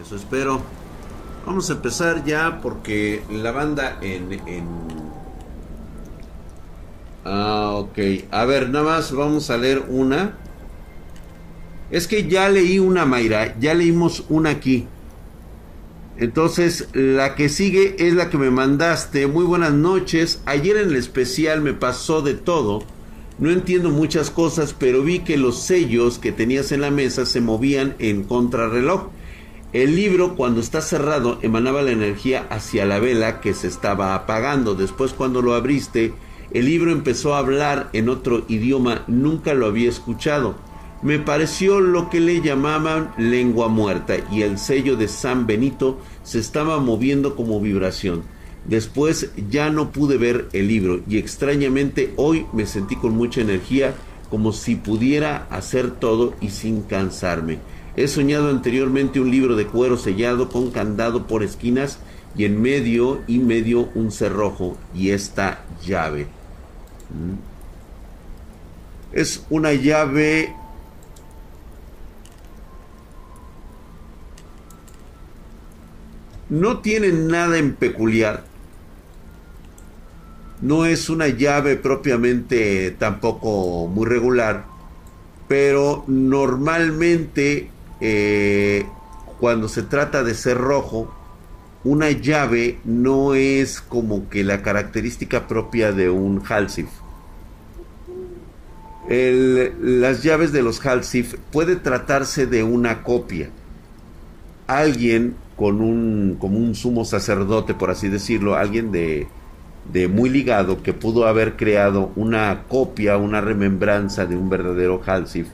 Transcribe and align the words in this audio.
Eso 0.00 0.16
espero. 0.16 0.62
Vamos 1.46 1.70
a 1.70 1.74
empezar 1.74 2.24
ya 2.24 2.60
porque 2.60 3.22
la 3.30 3.52
banda 3.52 3.98
en... 4.00 4.32
en... 4.32 4.66
Ah, 7.24 7.72
ok. 7.74 7.98
A 8.30 8.44
ver, 8.44 8.70
nada 8.70 8.84
más 8.84 9.12
vamos 9.12 9.50
a 9.50 9.56
leer 9.56 9.84
una. 9.88 10.36
Es 11.90 12.08
que 12.08 12.28
ya 12.28 12.48
leí 12.48 12.78
una, 12.78 13.04
Mayra. 13.04 13.58
Ya 13.60 13.74
leímos 13.74 14.24
una 14.28 14.50
aquí. 14.50 14.86
Entonces, 16.16 16.88
la 16.92 17.34
que 17.34 17.48
sigue 17.48 17.96
es 17.98 18.14
la 18.14 18.30
que 18.30 18.38
me 18.38 18.50
mandaste. 18.50 19.26
Muy 19.26 19.44
buenas 19.44 19.72
noches. 19.72 20.40
Ayer 20.46 20.76
en 20.76 20.88
el 20.90 20.96
especial 20.96 21.60
me 21.60 21.74
pasó 21.74 22.22
de 22.22 22.34
todo. 22.34 22.82
No 23.38 23.50
entiendo 23.50 23.90
muchas 23.90 24.30
cosas, 24.30 24.74
pero 24.78 25.02
vi 25.02 25.20
que 25.20 25.36
los 25.36 25.58
sellos 25.60 26.18
que 26.18 26.32
tenías 26.32 26.70
en 26.70 26.80
la 26.80 26.90
mesa 26.90 27.26
se 27.26 27.40
movían 27.40 27.94
en 27.98 28.24
contrarreloj. 28.24 29.08
El 29.72 29.96
libro, 29.96 30.36
cuando 30.36 30.60
está 30.60 30.82
cerrado, 30.82 31.38
emanaba 31.40 31.80
la 31.80 31.92
energía 31.92 32.46
hacia 32.50 32.84
la 32.84 32.98
vela 32.98 33.40
que 33.40 33.54
se 33.54 33.68
estaba 33.68 34.14
apagando. 34.14 34.74
Después, 34.74 35.14
cuando 35.14 35.40
lo 35.40 35.54
abriste, 35.54 36.12
el 36.52 36.66
libro 36.66 36.92
empezó 36.92 37.34
a 37.34 37.38
hablar 37.38 37.88
en 37.94 38.10
otro 38.10 38.44
idioma. 38.48 39.02
Nunca 39.06 39.54
lo 39.54 39.64
había 39.64 39.88
escuchado. 39.88 40.56
Me 41.00 41.18
pareció 41.18 41.80
lo 41.80 42.10
que 42.10 42.20
le 42.20 42.42
llamaban 42.42 43.14
lengua 43.16 43.68
muerta 43.68 44.16
y 44.30 44.42
el 44.42 44.58
sello 44.58 44.96
de 44.96 45.08
San 45.08 45.46
Benito 45.46 45.98
se 46.22 46.38
estaba 46.38 46.78
moviendo 46.78 47.34
como 47.34 47.58
vibración. 47.58 48.24
Después 48.66 49.30
ya 49.50 49.70
no 49.70 49.90
pude 49.90 50.18
ver 50.18 50.48
el 50.52 50.68
libro 50.68 51.00
y 51.08 51.16
extrañamente 51.16 52.12
hoy 52.16 52.46
me 52.52 52.66
sentí 52.66 52.94
con 52.94 53.16
mucha 53.16 53.40
energía 53.40 53.94
como 54.30 54.52
si 54.52 54.76
pudiera 54.76 55.46
hacer 55.50 55.90
todo 55.92 56.34
y 56.40 56.50
sin 56.50 56.82
cansarme. 56.82 57.58
He 57.96 58.08
soñado 58.08 58.48
anteriormente 58.48 59.20
un 59.20 59.30
libro 59.30 59.56
de 59.56 59.66
cuero 59.66 59.96
sellado 59.96 60.48
con 60.48 60.70
candado 60.70 61.26
por 61.26 61.42
esquinas 61.42 61.98
y 62.36 62.44
en 62.44 62.60
medio 62.60 63.20
y 63.26 63.38
medio 63.38 63.90
un 63.94 64.10
cerrojo 64.10 64.78
y 64.94 65.10
esta 65.10 65.64
llave. 65.84 66.26
Mm. 67.10 67.52
Es 69.12 69.44
una 69.50 69.74
llave 69.74 70.54
no 76.52 76.80
tiene 76.80 77.12
nada 77.12 77.56
en 77.56 77.74
peculiar. 77.74 78.44
No 80.60 80.84
es 80.84 81.08
una 81.08 81.28
llave 81.28 81.76
propiamente 81.76 82.90
tampoco 82.92 83.88
muy 83.88 84.06
regular, 84.06 84.66
pero 85.48 86.04
normalmente 86.06 87.71
eh, 88.04 88.84
cuando 89.38 89.68
se 89.68 89.84
trata 89.84 90.24
de 90.24 90.34
ser 90.34 90.58
rojo, 90.58 91.14
una 91.84 92.10
llave 92.10 92.80
no 92.84 93.34
es 93.34 93.80
como 93.80 94.28
que 94.28 94.42
la 94.42 94.60
característica 94.60 95.46
propia 95.46 95.92
de 95.92 96.10
un 96.10 96.42
Halsif. 96.44 96.88
las 99.08 100.24
llaves 100.24 100.52
de 100.52 100.62
los 100.62 100.84
Halsif 100.84 101.36
puede 101.52 101.76
tratarse 101.76 102.46
de 102.46 102.64
una 102.64 103.04
copia. 103.04 103.50
Alguien 104.66 105.36
con 105.56 105.80
un, 105.80 106.36
como 106.40 106.58
un 106.58 106.74
sumo 106.74 107.04
sacerdote, 107.04 107.72
por 107.72 107.90
así 107.90 108.08
decirlo, 108.08 108.56
alguien 108.56 108.90
de, 108.90 109.28
de 109.92 110.08
muy 110.08 110.28
ligado 110.28 110.82
que 110.82 110.92
pudo 110.92 111.28
haber 111.28 111.56
creado 111.56 112.10
una 112.16 112.64
copia, 112.66 113.16
una 113.16 113.40
remembranza 113.40 114.26
de 114.26 114.36
un 114.36 114.50
verdadero 114.50 115.00
Halsif, 115.06 115.46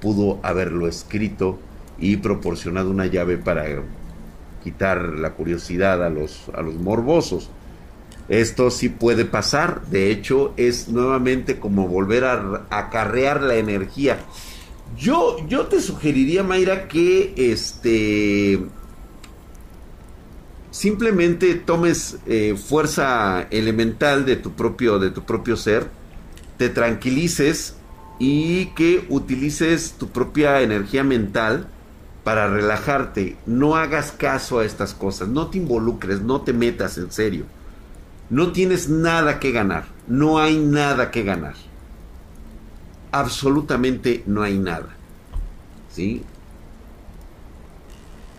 pudo 0.00 0.40
haberlo 0.42 0.88
escrito 0.88 1.60
y 1.98 2.16
proporcionado 2.16 2.90
una 2.90 3.06
llave 3.06 3.36
para 3.36 3.64
quitar 4.62 5.02
la 5.02 5.32
curiosidad 5.32 6.04
a 6.04 6.10
los, 6.10 6.48
a 6.54 6.62
los 6.62 6.74
morbosos. 6.74 7.50
Esto 8.28 8.70
sí 8.70 8.88
puede 8.88 9.24
pasar, 9.24 9.82
de 9.86 10.10
hecho 10.10 10.54
es 10.56 10.88
nuevamente 10.88 11.58
como 11.58 11.88
volver 11.88 12.24
a 12.24 12.66
acarrear 12.70 13.42
la 13.42 13.56
energía. 13.56 14.18
Yo, 14.96 15.36
yo 15.48 15.66
te 15.66 15.80
sugeriría, 15.80 16.42
Mayra, 16.42 16.86
que 16.86 17.34
este 17.36 18.60
simplemente 20.70 21.54
tomes 21.54 22.16
eh, 22.26 22.56
fuerza 22.56 23.46
elemental 23.50 24.24
de 24.24 24.36
tu 24.36 24.52
propio 24.52 24.98
de 24.98 25.10
tu 25.10 25.24
propio 25.24 25.56
ser, 25.56 25.88
te 26.56 26.68
tranquilices 26.70 27.76
y 28.18 28.66
que 28.74 29.04
utilices 29.08 29.96
tu 29.98 30.08
propia 30.08 30.62
energía 30.62 31.04
mental 31.04 31.68
para 32.24 32.48
relajarte. 32.48 33.36
No 33.46 33.76
hagas 33.76 34.12
caso 34.12 34.58
a 34.58 34.64
estas 34.64 34.94
cosas, 34.94 35.28
no 35.28 35.48
te 35.48 35.58
involucres, 35.58 36.20
no 36.20 36.42
te 36.42 36.52
metas 36.52 36.98
en 36.98 37.10
serio. 37.10 37.44
No 38.30 38.52
tienes 38.52 38.88
nada 38.88 39.40
que 39.40 39.52
ganar, 39.52 39.84
no 40.08 40.38
hay 40.38 40.58
nada 40.58 41.10
que 41.10 41.22
ganar. 41.22 41.54
Absolutamente 43.10 44.22
no 44.26 44.42
hay 44.42 44.58
nada. 44.58 44.88
¿Sí? 45.90 46.24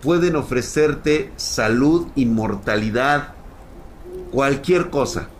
pueden 0.04 0.36
ofrecerte 0.36 1.32
salud, 1.36 2.08
inmortalidad, 2.14 3.32
cualquier 4.30 4.90
cosa. 4.90 5.30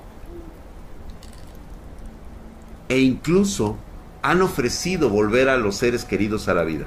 E 2.89 2.99
incluso 3.01 3.77
han 4.23 4.41
ofrecido 4.41 5.11
volver 5.11 5.51
a 5.51 5.59
los 5.59 5.77
seres 5.77 6.07
queridos 6.07 6.49
a 6.49 6.55
la 6.55 6.65
vida. 6.65 6.87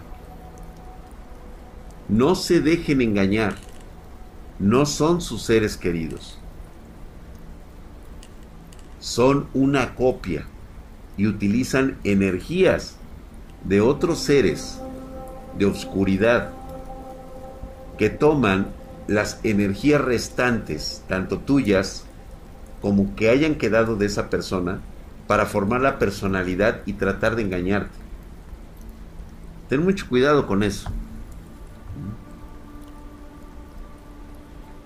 No 2.09 2.35
se 2.35 2.61
dejen 2.61 3.01
engañar. 3.01 3.55
No 4.59 4.85
son 4.85 5.21
sus 5.21 5.43
seres 5.43 5.75
queridos. 5.75 6.39
Son 8.99 9.47
una 9.53 9.93
copia 9.95 10.45
y 11.17 11.27
utilizan 11.27 11.97
energías 12.03 12.95
de 13.63 13.81
otros 13.81 14.19
seres 14.19 14.79
de 15.57 15.65
oscuridad 15.65 16.51
que 17.97 18.09
toman 18.09 18.67
las 19.07 19.39
energías 19.43 20.01
restantes, 20.01 21.03
tanto 21.07 21.39
tuyas 21.39 22.05
como 22.81 23.15
que 23.15 23.29
hayan 23.29 23.55
quedado 23.55 23.95
de 23.95 24.05
esa 24.05 24.29
persona, 24.29 24.81
para 25.25 25.45
formar 25.45 25.81
la 25.81 25.99
personalidad 25.99 26.81
y 26.85 26.93
tratar 26.93 27.35
de 27.35 27.41
engañarte. 27.41 27.97
Ten 29.67 29.83
mucho 29.83 30.07
cuidado 30.07 30.47
con 30.47 30.63
eso. 30.63 30.89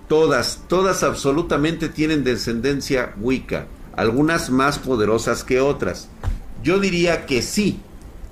Todas, 0.08 0.62
todas 0.68 1.02
absolutamente 1.02 1.88
tienen 1.88 2.24
descendencia 2.24 3.14
Wicca, 3.20 3.66
algunas 3.96 4.50
más 4.50 4.78
poderosas 4.78 5.44
que 5.44 5.60
otras. 5.60 6.08
Yo 6.62 6.78
diría 6.78 7.26
que 7.26 7.42
sí, 7.42 7.80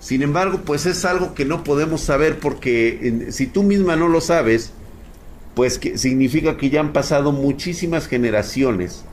sin 0.00 0.22
embargo, 0.22 0.60
pues 0.64 0.86
es 0.86 1.04
algo 1.04 1.34
que 1.34 1.44
no 1.44 1.62
podemos 1.62 2.00
saber 2.00 2.38
porque 2.38 3.26
si 3.30 3.46
tú 3.46 3.62
misma 3.62 3.96
no 3.96 4.08
lo 4.08 4.20
sabes, 4.20 4.72
pues 5.54 5.78
que 5.78 5.98
significa 5.98 6.56
que 6.56 6.70
ya 6.70 6.80
han 6.80 6.92
pasado 6.92 7.32
muchísimas 7.32 8.06
generaciones 8.06 9.04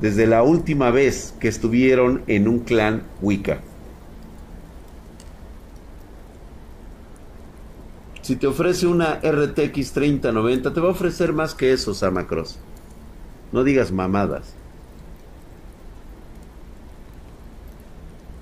desde 0.00 0.26
la 0.26 0.42
última 0.42 0.90
vez 0.90 1.34
que 1.40 1.48
estuvieron 1.48 2.22
en 2.26 2.48
un 2.48 2.60
clan 2.60 3.02
Wicca. 3.20 3.60
Si 8.30 8.36
te 8.36 8.46
ofrece 8.46 8.86
una 8.86 9.18
RTX 9.24 9.90
3090, 9.90 10.72
te 10.72 10.80
va 10.80 10.86
a 10.86 10.92
ofrecer 10.92 11.32
más 11.32 11.52
que 11.52 11.72
eso, 11.72 11.94
Samacross. 11.94 12.60
No 13.50 13.64
digas 13.64 13.90
mamadas. 13.90 14.54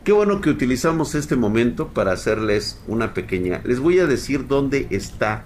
Qué 0.04 0.12
bueno 0.12 0.43
que 0.43 0.50
utilizamos 0.50 1.15
este 1.15 1.37
momento 1.37 1.88
para 1.88 2.12
hacerles 2.12 2.78
una 2.87 3.15
pequeña... 3.15 3.62
Les 3.65 3.81
voy 3.81 3.98
a 3.98 4.06
decir 4.06 4.47
dónde 4.47 4.88
está 4.91 5.44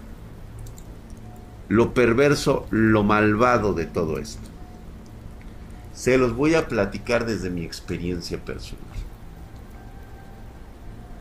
lo 1.68 1.94
perverso, 1.94 2.66
lo 2.70 3.04
malvado 3.04 3.74
de 3.74 3.86
todo 3.86 4.18
esto. 4.18 4.48
Se 5.94 6.18
los 6.18 6.34
voy 6.34 6.56
a 6.56 6.66
platicar 6.66 7.26
desde 7.26 7.48
mi 7.48 7.62
experiencia 7.62 8.44
personal. 8.44 8.82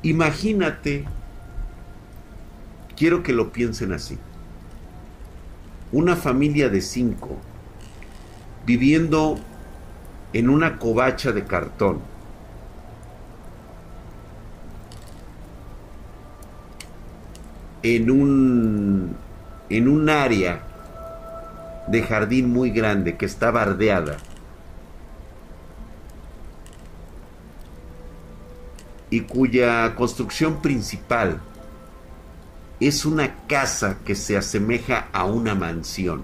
Imagínate, 0.01 1.05
quiero 3.01 3.23
que 3.23 3.33
lo 3.33 3.51
piensen 3.51 3.93
así, 3.93 4.19
una 5.91 6.15
familia 6.15 6.69
de 6.69 6.81
cinco 6.81 7.35
viviendo 8.63 9.39
en 10.33 10.51
una 10.51 10.77
covacha 10.77 11.31
de 11.31 11.43
cartón 11.43 11.99
en 17.81 18.11
un, 18.11 19.15
en 19.71 19.87
un 19.87 20.07
área 20.07 20.61
de 21.87 22.03
jardín 22.03 22.53
muy 22.53 22.69
grande 22.69 23.17
que 23.17 23.25
está 23.25 23.49
bardeada. 23.49 24.17
y 29.13 29.21
cuya 29.21 29.93
construcción 29.95 30.61
principal 30.61 31.41
es 32.81 33.05
una 33.05 33.45
casa 33.45 33.99
que 34.03 34.15
se 34.15 34.35
asemeja 34.35 35.07
a 35.13 35.25
una 35.25 35.53
mansión 35.53 36.23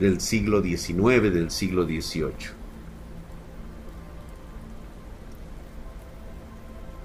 del 0.00 0.18
siglo 0.18 0.62
XIX, 0.62 1.30
del 1.30 1.50
siglo 1.50 1.84
XVIII. 1.84 2.32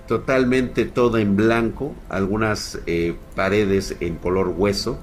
Totalmente 0.08 0.86
toda 0.86 1.20
en 1.20 1.36
blanco, 1.36 1.94
algunas 2.08 2.80
eh, 2.88 3.16
paredes 3.36 3.98
en 4.00 4.16
color 4.16 4.56
hueso, 4.58 4.98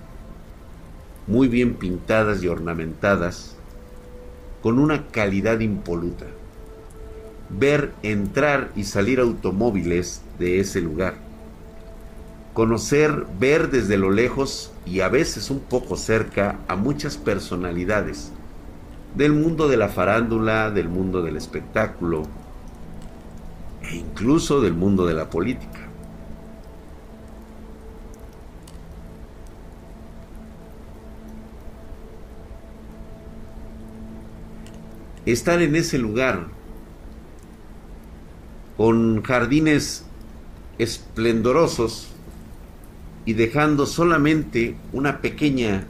muy 1.27 1.49
bien 1.49 1.75
pintadas 1.75 2.43
y 2.43 2.49
ornamentadas, 2.49 3.57
con 4.63 4.79
una 4.79 5.07
calidad 5.09 5.61
impoluta. 5.61 6.25
Ver 7.51 7.93
entrar 8.03 8.73
y 8.75 8.85
salir 8.85 9.21
automóviles 9.21 10.23
de 10.39 10.61
ese 10.61 10.81
lugar 10.81 11.27
conocer, 12.57 13.27
ver 13.39 13.71
desde 13.71 13.99
lo 13.99 14.11
lejos 14.11 14.73
y 14.87 15.01
a 15.01 15.11
veces 15.11 15.51
un 15.51 15.61
poco 15.61 15.95
cerca 15.99 16.59
a 16.69 16.75
muchas 16.75 17.19
personalidades 17.19 18.33
del 19.15 19.35
mundo 19.35 19.69
de 19.69 19.77
la 19.77 19.91
farándula, 19.91 20.71
del 20.71 20.89
mundo 20.89 21.21
del 21.21 21.37
espectáculo 21.37 22.23
e 23.83 23.97
incluso 23.97 24.63
del 24.63 24.73
mundo 24.73 25.05
de 25.05 25.13
la 25.13 25.29
política. 25.29 25.81
Estar 35.27 35.61
en 35.61 35.77
ese 35.77 35.99
lugar 35.99 36.47
con 38.79 39.23
jardines 39.23 40.07
esplendorosos 40.79 42.16
y 43.27 43.35
dejando 43.35 43.87
solamente 43.87 44.77
una 44.93 45.21
pequeña 45.21 45.85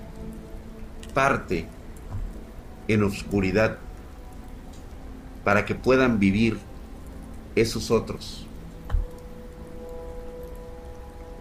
parte 1.12 1.68
en 2.88 3.04
oscuridad 3.04 3.78
para 5.44 5.66
que 5.66 5.74
puedan 5.74 6.18
vivir 6.18 6.58
esos 7.54 7.90
otros, 7.90 8.46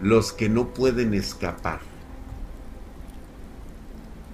los 0.00 0.32
que 0.32 0.50
no 0.50 0.68
pueden 0.74 1.14
escapar, 1.14 1.80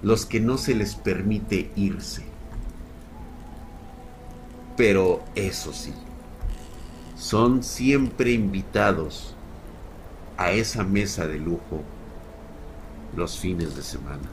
los 0.03 0.27
que 0.27 0.41
no 0.41 0.59
se 0.59 0.75
les 0.75 0.97
permite 0.97 1.71
irse. 1.77 2.25
Pero 4.77 5.23
eso 5.37 5.73
sí, 5.73 5.95
son 7.17 7.63
siempre 7.63 8.33
invitados 8.33 9.32
a 10.43 10.51
esa 10.51 10.83
mesa 10.83 11.29
de 11.29 11.39
lujo 11.39 11.85
los 13.17 13.39
fines 13.39 13.77
de 13.77 13.83
semana, 13.83 14.29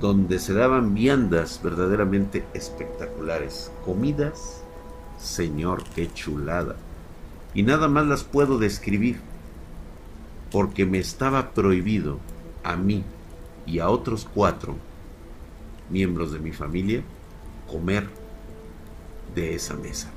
donde 0.00 0.40
se 0.40 0.52
daban 0.52 0.94
viandas 0.94 1.60
verdaderamente 1.62 2.44
espectaculares, 2.54 3.70
comidas, 3.84 4.64
señor, 5.16 5.84
qué 5.94 6.12
chulada, 6.12 6.74
y 7.54 7.62
nada 7.62 7.86
más 7.86 8.08
las 8.08 8.24
puedo 8.24 8.58
describir, 8.58 9.20
porque 10.50 10.84
me 10.84 10.98
estaba 10.98 11.52
prohibido 11.52 12.18
a 12.64 12.74
mí 12.74 13.04
y 13.64 13.78
a 13.78 13.88
otros 13.90 14.26
cuatro 14.34 14.74
miembros 15.88 16.32
de 16.32 16.40
mi 16.40 16.50
familia 16.50 17.04
comer 17.70 18.08
de 19.36 19.54
esa 19.54 19.76
mesa. 19.76 20.15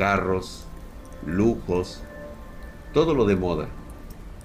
Carros, 0.00 0.64
lujos, 1.26 2.00
todo 2.94 3.12
lo 3.12 3.26
de 3.26 3.36
moda, 3.36 3.68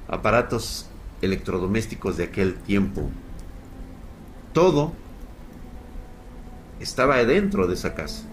aparatos 0.10 0.88
electrodomésticos 1.22 2.18
de 2.18 2.26
aquel 2.26 2.56
tiempo. 2.56 3.10
Todo 4.52 4.92
estaba 6.82 7.24
dentro 7.24 7.68
de 7.68 7.76
esa 7.76 7.96
casa, 7.96 8.24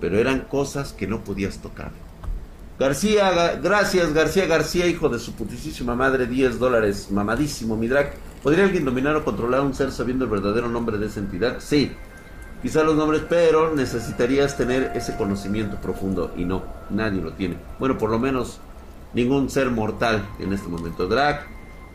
pero 0.00 0.18
eran 0.18 0.40
cosas 0.40 0.92
que 0.92 1.06
no 1.06 1.22
podías 1.22 1.58
tocar. 1.58 1.92
García, 2.80 3.54
gracias 3.62 4.12
García 4.12 4.46
García, 4.46 4.88
hijo 4.88 5.08
de 5.08 5.20
su 5.20 5.34
putísima 5.34 5.94
madre, 5.94 6.26
10 6.26 6.58
dólares, 6.58 7.12
mamadísimo, 7.12 7.76
mi 7.76 7.86
drag. 7.86 8.14
¿Podría 8.42 8.64
alguien 8.64 8.84
dominar 8.84 9.14
o 9.14 9.24
controlar 9.24 9.60
un 9.60 9.72
ser 9.72 9.92
sabiendo 9.92 10.24
el 10.24 10.32
verdadero 10.32 10.68
nombre 10.68 10.98
de 10.98 11.06
esa 11.06 11.20
entidad? 11.20 11.60
Sí, 11.60 11.92
quizá 12.62 12.82
los 12.82 12.96
nombres, 12.96 13.22
pero 13.28 13.74
necesitarías 13.74 14.56
tener 14.56 14.92
ese 14.94 15.16
conocimiento 15.16 15.76
profundo 15.76 16.32
y 16.36 16.44
no, 16.44 16.62
nadie 16.90 17.20
lo 17.20 17.32
tiene. 17.32 17.56
Bueno, 17.78 17.98
por 17.98 18.10
lo 18.10 18.18
menos 18.18 18.60
ningún 19.14 19.50
ser 19.50 19.70
mortal 19.70 20.26
en 20.38 20.52
este 20.52 20.68
momento. 20.68 21.06
Drag, 21.06 21.46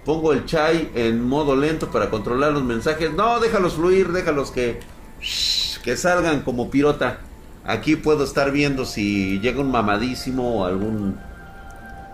pongo 0.06 0.34
el 0.34 0.46
chai 0.46 0.92
en 0.96 1.24
modo 1.24 1.56
lento 1.56 1.90
para 1.90 2.10
controlar 2.10 2.54
los 2.54 2.64
mensajes. 2.64 3.14
No, 3.14 3.40
déjalos 3.40 3.74
fluir, 3.74 4.12
déjalos 4.12 4.52
que, 4.52 4.80
que 5.84 5.98
salgan 5.98 6.42
como 6.42 6.70
pirota. 6.70 7.20
Aquí 7.66 7.96
puedo 7.96 8.24
estar 8.24 8.52
viendo 8.52 8.86
si 8.86 9.40
llega 9.40 9.62
un 9.62 9.72
mamadísimo 9.72 10.60
o 10.60 10.66
algún... 10.66 11.18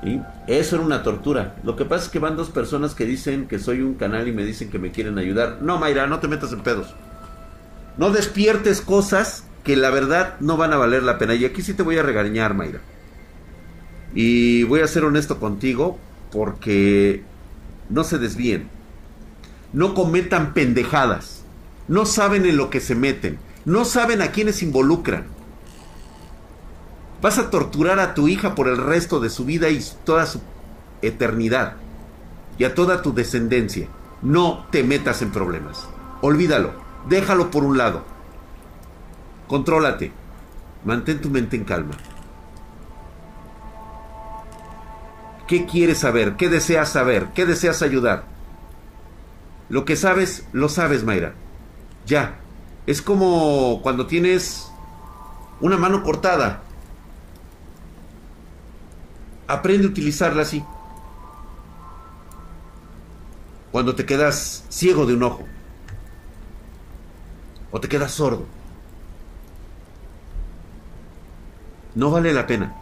¿sí? 0.03 0.21
Eso 0.47 0.75
era 0.75 0.85
una 0.85 1.01
tortura. 1.01 1.55
Lo 1.63 1.75
que 1.75 1.85
pasa 1.85 2.05
es 2.05 2.09
que 2.11 2.19
van 2.19 2.35
dos 2.35 2.49
personas 2.49 2.93
que 2.93 3.05
dicen 3.05 3.47
que 3.47 3.57
soy 3.57 3.81
un 3.81 3.95
canal 3.95 4.27
y 4.27 4.31
me 4.31 4.45
dicen 4.45 4.69
que 4.69 4.77
me 4.77 4.91
quieren 4.91 5.17
ayudar. 5.17 5.57
No, 5.61 5.79
Mayra, 5.79 6.05
no 6.05 6.19
te 6.19 6.27
metas 6.27 6.53
en 6.53 6.61
pedos. 6.61 6.93
No 7.99 8.11
despiertes 8.11 8.79
cosas 8.79 9.43
que 9.65 9.75
la 9.75 9.89
verdad 9.89 10.39
no 10.39 10.55
van 10.55 10.71
a 10.71 10.77
valer 10.77 11.03
la 11.03 11.17
pena. 11.17 11.35
Y 11.35 11.43
aquí 11.43 11.61
sí 11.61 11.73
te 11.73 11.83
voy 11.83 11.97
a 11.97 12.01
regañar, 12.01 12.53
Mayra. 12.53 12.79
Y 14.15 14.63
voy 14.63 14.79
a 14.79 14.87
ser 14.87 15.03
honesto 15.03 15.37
contigo 15.37 15.99
porque 16.31 17.23
no 17.89 18.05
se 18.05 18.17
desvíen. 18.17 18.69
No 19.73 19.95
cometan 19.95 20.53
pendejadas. 20.53 21.43
No 21.89 22.05
saben 22.05 22.45
en 22.45 22.55
lo 22.55 22.69
que 22.69 22.79
se 22.79 22.95
meten. 22.95 23.37
No 23.65 23.83
saben 23.83 24.21
a 24.21 24.31
quiénes 24.31 24.63
involucran. 24.63 25.25
Vas 27.21 27.37
a 27.37 27.49
torturar 27.49 27.99
a 27.99 28.13
tu 28.13 28.29
hija 28.29 28.55
por 28.55 28.69
el 28.69 28.77
resto 28.77 29.19
de 29.19 29.29
su 29.29 29.43
vida 29.43 29.69
y 29.71 29.83
toda 30.05 30.25
su 30.25 30.39
eternidad. 31.01 31.73
Y 32.57 32.63
a 32.63 32.73
toda 32.73 33.01
tu 33.01 33.13
descendencia. 33.13 33.89
No 34.21 34.67
te 34.71 34.85
metas 34.85 35.21
en 35.21 35.31
problemas. 35.31 35.85
Olvídalo. 36.21 36.88
Déjalo 37.07 37.49
por 37.51 37.63
un 37.63 37.77
lado. 37.77 38.03
Contrólate. 39.47 40.11
Mantén 40.85 41.21
tu 41.21 41.29
mente 41.29 41.55
en 41.55 41.63
calma. 41.63 41.95
¿Qué 45.47 45.65
quieres 45.65 45.99
saber? 45.99 46.35
¿Qué 46.35 46.49
deseas 46.49 46.89
saber? 46.89 47.29
¿Qué 47.33 47.45
deseas 47.45 47.81
ayudar? 47.81 48.25
Lo 49.69 49.85
que 49.85 49.95
sabes, 49.95 50.47
lo 50.51 50.69
sabes, 50.69 51.03
Mayra. 51.03 51.33
Ya. 52.06 52.39
Es 52.85 53.01
como 53.01 53.81
cuando 53.81 54.06
tienes 54.07 54.71
una 55.59 55.77
mano 55.77 56.03
cortada. 56.03 56.61
Aprende 59.47 59.87
a 59.87 59.89
utilizarla 59.89 60.44
así. 60.44 60.63
Cuando 63.71 63.95
te 63.95 64.06
quedas 64.06 64.65
ciego 64.69 65.06
de 65.06 65.13
un 65.15 65.23
ojo 65.23 65.45
o 67.71 67.80
te 67.80 67.88
quedas 67.88 68.11
sordo. 68.11 68.45
No 71.95 72.11
vale 72.11 72.33
la 72.33 72.47
pena. 72.47 72.76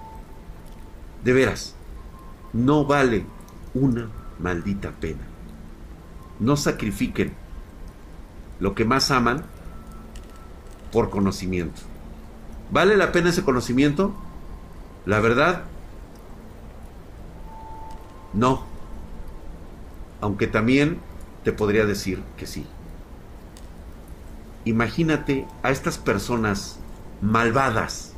De 1.23 1.33
veras, 1.33 1.75
no 2.53 2.85
vale 2.85 3.25
una 3.73 4.09
maldita 4.39 4.91
pena. 4.91 5.23
No 6.39 6.55
sacrifiquen 6.55 7.33
lo 8.59 8.75
que 8.75 8.85
más 8.85 9.11
aman 9.11 9.43
por 10.91 11.09
conocimiento. 11.09 11.81
¿Vale 12.71 12.97
la 12.97 13.11
pena 13.11 13.29
ese 13.29 13.43
conocimiento? 13.43 14.13
La 15.05 15.19
verdad, 15.19 15.63
no. 18.33 18.65
Aunque 20.21 20.47
también 20.47 20.99
te 21.43 21.51
podría 21.51 21.85
decir 21.85 22.21
que 22.37 22.45
sí. 22.45 22.65
Imagínate 24.67 25.45
a 25.63 25.71
estas 25.71 25.97
personas 25.97 26.79
malvadas 27.21 28.13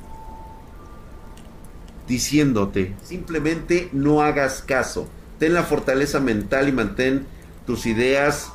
diciéndote, 2.08 2.96
simplemente 3.03 3.89
no 3.94 4.24
hagas 4.24 4.63
caso. 4.63 5.08
Ten 5.38 5.53
la 5.53 5.63
fortaleza 5.63 6.20
mental 6.20 6.68
y 6.68 6.72
mantén 6.72 7.27
tus 7.68 7.86
ideas 7.86 8.51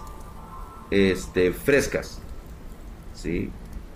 este, 0.90 1.52
frescas. 1.52 2.18
¿Sí? 3.14 3.50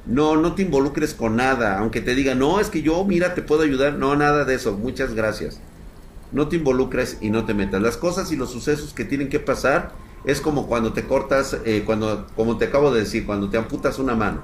No, 0.07 0.37
no 0.37 0.55
te 0.55 0.63
involucres 0.63 1.13
con 1.13 1.35
nada, 1.35 1.79
aunque 1.81 2.01
te 2.01 2.15
diga, 2.15 2.37
no, 2.37 2.61
es 2.61 2.71
que 2.71 2.83
yo, 2.83 3.05
mira, 3.05 3.35
te 3.35 3.43
puedo 3.43 3.63
ayudar. 3.63 3.95
No, 3.95 4.15
nada 4.15 4.45
de 4.45 4.55
eso, 4.55 4.77
muchas 4.77 5.13
gracias. 5.15 5.61
No 6.31 6.47
te 6.47 6.57
involucres 6.57 7.19
y 7.21 7.31
no 7.31 7.45
te 7.45 7.53
metas. 7.53 7.83
Las 7.83 7.97
cosas 7.97 8.31
y 8.31 8.37
los 8.37 8.53
sucesos 8.53 8.95
que 8.95 9.05
tienen 9.05 9.29
que 9.29 9.41
pasar 9.41 9.93
es 10.25 10.41
como 10.41 10.67
cuando 10.67 10.93
te 10.93 11.05
cortas, 11.05 11.57
eh, 11.65 11.83
cuando, 11.85 12.27
como 12.37 12.59
te 12.59 12.67
acabo 12.67 12.93
de 12.93 13.01
decir, 13.01 13.27
cuando 13.27 13.49
te 13.51 13.59
amputas 13.59 13.99
una 13.99 14.15
mano. 14.15 14.43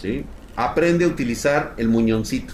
¿Sí? 0.00 0.24
aprende 0.58 1.04
a 1.04 1.08
utilizar 1.08 1.74
el 1.76 1.88
muñoncito. 1.88 2.52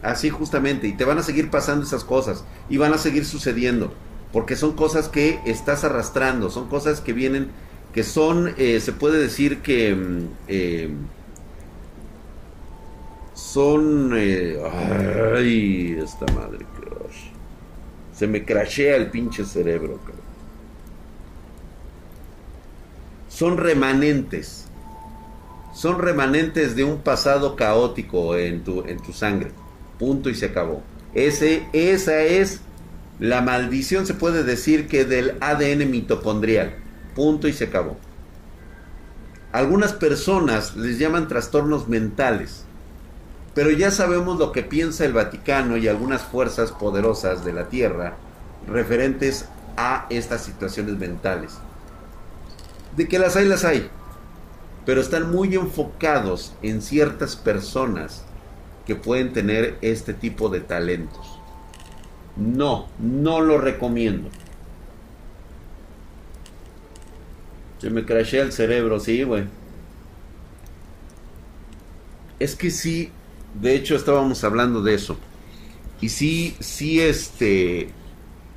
Así 0.00 0.30
justamente, 0.30 0.88
y 0.88 0.94
te 0.94 1.04
van 1.04 1.18
a 1.18 1.22
seguir 1.22 1.50
pasando 1.50 1.84
esas 1.84 2.04
cosas, 2.04 2.42
y 2.70 2.78
van 2.78 2.94
a 2.94 2.98
seguir 2.98 3.26
sucediendo, 3.26 3.92
porque 4.32 4.56
son 4.56 4.72
cosas 4.72 5.10
que 5.10 5.38
estás 5.44 5.84
arrastrando, 5.84 6.48
son 6.48 6.68
cosas 6.68 7.02
que 7.02 7.12
vienen, 7.12 7.50
que 7.92 8.02
son, 8.02 8.54
eh, 8.56 8.80
se 8.80 8.92
puede 8.92 9.20
decir 9.20 9.60
que 9.60 9.94
mm, 9.94 10.28
eh, 10.48 10.90
son, 13.34 14.14
ay, 14.14 15.98
esta 16.02 16.24
madre, 16.32 16.64
se 18.14 18.26
me 18.26 18.46
crashea 18.46 18.96
el 18.96 19.10
pinche 19.10 19.44
cerebro, 19.44 20.00
son 23.42 23.56
remanentes, 23.56 24.66
son 25.74 25.98
remanentes 25.98 26.76
de 26.76 26.84
un 26.84 26.98
pasado 26.98 27.56
caótico 27.56 28.36
en 28.36 28.62
tu, 28.62 28.84
en 28.84 29.02
tu 29.02 29.12
sangre. 29.12 29.50
Punto 29.98 30.30
y 30.30 30.36
se 30.36 30.46
acabó. 30.46 30.80
Ese, 31.12 31.66
esa 31.72 32.22
es 32.22 32.60
la 33.18 33.40
maldición, 33.40 34.06
se 34.06 34.14
puede 34.14 34.44
decir 34.44 34.86
que 34.86 35.04
del 35.04 35.38
ADN 35.40 35.90
mitocondrial. 35.90 36.76
Punto 37.16 37.48
y 37.48 37.52
se 37.52 37.64
acabó. 37.64 37.96
Algunas 39.50 39.92
personas 39.92 40.76
les 40.76 41.00
llaman 41.00 41.26
trastornos 41.26 41.88
mentales. 41.88 42.62
Pero 43.54 43.72
ya 43.72 43.90
sabemos 43.90 44.38
lo 44.38 44.52
que 44.52 44.62
piensa 44.62 45.04
el 45.04 45.14
Vaticano 45.14 45.76
y 45.78 45.88
algunas 45.88 46.22
fuerzas 46.22 46.70
poderosas 46.70 47.44
de 47.44 47.54
la 47.54 47.68
Tierra 47.68 48.14
referentes 48.68 49.46
a 49.76 50.06
estas 50.10 50.44
situaciones 50.44 50.96
mentales. 50.96 51.58
De 52.96 53.08
que 53.08 53.18
las 53.18 53.36
hay, 53.36 53.46
las 53.46 53.64
hay 53.64 53.90
pero 54.84 55.00
están 55.00 55.30
muy 55.30 55.54
enfocados 55.54 56.54
en 56.62 56.82
ciertas 56.82 57.36
personas 57.36 58.24
que 58.86 58.96
pueden 58.96 59.32
tener 59.32 59.78
este 59.80 60.12
tipo 60.12 60.48
de 60.48 60.60
talentos. 60.60 61.38
No, 62.36 62.88
no 62.98 63.40
lo 63.40 63.58
recomiendo. 63.58 64.28
Se 67.78 67.90
me 67.90 68.04
crashea 68.04 68.42
el 68.42 68.52
cerebro, 68.52 68.98
sí, 68.98 69.22
güey. 69.22 69.44
Es 72.40 72.56
que 72.56 72.70
sí, 72.70 73.10
de 73.60 73.74
hecho 73.76 73.94
estábamos 73.94 74.42
hablando 74.42 74.82
de 74.82 74.94
eso. 74.94 75.16
Y 76.00 76.08
sí, 76.08 76.56
sí, 76.58 77.00
este, 77.00 77.90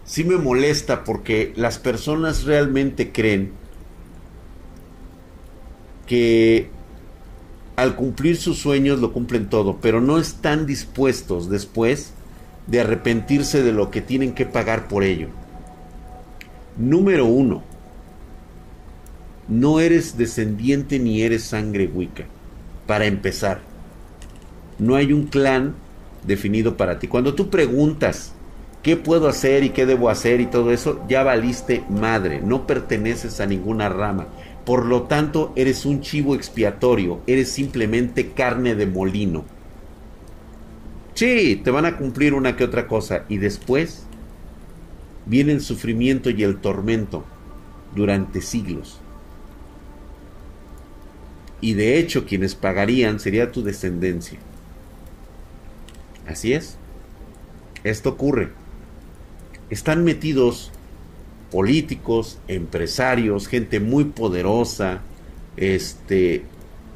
sí 0.06 0.24
me 0.24 0.38
molesta 0.38 1.04
porque 1.04 1.54
las 1.56 1.78
personas 1.78 2.46
realmente 2.46 3.12
creen 3.12 3.52
que 6.06 6.70
al 7.76 7.96
cumplir 7.96 8.38
sus 8.38 8.58
sueños 8.58 9.00
lo 9.00 9.12
cumplen 9.12 9.50
todo, 9.50 9.78
pero 9.82 10.02
no 10.02 10.18
están 10.18 10.66
dispuestos 10.66 11.50
después 11.50 12.14
de 12.68 12.82
arrepentirse 12.82 13.64
de 13.64 13.72
lo 13.72 13.92
que 13.92 14.02
tienen 14.02 14.34
que 14.34 14.46
pagar 14.46 14.88
por 14.88 15.04
ello. 15.04 15.28
Número 16.78 17.26
uno, 17.26 17.64
no 19.48 19.80
eres 19.80 20.18
descendiente 20.18 21.00
ni 21.00 21.22
eres 21.22 21.44
sangre 21.44 21.88
Wicca. 21.94 22.26
Para 22.88 23.06
empezar, 23.06 23.62
no 24.80 24.96
hay 24.96 25.14
un 25.14 25.28
clan 25.28 25.76
definido 26.26 26.78
para 26.78 27.00
ti. 27.00 27.08
Cuando 27.08 27.36
tú 27.36 27.50
preguntas 27.50 28.34
qué 28.84 28.98
puedo 28.98 29.28
hacer 29.28 29.64
y 29.64 29.70
qué 29.70 29.86
debo 29.86 30.10
hacer 30.10 30.42
y 30.42 30.46
todo 30.46 30.72
eso, 30.72 31.04
ya 31.08 31.24
valiste 31.24 31.84
madre, 31.90 32.42
no 32.42 32.68
perteneces 32.68 33.40
a 33.40 33.46
ninguna 33.46 33.90
rama. 33.90 34.28
Por 34.66 34.86
lo 34.86 35.04
tanto, 35.04 35.54
eres 35.56 35.86
un 35.86 36.02
chivo 36.02 36.34
expiatorio, 36.34 37.22
eres 37.28 37.52
simplemente 37.52 38.32
carne 38.32 38.76
de 38.76 38.88
molino. 38.88 39.46
Sí, 41.14 41.62
te 41.64 41.72
van 41.72 41.86
a 41.86 41.98
cumplir 41.98 42.34
una 42.34 42.58
que 42.58 42.64
otra 42.64 42.88
cosa 42.88 43.26
y 43.30 43.38
después 43.38 44.06
viene 45.26 45.54
el 45.54 45.62
sufrimiento 45.62 46.30
y 46.30 46.44
el 46.44 46.58
tormento 46.58 47.24
durante 47.96 48.42
siglos. 48.42 49.00
Y 51.62 51.74
de 51.74 51.98
hecho 52.00 52.26
quienes 52.26 52.56
pagarían 52.56 53.20
sería 53.20 53.52
tu 53.52 53.64
descendencia. 53.64 54.40
Así 56.28 56.54
es. 56.54 56.78
Esto 57.84 58.10
ocurre. 58.10 58.50
Están 59.70 60.04
metidos 60.04 60.72
políticos, 61.56 62.38
empresarios, 62.50 63.48
gente 63.48 63.80
muy 63.80 64.04
poderosa, 64.04 65.00
este, 65.56 66.44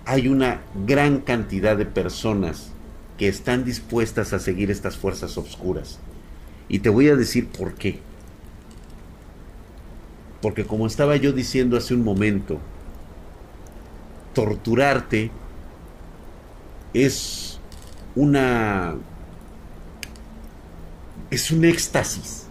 hay 0.04 0.28
una 0.28 0.60
gran 0.86 1.22
cantidad 1.22 1.78
de 1.78 1.86
personas 1.86 2.70
que 3.18 3.30
están 3.30 3.64
dispuestas 3.64 4.34
a 4.34 4.40
seguir 4.40 4.70
estas 4.70 4.98
fuerzas 4.98 5.38
oscuras. 5.38 6.00
Y 6.68 6.80
te 6.80 6.90
voy 6.90 7.08
a 7.08 7.16
decir 7.16 7.48
por 7.48 7.76
qué. 7.76 8.00
Porque 10.42 10.66
como 10.66 10.88
estaba 10.88 11.16
yo 11.16 11.32
diciendo 11.32 11.78
hace 11.78 11.94
un 11.94 12.04
momento, 12.04 12.60
torturarte 14.34 15.32
es 16.94 17.62
una 18.14 18.96
es 21.32 21.50
un 21.50 21.64
éxtasis 21.64 22.49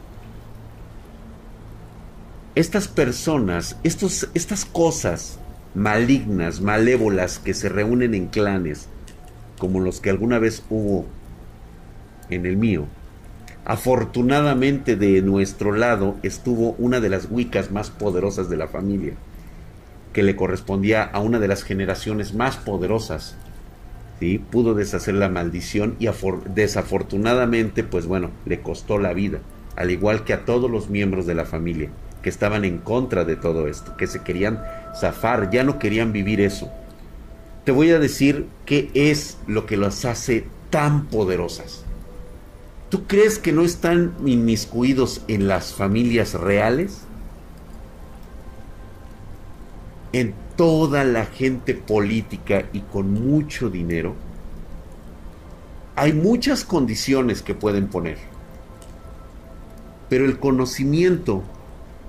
estas 2.58 2.88
personas, 2.88 3.76
estos, 3.84 4.28
estas 4.34 4.64
cosas 4.64 5.38
malignas, 5.76 6.60
malévolas 6.60 7.38
que 7.38 7.54
se 7.54 7.68
reúnen 7.68 8.14
en 8.14 8.26
clanes, 8.26 8.88
como 9.60 9.78
los 9.78 10.00
que 10.00 10.10
alguna 10.10 10.40
vez 10.40 10.64
hubo 10.68 11.06
en 12.30 12.46
el 12.46 12.56
mío, 12.56 12.86
afortunadamente 13.64 14.96
de 14.96 15.22
nuestro 15.22 15.70
lado 15.70 16.16
estuvo 16.24 16.72
una 16.78 16.98
de 16.98 17.10
las 17.10 17.28
Wiccas 17.30 17.70
más 17.70 17.90
poderosas 17.90 18.50
de 18.50 18.56
la 18.56 18.66
familia, 18.66 19.12
que 20.12 20.24
le 20.24 20.34
correspondía 20.34 21.04
a 21.04 21.20
una 21.20 21.38
de 21.38 21.46
las 21.46 21.62
generaciones 21.62 22.34
más 22.34 22.56
poderosas. 22.56 23.36
¿sí? 24.18 24.40
Pudo 24.50 24.74
deshacer 24.74 25.14
la 25.14 25.28
maldición 25.28 25.94
y 26.00 26.08
desafortunadamente, 26.52 27.84
pues 27.84 28.06
bueno, 28.06 28.32
le 28.46 28.62
costó 28.62 28.98
la 28.98 29.12
vida, 29.12 29.38
al 29.76 29.92
igual 29.92 30.24
que 30.24 30.32
a 30.32 30.44
todos 30.44 30.68
los 30.68 30.90
miembros 30.90 31.24
de 31.24 31.36
la 31.36 31.44
familia 31.44 31.90
estaban 32.28 32.64
en 32.64 32.78
contra 32.78 33.24
de 33.24 33.36
todo 33.36 33.66
esto, 33.68 33.96
que 33.96 34.06
se 34.06 34.22
querían 34.22 34.62
zafar, 34.98 35.50
ya 35.50 35.64
no 35.64 35.78
querían 35.78 36.12
vivir 36.12 36.40
eso. 36.40 36.70
Te 37.64 37.72
voy 37.72 37.90
a 37.90 37.98
decir 37.98 38.46
qué 38.64 38.90
es 38.94 39.38
lo 39.46 39.66
que 39.66 39.76
las 39.76 40.04
hace 40.04 40.46
tan 40.70 41.06
poderosas. 41.06 41.84
¿Tú 42.88 43.06
crees 43.06 43.38
que 43.38 43.52
no 43.52 43.62
están 43.62 44.14
inmiscuidos 44.24 45.22
en 45.28 45.46
las 45.46 45.74
familias 45.74 46.32
reales? 46.32 47.02
En 50.12 50.34
toda 50.56 51.04
la 51.04 51.26
gente 51.26 51.74
política 51.74 52.64
y 52.72 52.80
con 52.80 53.12
mucho 53.12 53.68
dinero. 53.68 54.14
Hay 55.96 56.14
muchas 56.14 56.64
condiciones 56.64 57.42
que 57.42 57.54
pueden 57.54 57.88
poner. 57.88 58.16
Pero 60.08 60.24
el 60.24 60.38
conocimiento 60.38 61.42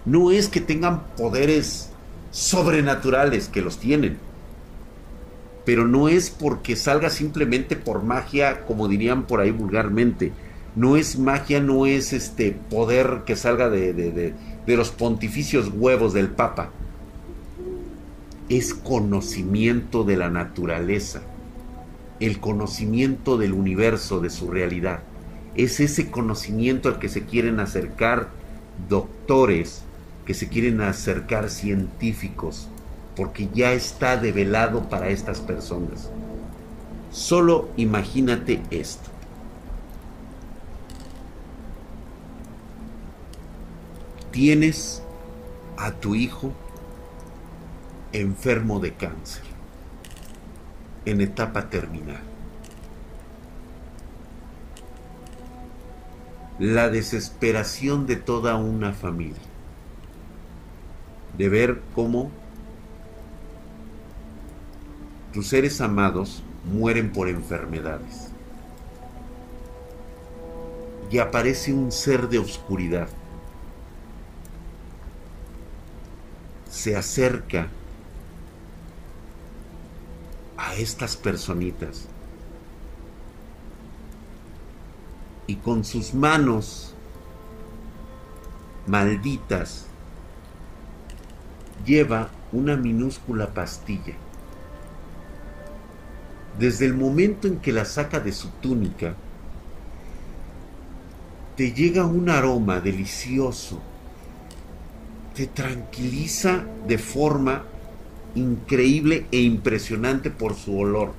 no 0.05 0.31
es 0.31 0.47
que 0.47 0.61
tengan 0.61 1.03
poderes 1.15 1.89
sobrenaturales, 2.31 3.47
que 3.47 3.61
los 3.61 3.77
tienen, 3.77 4.17
pero 5.69 5.87
no 5.87 6.09
es 6.09 6.31
porque 6.31 6.75
salga 6.75 7.11
simplemente 7.11 7.75
por 7.75 8.03
magia, 8.03 8.65
como 8.65 8.87
dirían 8.87 9.27
por 9.27 9.39
ahí 9.39 9.51
vulgarmente. 9.51 10.31
No 10.75 10.97
es 10.97 11.19
magia, 11.19 11.59
no 11.59 11.85
es 11.85 12.11
este 12.11 12.51
poder 12.51 13.21
que 13.23 13.35
salga 13.35 13.69
de, 13.69 14.33
los 14.65 14.89
pontificios 14.89 15.71
huevos 15.71 16.13
del 16.13 16.29
Papa. 16.29 16.71
Es 18.49 18.73
conocimiento 18.73 20.03
de 20.03 20.17
la 20.17 20.31
naturaleza, 20.31 21.21
el 22.19 22.39
conocimiento 22.39 23.37
del 23.37 23.53
universo, 23.53 24.21
de 24.21 24.31
su 24.31 24.49
realidad. 24.49 25.01
Es 25.55 25.79
ese 25.79 26.09
conocimiento 26.09 26.89
al 26.89 26.97
que 26.97 27.09
se 27.09 27.25
quieren 27.25 27.59
acercar 27.59 28.29
doctores, 28.87 29.83
que 30.29 30.35
se 30.35 30.47
quieren 30.47 30.79
acercar 30.81 31.49
científicos, 31.49 32.67
porque 33.15 33.49
ya 33.51 33.71
está 33.71 34.15
develado 34.15 34.87
para 34.87 35.09
estas 35.09 35.39
personas. 35.39 36.11
Solo 37.09 37.69
imagínate 37.77 38.61
esto. 38.69 39.09
Tienes 44.29 45.01
a 45.77 45.93
tu 45.93 46.13
hijo 46.13 46.53
enfermo 48.13 48.79
de 48.79 48.93
cáncer, 48.93 49.41
en 51.05 51.21
etapa 51.21 51.71
terminal. 51.71 52.21
La 56.59 56.87
desesperación 56.89 58.05
de 58.05 58.17
toda 58.17 58.57
una 58.57 58.93
familia 58.93 59.48
de 61.39 61.47
ver 61.47 61.81
cómo 61.95 62.29
tus 65.33 65.47
seres 65.47 65.79
amados 65.79 66.43
mueren 66.65 67.13
por 67.13 67.29
enfermedades. 67.29 68.27
Y 71.09 71.17
aparece 71.17 71.73
un 71.73 71.93
ser 71.93 72.27
de 72.27 72.39
oscuridad. 72.39 73.07
Se 76.69 76.97
acerca 76.97 77.69
a 80.57 80.75
estas 80.75 81.15
personitas 81.15 82.05
y 85.47 85.55
con 85.55 85.85
sus 85.85 86.13
manos 86.13 86.93
malditas 88.85 89.88
lleva 91.85 92.29
una 92.51 92.75
minúscula 92.75 93.53
pastilla. 93.53 94.13
Desde 96.57 96.85
el 96.85 96.93
momento 96.93 97.47
en 97.47 97.59
que 97.59 97.71
la 97.71 97.85
saca 97.85 98.19
de 98.19 98.31
su 98.31 98.49
túnica, 98.61 99.15
te 101.55 101.71
llega 101.71 102.05
un 102.05 102.29
aroma 102.29 102.79
delicioso, 102.79 103.81
te 105.35 105.47
tranquiliza 105.47 106.65
de 106.87 106.97
forma 106.97 107.63
increíble 108.35 109.25
e 109.31 109.39
impresionante 109.39 110.29
por 110.29 110.55
su 110.55 110.77
olor. 110.77 111.13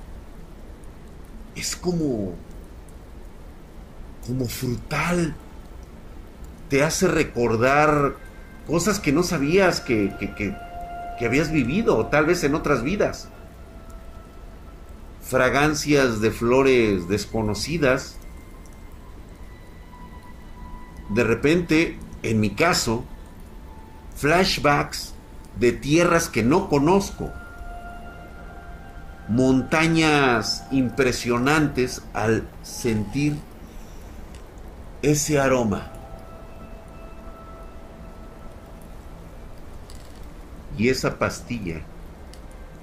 Es 1.55 1.75
como 1.75 2.33
como 4.25 4.45
frutal. 4.45 5.35
Te 6.69 6.83
hace 6.83 7.07
recordar 7.07 8.15
cosas 8.71 9.01
que 9.01 9.11
no 9.11 9.21
sabías 9.21 9.81
que, 9.81 10.15
que, 10.17 11.25
habías 11.25 11.51
vivido, 11.51 12.05
tal 12.05 12.25
vez 12.25 12.41
en 12.45 12.55
otras 12.55 12.83
vidas. 12.83 13.27
Fragancias 15.21 16.21
de 16.21 16.31
flores 16.31 17.09
desconocidas. 17.09 18.15
De 21.09 21.25
repente, 21.25 21.99
en 22.23 22.39
mi 22.39 22.51
caso, 22.51 23.03
flashbacks 24.15 25.15
de 25.59 25.73
tierras 25.73 26.29
que 26.29 26.41
no 26.41 26.69
conozco. 26.69 27.29
Montañas 29.27 30.63
impresionantes 30.71 32.03
al 32.13 32.47
sentir 32.63 33.35
ese 35.01 35.41
aroma. 35.41 35.91
Y 40.81 40.89
esa 40.89 41.19
pastilla 41.19 41.79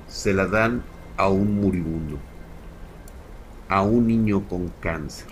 se 0.06 0.32
la 0.32 0.46
dan 0.46 0.84
a 1.16 1.26
un 1.26 1.60
moribundo, 1.60 2.16
a 3.68 3.82
un 3.82 4.06
niño 4.06 4.46
con 4.46 4.68
cáncer. 4.80 5.26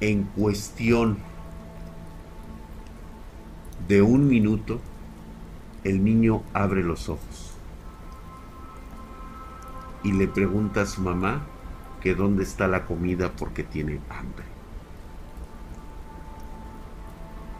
En 0.00 0.22
cuestión 0.22 1.18
de 3.86 4.00
un 4.00 4.26
minuto, 4.26 4.80
el 5.82 6.02
niño 6.02 6.42
abre 6.54 6.82
los 6.82 7.10
ojos 7.10 7.52
y 10.02 10.12
le 10.12 10.26
pregunta 10.26 10.80
a 10.80 10.86
su 10.86 11.02
mamá 11.02 11.44
que 12.00 12.14
dónde 12.14 12.44
está 12.44 12.66
la 12.66 12.86
comida 12.86 13.30
porque 13.30 13.62
tiene 13.62 14.00
hambre. 14.08 14.53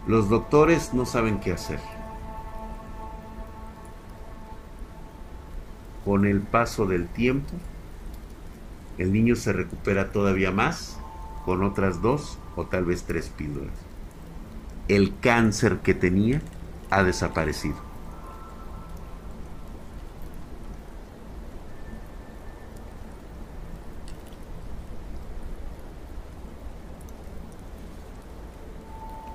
Los 0.06 0.28
doctores 0.28 0.92
no 0.92 1.06
saben 1.06 1.40
qué 1.40 1.52
hacer. 1.52 1.80
Con 6.04 6.26
el 6.26 6.40
paso 6.40 6.84
del 6.84 7.08
tiempo, 7.08 7.52
el 8.98 9.12
niño 9.12 9.34
se 9.34 9.54
recupera 9.54 10.12
todavía 10.12 10.50
más 10.50 10.98
con 11.46 11.62
otras 11.62 12.02
dos 12.02 12.38
o 12.54 12.66
tal 12.66 12.84
vez 12.84 13.04
tres 13.04 13.30
píldoras. 13.30 13.74
El 14.88 15.18
cáncer 15.20 15.78
que 15.78 15.94
tenía 15.94 16.42
ha 16.90 17.02
desaparecido. 17.02 17.93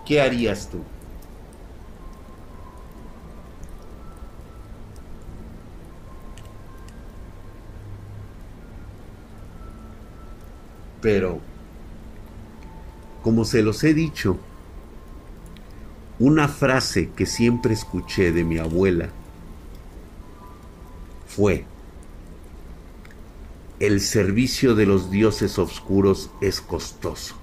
¿Qué 0.10 0.20
harías 0.20 0.68
tú? 0.72 0.80
Pero, 11.00 11.40
como 13.22 13.46
se 13.46 13.62
los 13.62 13.84
he 13.84 13.94
dicho, 13.94 14.40
una 16.18 16.48
frase 16.48 17.12
que 17.12 17.28
siempre 17.28 17.76
escuché 17.76 18.32
de 18.32 18.44
mi 18.44 18.58
abuela 18.58 19.10
fue, 21.28 21.66
el 23.80 24.02
servicio 24.02 24.74
de 24.74 24.88
los 24.88 25.12
dioses 25.12 25.60
oscuros 25.60 26.32
es 26.42 26.62
costoso. 26.62 27.39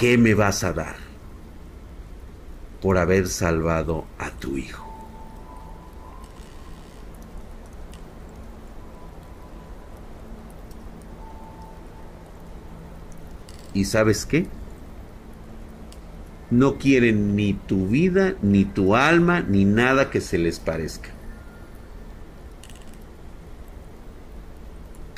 ¿Qué 0.00 0.16
me 0.16 0.32
vas 0.32 0.64
a 0.64 0.72
dar 0.72 0.96
por 2.80 2.96
haber 2.96 3.28
salvado 3.28 4.06
a 4.18 4.30
tu 4.30 4.56
hijo? 4.56 4.82
¿Y 13.74 13.84
sabes 13.84 14.24
qué? 14.24 14.46
No 16.50 16.78
quieren 16.78 17.36
ni 17.36 17.52
tu 17.52 17.86
vida, 17.86 18.36
ni 18.40 18.64
tu 18.64 18.96
alma, 18.96 19.42
ni 19.42 19.66
nada 19.66 20.10
que 20.10 20.22
se 20.22 20.38
les 20.38 20.58
parezca. 20.58 21.10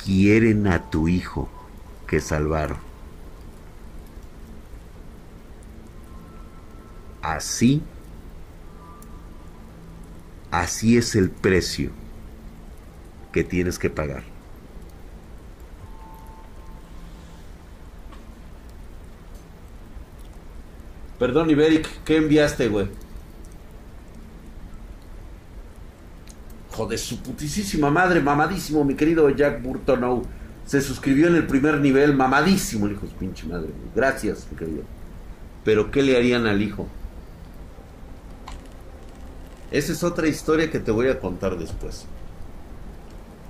Quieren 0.03 0.67
a 0.67 0.89
tu 0.89 1.07
hijo 1.07 1.47
que 2.05 2.19
salvaron. 2.19 2.92
Así, 7.33 7.81
así 10.51 10.97
es 10.97 11.15
el 11.15 11.31
precio 11.31 11.89
que 13.31 13.43
tienes 13.43 13.79
que 13.79 13.89
pagar. 13.89 14.21
Perdón, 21.17 21.49
Iberic, 21.49 22.03
¿qué 22.03 22.17
enviaste, 22.17 22.67
güey? 22.67 22.87
Joder, 26.69 26.99
su 26.99 27.19
putísima 27.19 27.89
madre, 27.89 28.21
mamadísimo, 28.21 28.83
mi 28.83 28.93
querido 28.93 29.27
Jack 29.31 29.63
Burton. 29.63 30.27
Se 30.67 30.81
suscribió 30.81 31.29
en 31.29 31.35
el 31.35 31.47
primer 31.47 31.79
nivel, 31.79 32.15
mamadísimo, 32.15 32.85
el 32.85 32.91
hijo 32.91 33.07
de 33.07 33.13
pinche 33.13 33.47
madre. 33.47 33.69
Gracias, 33.95 34.47
mi 34.51 34.57
querido. 34.57 34.83
Pero, 35.63 35.89
¿qué 35.89 36.03
le 36.03 36.15
harían 36.15 36.45
al 36.45 36.61
hijo? 36.61 36.87
Esa 39.73 39.91
es 39.91 40.03
otra 40.03 40.27
historia 40.27 40.69
que 40.69 40.79
te 40.79 40.91
voy 40.91 41.09
a 41.09 41.19
contar 41.19 41.57
después. 41.57 42.05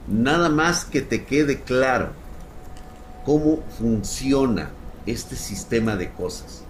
Nada 0.07 0.47
más 0.47 0.85
que 0.85 1.01
te 1.01 1.25
quede 1.25 1.61
claro 1.63 2.11
cómo 3.25 3.61
funciona 3.77 4.69
este 5.05 5.35
sistema 5.35 5.97
de 5.97 6.13
cosas. 6.13 6.63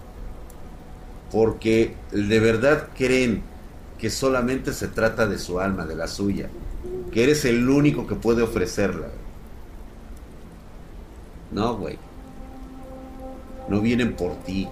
Porque 1.32 1.96
de 2.12 2.40
verdad 2.40 2.90
creen 2.98 3.44
que 4.00 4.10
solamente 4.10 4.74
se 4.74 4.88
trata 4.88 5.28
de 5.28 5.38
su 5.38 5.60
alma, 5.60 5.86
de 5.86 5.96
la 5.98 6.08
suya. 6.08 6.50
Que 7.12 7.24
eres 7.24 7.46
el 7.46 7.70
único 7.70 8.08
que 8.08 8.16
puede 8.16 8.42
ofrecerla. 8.42 9.10
No, 11.52 11.78
güey. 11.78 12.00
No 13.70 13.82
vienen 13.82 14.16
por 14.16 14.34
ti. 14.38 14.68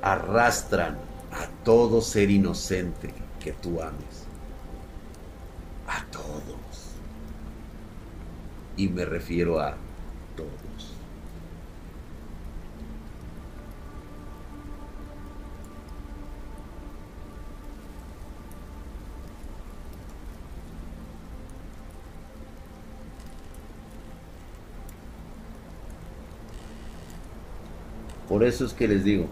Arrastran 0.00 1.05
a 1.36 1.46
todo 1.64 2.00
ser 2.00 2.30
inocente 2.30 3.12
que 3.40 3.52
tú 3.52 3.82
ames. 3.82 4.24
A 5.86 6.04
todos. 6.10 6.94
Y 8.76 8.88
me 8.88 9.04
refiero 9.04 9.60
a 9.60 9.76
todos. 10.34 10.92
Por 28.26 28.42
eso 28.42 28.64
es 28.64 28.72
que 28.72 28.88
les 28.88 29.04
digo. 29.04 29.28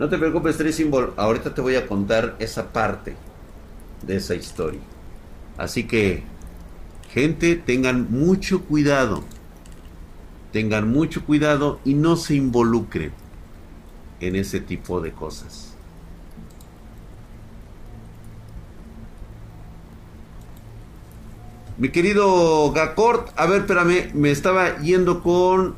No 0.00 0.08
te 0.08 0.16
preocupes, 0.16 0.56
Tres 0.56 0.76
Symbol. 0.76 1.12
Ahorita 1.18 1.54
te 1.54 1.60
voy 1.60 1.76
a 1.76 1.86
contar 1.86 2.34
esa 2.38 2.72
parte 2.72 3.16
de 4.00 4.16
esa 4.16 4.34
historia. 4.34 4.80
Así 5.58 5.84
que, 5.84 6.22
gente, 7.12 7.54
tengan 7.54 8.10
mucho 8.10 8.62
cuidado. 8.62 9.22
Tengan 10.54 10.90
mucho 10.90 11.26
cuidado 11.26 11.80
y 11.84 11.92
no 11.92 12.16
se 12.16 12.34
involucren 12.34 13.12
en 14.20 14.36
ese 14.36 14.60
tipo 14.60 15.02
de 15.02 15.12
cosas. 15.12 15.74
Mi 21.76 21.90
querido 21.90 22.72
Gacort, 22.72 23.38
a 23.38 23.44
ver, 23.44 23.60
espérame, 23.60 24.14
me 24.14 24.30
estaba 24.30 24.78
yendo 24.78 25.22
con 25.22 25.74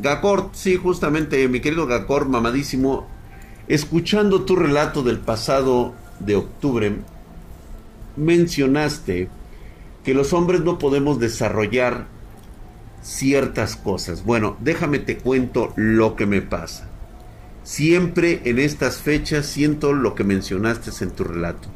Gacort, 0.00 0.54
sí, 0.54 0.76
justamente, 0.76 1.46
mi 1.48 1.60
querido 1.60 1.86
Gacort, 1.86 2.28
mamadísimo, 2.28 3.06
escuchando 3.68 4.42
tu 4.42 4.56
relato 4.56 5.02
del 5.02 5.18
pasado 5.18 5.94
de 6.20 6.36
octubre, 6.36 6.96
mencionaste 8.16 9.28
que 10.04 10.14
los 10.14 10.32
hombres 10.32 10.62
no 10.62 10.78
podemos 10.78 11.18
desarrollar 11.18 12.06
ciertas 13.02 13.76
cosas. 13.76 14.24
Bueno, 14.24 14.56
déjame 14.60 14.98
te 14.98 15.18
cuento 15.18 15.72
lo 15.76 16.16
que 16.16 16.26
me 16.26 16.40
pasa. 16.40 16.88
Siempre 17.62 18.40
en 18.44 18.58
estas 18.58 18.98
fechas 18.98 19.46
siento 19.46 19.92
lo 19.92 20.14
que 20.14 20.24
mencionaste 20.24 20.90
en 21.04 21.10
tu 21.10 21.24
relato. 21.24 21.68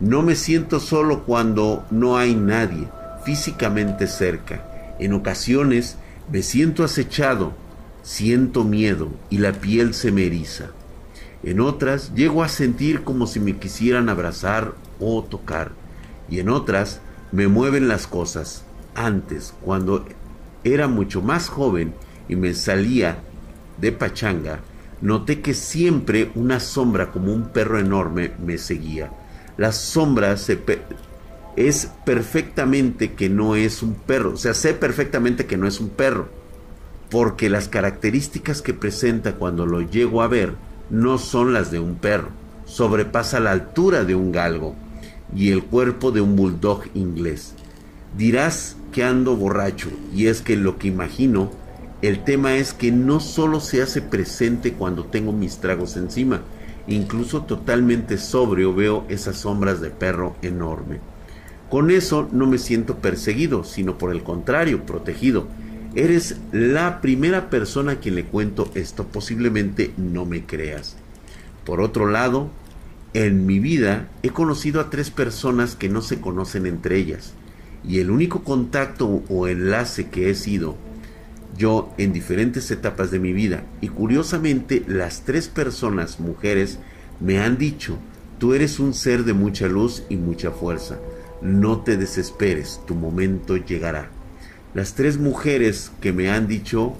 No 0.00 0.22
me 0.22 0.36
siento 0.36 0.80
solo 0.80 1.24
cuando 1.24 1.86
no 1.90 2.18
hay 2.18 2.34
nadie 2.34 2.88
físicamente 3.24 4.06
cerca. 4.06 4.96
En 4.98 5.14
ocasiones 5.14 5.96
me 6.30 6.42
siento 6.42 6.84
acechado, 6.84 7.52
siento 8.02 8.64
miedo 8.64 9.10
y 9.30 9.38
la 9.38 9.52
piel 9.52 9.94
se 9.94 10.12
me 10.12 10.26
eriza. 10.26 10.70
En 11.42 11.60
otras 11.60 12.14
llego 12.14 12.42
a 12.42 12.48
sentir 12.48 13.04
como 13.04 13.26
si 13.26 13.40
me 13.40 13.56
quisieran 13.56 14.08
abrazar 14.08 14.74
o 14.98 15.22
tocar. 15.22 15.72
Y 16.30 16.38
en 16.40 16.48
otras 16.48 17.00
me 17.32 17.48
mueven 17.48 17.88
las 17.88 18.06
cosas. 18.06 18.64
Antes, 18.94 19.54
cuando 19.60 20.06
era 20.62 20.88
mucho 20.88 21.20
más 21.20 21.48
joven 21.48 21.92
y 22.28 22.36
me 22.36 22.54
salía 22.54 23.18
de 23.78 23.92
pachanga, 23.92 24.60
noté 25.02 25.42
que 25.42 25.52
siempre 25.52 26.30
una 26.34 26.60
sombra 26.60 27.10
como 27.12 27.32
un 27.32 27.48
perro 27.48 27.78
enorme 27.78 28.32
me 28.42 28.56
seguía. 28.56 29.10
La 29.58 29.72
sombra 29.72 30.36
se 30.38 30.56
es 31.56 31.90
perfectamente 32.04 33.12
que 33.12 33.28
no 33.28 33.56
es 33.56 33.82
un 33.82 33.94
perro, 33.94 34.32
o 34.32 34.36
sea, 34.36 34.54
sé 34.54 34.74
perfectamente 34.74 35.46
que 35.46 35.56
no 35.56 35.66
es 35.66 35.80
un 35.80 35.90
perro, 35.90 36.28
porque 37.10 37.48
las 37.48 37.68
características 37.68 38.62
que 38.62 38.74
presenta 38.74 39.34
cuando 39.34 39.66
lo 39.66 39.80
llego 39.80 40.22
a 40.22 40.28
ver 40.28 40.54
no 40.90 41.18
son 41.18 41.52
las 41.52 41.70
de 41.70 41.78
un 41.78 41.96
perro, 41.96 42.28
sobrepasa 42.66 43.40
la 43.40 43.52
altura 43.52 44.04
de 44.04 44.14
un 44.14 44.32
galgo 44.32 44.74
y 45.34 45.50
el 45.50 45.64
cuerpo 45.64 46.10
de 46.10 46.20
un 46.20 46.36
bulldog 46.36 46.84
inglés. 46.94 47.54
Dirás 48.16 48.76
que 48.92 49.04
ando 49.04 49.36
borracho, 49.36 49.90
y 50.14 50.26
es 50.26 50.40
que 50.40 50.56
lo 50.56 50.78
que 50.78 50.88
imagino 50.88 51.50
el 52.02 52.22
tema 52.22 52.56
es 52.56 52.74
que 52.74 52.92
no 52.92 53.18
solo 53.18 53.60
se 53.60 53.80
hace 53.80 54.02
presente 54.02 54.74
cuando 54.74 55.04
tengo 55.04 55.32
mis 55.32 55.56
tragos 55.56 55.96
encima, 55.96 56.42
incluso 56.86 57.44
totalmente 57.44 58.18
sobrio 58.18 58.74
veo 58.74 59.06
esas 59.08 59.36
sombras 59.36 59.80
de 59.80 59.88
perro 59.88 60.36
enorme. 60.42 61.00
Con 61.74 61.90
eso 61.90 62.28
no 62.30 62.46
me 62.46 62.58
siento 62.58 62.98
perseguido, 62.98 63.64
sino 63.64 63.98
por 63.98 64.12
el 64.12 64.22
contrario, 64.22 64.86
protegido. 64.86 65.48
Eres 65.96 66.36
la 66.52 67.00
primera 67.00 67.50
persona 67.50 67.90
a 67.90 67.96
quien 67.96 68.14
le 68.14 68.26
cuento 68.26 68.70
esto, 68.76 69.08
posiblemente 69.08 69.92
no 69.96 70.24
me 70.24 70.46
creas. 70.46 70.94
Por 71.64 71.80
otro 71.80 72.06
lado, 72.06 72.48
en 73.12 73.44
mi 73.44 73.58
vida 73.58 74.08
he 74.22 74.30
conocido 74.30 74.80
a 74.80 74.88
tres 74.88 75.10
personas 75.10 75.74
que 75.74 75.88
no 75.88 76.00
se 76.00 76.20
conocen 76.20 76.66
entre 76.66 76.96
ellas, 76.96 77.32
y 77.82 77.98
el 77.98 78.12
único 78.12 78.44
contacto 78.44 79.24
o 79.28 79.48
enlace 79.48 80.10
que 80.10 80.30
he 80.30 80.36
sido 80.36 80.76
yo 81.58 81.92
en 81.98 82.12
diferentes 82.12 82.70
etapas 82.70 83.10
de 83.10 83.18
mi 83.18 83.32
vida 83.32 83.64
y 83.80 83.88
curiosamente 83.88 84.84
las 84.86 85.22
tres 85.22 85.48
personas 85.48 86.20
mujeres 86.20 86.78
me 87.18 87.40
han 87.40 87.58
dicho, 87.58 87.98
tú 88.38 88.54
eres 88.54 88.78
un 88.78 88.94
ser 88.94 89.24
de 89.24 89.32
mucha 89.32 89.66
luz 89.66 90.04
y 90.08 90.14
mucha 90.14 90.52
fuerza, 90.52 91.00
no 91.44 91.82
te 91.82 91.96
desesperes, 91.96 92.80
tu 92.86 92.94
momento 92.94 93.56
llegará. 93.56 94.08
Las 94.72 94.94
tres 94.94 95.18
mujeres 95.18 95.92
que 96.00 96.12
me 96.12 96.30
han 96.30 96.48
dicho 96.48 96.96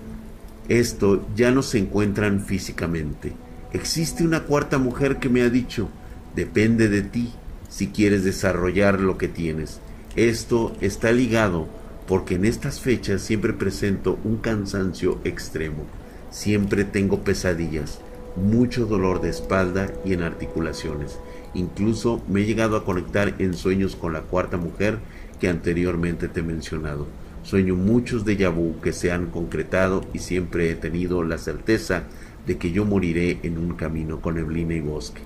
esto 0.68 1.26
ya 1.34 1.50
no 1.50 1.62
se 1.62 1.78
encuentran 1.78 2.40
físicamente. 2.40 3.32
Existe 3.72 4.24
una 4.24 4.44
cuarta 4.44 4.78
mujer 4.78 5.18
que 5.18 5.28
me 5.28 5.42
ha 5.42 5.50
dicho, 5.50 5.88
depende 6.36 6.88
de 6.88 7.02
ti 7.02 7.32
si 7.68 7.88
quieres 7.88 8.24
desarrollar 8.24 9.00
lo 9.00 9.18
que 9.18 9.28
tienes. 9.28 9.80
Esto 10.14 10.76
está 10.80 11.10
ligado 11.10 11.68
porque 12.06 12.36
en 12.36 12.44
estas 12.44 12.80
fechas 12.80 13.22
siempre 13.22 13.52
presento 13.52 14.18
un 14.24 14.36
cansancio 14.36 15.20
extremo, 15.24 15.84
siempre 16.30 16.84
tengo 16.84 17.24
pesadillas, 17.24 17.98
mucho 18.36 18.86
dolor 18.86 19.20
de 19.20 19.30
espalda 19.30 19.90
y 20.04 20.12
en 20.12 20.22
articulaciones. 20.22 21.18
Incluso 21.54 22.22
me 22.28 22.40
he 22.40 22.44
llegado 22.44 22.76
a 22.76 22.84
conectar 22.84 23.34
en 23.38 23.54
sueños 23.54 23.96
con 23.96 24.12
la 24.12 24.22
cuarta 24.22 24.56
mujer 24.56 24.98
que 25.40 25.48
anteriormente 25.48 26.28
te 26.28 26.40
he 26.40 26.42
mencionado. 26.42 27.06
Sueño 27.42 27.76
muchos 27.76 28.24
de 28.24 28.48
vu 28.48 28.80
que 28.80 28.92
se 28.92 29.12
han 29.12 29.26
concretado 29.26 30.04
y 30.12 30.18
siempre 30.18 30.70
he 30.70 30.74
tenido 30.74 31.22
la 31.22 31.38
certeza 31.38 32.04
de 32.46 32.58
que 32.58 32.72
yo 32.72 32.84
moriré 32.84 33.38
en 33.42 33.58
un 33.58 33.74
camino 33.74 34.20
con 34.20 34.36
neblina 34.36 34.74
y 34.74 34.80
bosque. 34.80 35.20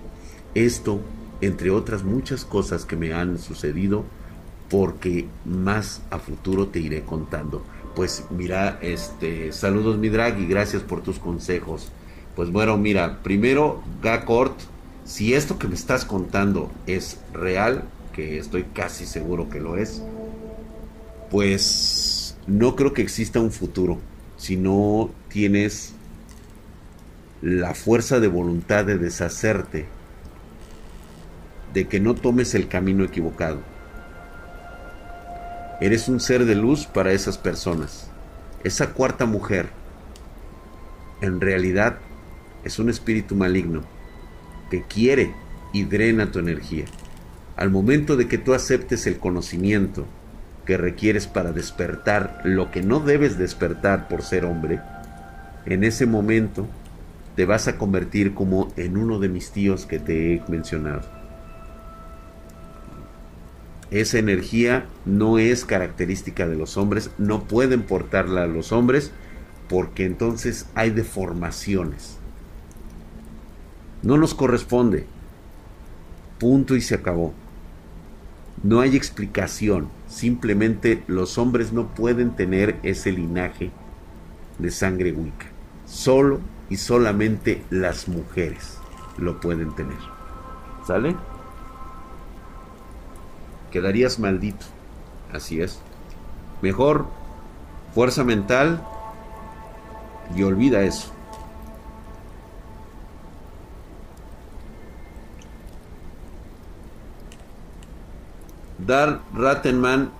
Esto, 0.54 1.00
entre 1.40 1.70
otras 1.70 2.04
muchas 2.04 2.44
cosas 2.44 2.84
que 2.84 2.96
me 2.96 3.12
han 3.12 3.38
sucedido, 3.38 4.04
porque 4.68 5.26
más 5.44 6.02
a 6.10 6.18
futuro 6.18 6.68
te 6.68 6.80
iré 6.80 7.02
contando. 7.02 7.62
Pues 7.94 8.24
mira, 8.30 8.78
este, 8.82 9.52
saludos 9.52 9.98
mi 9.98 10.08
drag 10.08 10.38
y 10.40 10.46
gracias 10.46 10.82
por 10.82 11.02
tus 11.02 11.18
consejos. 11.18 11.90
Pues 12.36 12.50
bueno, 12.50 12.76
mira, 12.76 13.20
primero 13.22 13.82
Gakort, 14.02 14.54
si 15.08 15.32
esto 15.32 15.58
que 15.58 15.66
me 15.68 15.74
estás 15.74 16.04
contando 16.04 16.70
es 16.86 17.18
real, 17.32 17.84
que 18.12 18.38
estoy 18.38 18.64
casi 18.74 19.06
seguro 19.06 19.48
que 19.48 19.58
lo 19.58 19.78
es, 19.78 20.02
pues 21.30 22.36
no 22.46 22.76
creo 22.76 22.92
que 22.92 23.00
exista 23.00 23.40
un 23.40 23.50
futuro 23.50 23.98
si 24.36 24.56
no 24.56 25.10
tienes 25.28 25.94
la 27.40 27.74
fuerza 27.74 28.20
de 28.20 28.28
voluntad 28.28 28.84
de 28.84 28.98
deshacerte, 28.98 29.86
de 31.72 31.88
que 31.88 32.00
no 32.00 32.14
tomes 32.14 32.54
el 32.54 32.68
camino 32.68 33.04
equivocado 33.04 33.60
Eres 35.80 36.08
un 36.08 36.18
ser 36.18 36.44
de 36.44 36.56
luz 36.56 36.86
para 36.86 37.12
esas 37.12 37.38
personas. 37.38 38.10
Esa 38.64 38.92
cuarta 38.94 39.26
mujer 39.26 39.68
en 41.20 41.40
realidad 41.40 41.98
es 42.64 42.80
un 42.80 42.90
espíritu 42.90 43.36
maligno 43.36 43.97
que 44.70 44.82
quiere 44.82 45.32
y 45.72 45.84
drena 45.84 46.30
tu 46.30 46.38
energía. 46.38 46.84
Al 47.56 47.70
momento 47.70 48.16
de 48.16 48.28
que 48.28 48.38
tú 48.38 48.54
aceptes 48.54 49.06
el 49.06 49.18
conocimiento 49.18 50.06
que 50.64 50.76
requieres 50.76 51.26
para 51.26 51.52
despertar 51.52 52.40
lo 52.44 52.70
que 52.70 52.82
no 52.82 53.00
debes 53.00 53.38
despertar 53.38 54.08
por 54.08 54.22
ser 54.22 54.44
hombre, 54.44 54.80
en 55.66 55.84
ese 55.84 56.06
momento 56.06 56.66
te 57.36 57.44
vas 57.44 57.68
a 57.68 57.76
convertir 57.76 58.34
como 58.34 58.72
en 58.76 58.96
uno 58.96 59.18
de 59.18 59.28
mis 59.28 59.50
tíos 59.50 59.86
que 59.86 59.98
te 59.98 60.34
he 60.34 60.42
mencionado 60.48 61.18
esa 63.90 64.18
energía 64.18 64.86
no 65.06 65.38
es 65.38 65.64
característica 65.64 66.46
de 66.46 66.56
los 66.56 66.76
hombres, 66.76 67.10
no 67.16 67.44
pueden 67.44 67.82
portarla 67.82 68.42
a 68.42 68.46
los 68.46 68.72
hombres 68.72 69.12
porque 69.68 70.04
entonces 70.04 70.66
hay 70.74 70.90
deformaciones. 70.90 72.17
No 74.02 74.16
nos 74.16 74.34
corresponde. 74.34 75.06
Punto 76.38 76.76
y 76.76 76.80
se 76.80 76.94
acabó. 76.94 77.32
No 78.62 78.80
hay 78.80 78.96
explicación. 78.96 79.88
Simplemente 80.08 81.02
los 81.06 81.38
hombres 81.38 81.72
no 81.72 81.88
pueden 81.88 82.36
tener 82.36 82.76
ese 82.82 83.12
linaje 83.12 83.70
de 84.58 84.70
sangre 84.70 85.12
wicca. 85.12 85.46
Solo 85.86 86.40
y 86.70 86.76
solamente 86.76 87.62
las 87.70 88.08
mujeres 88.08 88.78
lo 89.16 89.40
pueden 89.40 89.74
tener. 89.74 89.98
¿Sale? 90.86 91.16
quedarías 93.70 94.18
maldito. 94.18 94.66
Así 95.32 95.60
es. 95.60 95.80
Mejor 96.62 97.06
fuerza 97.94 98.24
mental 98.24 98.82
y 100.34 100.42
olvida 100.42 100.82
eso. 100.82 101.12
Dar 108.78 109.22
Rattenman, 109.34 110.10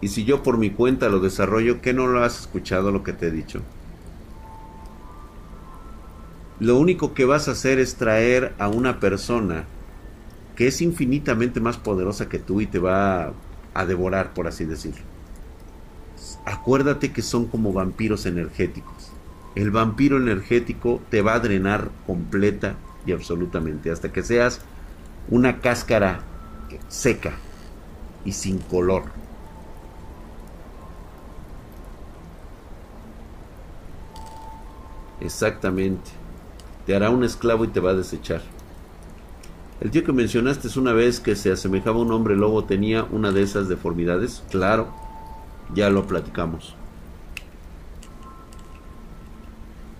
y 0.00 0.08
si 0.08 0.24
yo 0.24 0.42
por 0.42 0.58
mi 0.58 0.70
cuenta 0.70 1.08
lo 1.08 1.20
desarrollo, 1.20 1.80
¿qué 1.80 1.92
no 1.92 2.06
lo 2.06 2.24
has 2.24 2.40
escuchado 2.40 2.90
lo 2.90 3.04
que 3.04 3.12
te 3.12 3.28
he 3.28 3.30
dicho? 3.30 3.60
Lo 6.58 6.78
único 6.78 7.12
que 7.12 7.24
vas 7.24 7.48
a 7.48 7.52
hacer 7.52 7.78
es 7.78 7.96
traer 7.96 8.54
a 8.58 8.68
una 8.68 8.98
persona 8.98 9.64
que 10.56 10.68
es 10.68 10.80
infinitamente 10.80 11.60
más 11.60 11.76
poderosa 11.76 12.28
que 12.28 12.38
tú 12.38 12.60
y 12.60 12.66
te 12.66 12.78
va 12.78 13.32
a 13.74 13.86
devorar, 13.86 14.32
por 14.32 14.46
así 14.46 14.64
decirlo. 14.64 15.02
Acuérdate 16.44 17.12
que 17.12 17.22
son 17.22 17.46
como 17.46 17.72
vampiros 17.72 18.26
energéticos. 18.26 19.12
El 19.54 19.70
vampiro 19.70 20.16
energético 20.16 21.00
te 21.10 21.20
va 21.20 21.34
a 21.34 21.40
drenar 21.40 21.90
completa 22.06 22.74
y 23.06 23.12
absolutamente 23.12 23.90
hasta 23.90 24.12
que 24.12 24.22
seas 24.22 24.60
una 25.28 25.60
cáscara 25.60 26.20
seca 26.88 27.32
y 28.24 28.32
sin 28.32 28.58
color. 28.58 29.04
Exactamente. 35.20 36.10
Te 36.86 36.96
hará 36.96 37.10
un 37.10 37.22
esclavo 37.22 37.64
y 37.64 37.68
te 37.68 37.80
va 37.80 37.90
a 37.90 37.94
desechar. 37.94 38.42
El 39.80 39.90
tío 39.90 40.04
que 40.04 40.12
mencionaste 40.12 40.68
es 40.68 40.76
una 40.76 40.92
vez 40.92 41.20
que 41.20 41.34
se 41.34 41.50
asemejaba 41.50 41.98
a 41.98 42.02
un 42.02 42.12
hombre 42.12 42.36
lobo 42.36 42.64
tenía 42.64 43.04
una 43.04 43.32
de 43.32 43.42
esas 43.42 43.68
deformidades. 43.68 44.42
Claro, 44.50 44.92
ya 45.74 45.90
lo 45.90 46.06
platicamos. 46.06 46.76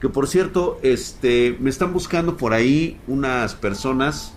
Que 0.01 0.09
por 0.09 0.27
cierto, 0.27 0.79
este, 0.83 1.57
me 1.61 1.71
están 1.71 1.93
buscando 1.93 2.37
por 2.37 2.53
ahí 2.53 3.01
unas 3.07 3.55
personas 3.55 4.35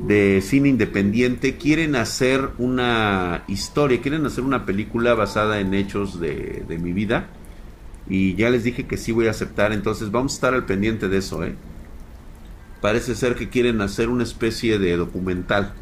de 0.00 0.40
cine 0.42 0.68
independiente. 0.68 1.56
Quieren 1.56 1.96
hacer 1.96 2.50
una 2.58 3.44
historia, 3.48 4.00
quieren 4.00 4.26
hacer 4.26 4.44
una 4.44 4.66
película 4.66 5.14
basada 5.14 5.60
en 5.60 5.74
hechos 5.74 6.20
de, 6.20 6.64
de 6.68 6.78
mi 6.78 6.92
vida. 6.92 7.28
Y 8.08 8.34
ya 8.36 8.50
les 8.50 8.64
dije 8.64 8.86
que 8.86 8.96
sí 8.96 9.12
voy 9.12 9.26
a 9.26 9.30
aceptar, 9.30 9.72
entonces 9.72 10.10
vamos 10.10 10.32
a 10.32 10.34
estar 10.36 10.54
al 10.54 10.64
pendiente 10.64 11.08
de 11.08 11.18
eso, 11.18 11.44
¿eh? 11.44 11.54
parece 12.80 13.14
ser 13.14 13.34
que 13.34 13.48
quieren 13.48 13.80
hacer 13.80 14.08
una 14.08 14.22
especie 14.22 14.78
de 14.78 14.96
documental 14.96 15.74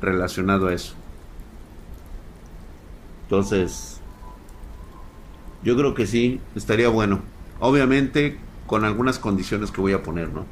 relacionado 0.00 0.68
a 0.68 0.74
eso. 0.74 0.94
Entonces, 3.24 4.00
yo 5.62 5.76
creo 5.76 5.94
que 5.94 6.06
sí, 6.06 6.40
estaría 6.54 6.88
bueno. 6.88 7.20
Obviamente 7.60 8.38
con 8.66 8.84
algunas 8.84 9.18
condiciones 9.18 9.70
que 9.70 9.80
voy 9.80 9.92
a 9.92 10.02
poner, 10.02 10.28
¿no? 10.28 10.44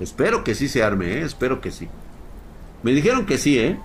Espero 0.00 0.44
que 0.44 0.54
sí 0.54 0.68
se 0.68 0.82
arme, 0.82 1.18
¿eh? 1.18 1.22
Espero 1.22 1.60
que 1.60 1.70
sí. 1.70 1.88
Me 2.82 2.92
dijeron 2.92 3.26
que 3.26 3.38
sí, 3.38 3.58
¿eh? 3.58 3.78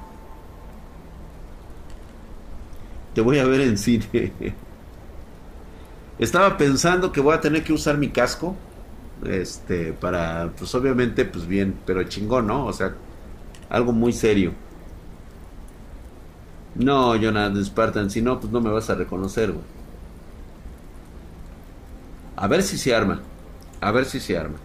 Te 3.13 3.21
voy 3.21 3.39
a 3.39 3.45
ver 3.45 3.61
en 3.61 3.77
cine. 3.77 4.33
Estaba 6.19 6.57
pensando 6.57 7.11
que 7.11 7.21
voy 7.21 7.33
a 7.33 7.41
tener 7.41 7.63
que 7.63 7.73
usar 7.73 7.97
mi 7.97 8.09
casco. 8.09 8.55
Este, 9.25 9.93
para, 9.93 10.51
pues 10.57 10.73
obviamente, 10.75 11.25
pues 11.25 11.47
bien, 11.47 11.77
pero 11.85 12.03
chingón, 12.03 12.47
¿no? 12.47 12.65
O 12.65 12.73
sea, 12.73 12.95
algo 13.69 13.91
muy 13.91 14.13
serio. 14.13 14.53
No, 16.75 17.15
Jonathan 17.15 17.63
Spartan, 17.63 18.09
si 18.09 18.21
no, 18.21 18.39
pues 18.39 18.51
no 18.51 18.61
me 18.61 18.69
vas 18.69 18.89
a 18.89 18.95
reconocer, 18.95 19.51
güey. 19.51 19.65
A 22.35 22.47
ver 22.47 22.63
si 22.63 22.77
se 22.77 22.95
arma. 22.95 23.21
A 23.81 23.91
ver 23.91 24.05
si 24.05 24.19
se 24.19 24.37
arma. 24.37 24.57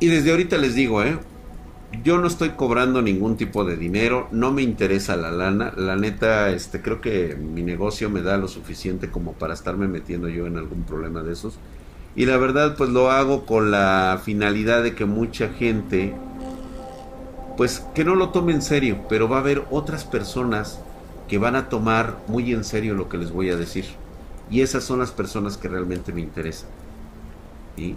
Y 0.00 0.06
desde 0.06 0.30
ahorita 0.30 0.58
les 0.58 0.74
digo, 0.74 1.02
¿eh? 1.02 1.18
yo 2.04 2.18
no 2.18 2.26
estoy 2.26 2.50
cobrando 2.50 3.00
ningún 3.02 3.36
tipo 3.36 3.64
de 3.64 3.76
dinero, 3.76 4.28
no 4.30 4.52
me 4.52 4.62
interesa 4.62 5.16
la 5.16 5.30
lana, 5.30 5.72
la 5.76 5.96
neta, 5.96 6.50
este, 6.50 6.82
creo 6.82 7.00
que 7.00 7.36
mi 7.36 7.62
negocio 7.62 8.10
me 8.10 8.22
da 8.22 8.36
lo 8.36 8.48
suficiente 8.48 9.10
como 9.10 9.32
para 9.32 9.54
estarme 9.54 9.88
metiendo 9.88 10.28
yo 10.28 10.46
en 10.46 10.58
algún 10.58 10.82
problema 10.82 11.22
de 11.22 11.32
esos. 11.32 11.58
Y 12.14 12.26
la 12.26 12.36
verdad, 12.36 12.76
pues 12.76 12.90
lo 12.90 13.10
hago 13.10 13.46
con 13.46 13.70
la 13.70 14.20
finalidad 14.22 14.82
de 14.82 14.94
que 14.94 15.04
mucha 15.04 15.48
gente, 15.48 16.14
pues 17.56 17.80
que 17.94 18.04
no 18.04 18.14
lo 18.14 18.30
tome 18.30 18.52
en 18.52 18.62
serio, 18.62 18.98
pero 19.08 19.28
va 19.28 19.38
a 19.38 19.40
haber 19.40 19.64
otras 19.70 20.04
personas 20.04 20.80
que 21.28 21.38
van 21.38 21.56
a 21.56 21.68
tomar 21.68 22.18
muy 22.26 22.52
en 22.52 22.64
serio 22.64 22.94
lo 22.94 23.08
que 23.08 23.18
les 23.18 23.30
voy 23.30 23.50
a 23.50 23.56
decir. 23.56 23.84
Y 24.50 24.62
esas 24.62 24.84
son 24.84 24.98
las 24.98 25.10
personas 25.10 25.56
que 25.56 25.68
realmente 25.68 26.12
me 26.12 26.20
interesan. 26.20 26.68
y 27.76 27.94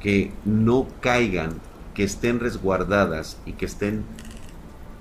Que 0.00 0.32
no 0.44 0.88
caigan 1.00 1.60
que 1.94 2.04
estén 2.04 2.40
resguardadas 2.40 3.38
y 3.46 3.52
que 3.52 3.66
estén 3.66 4.04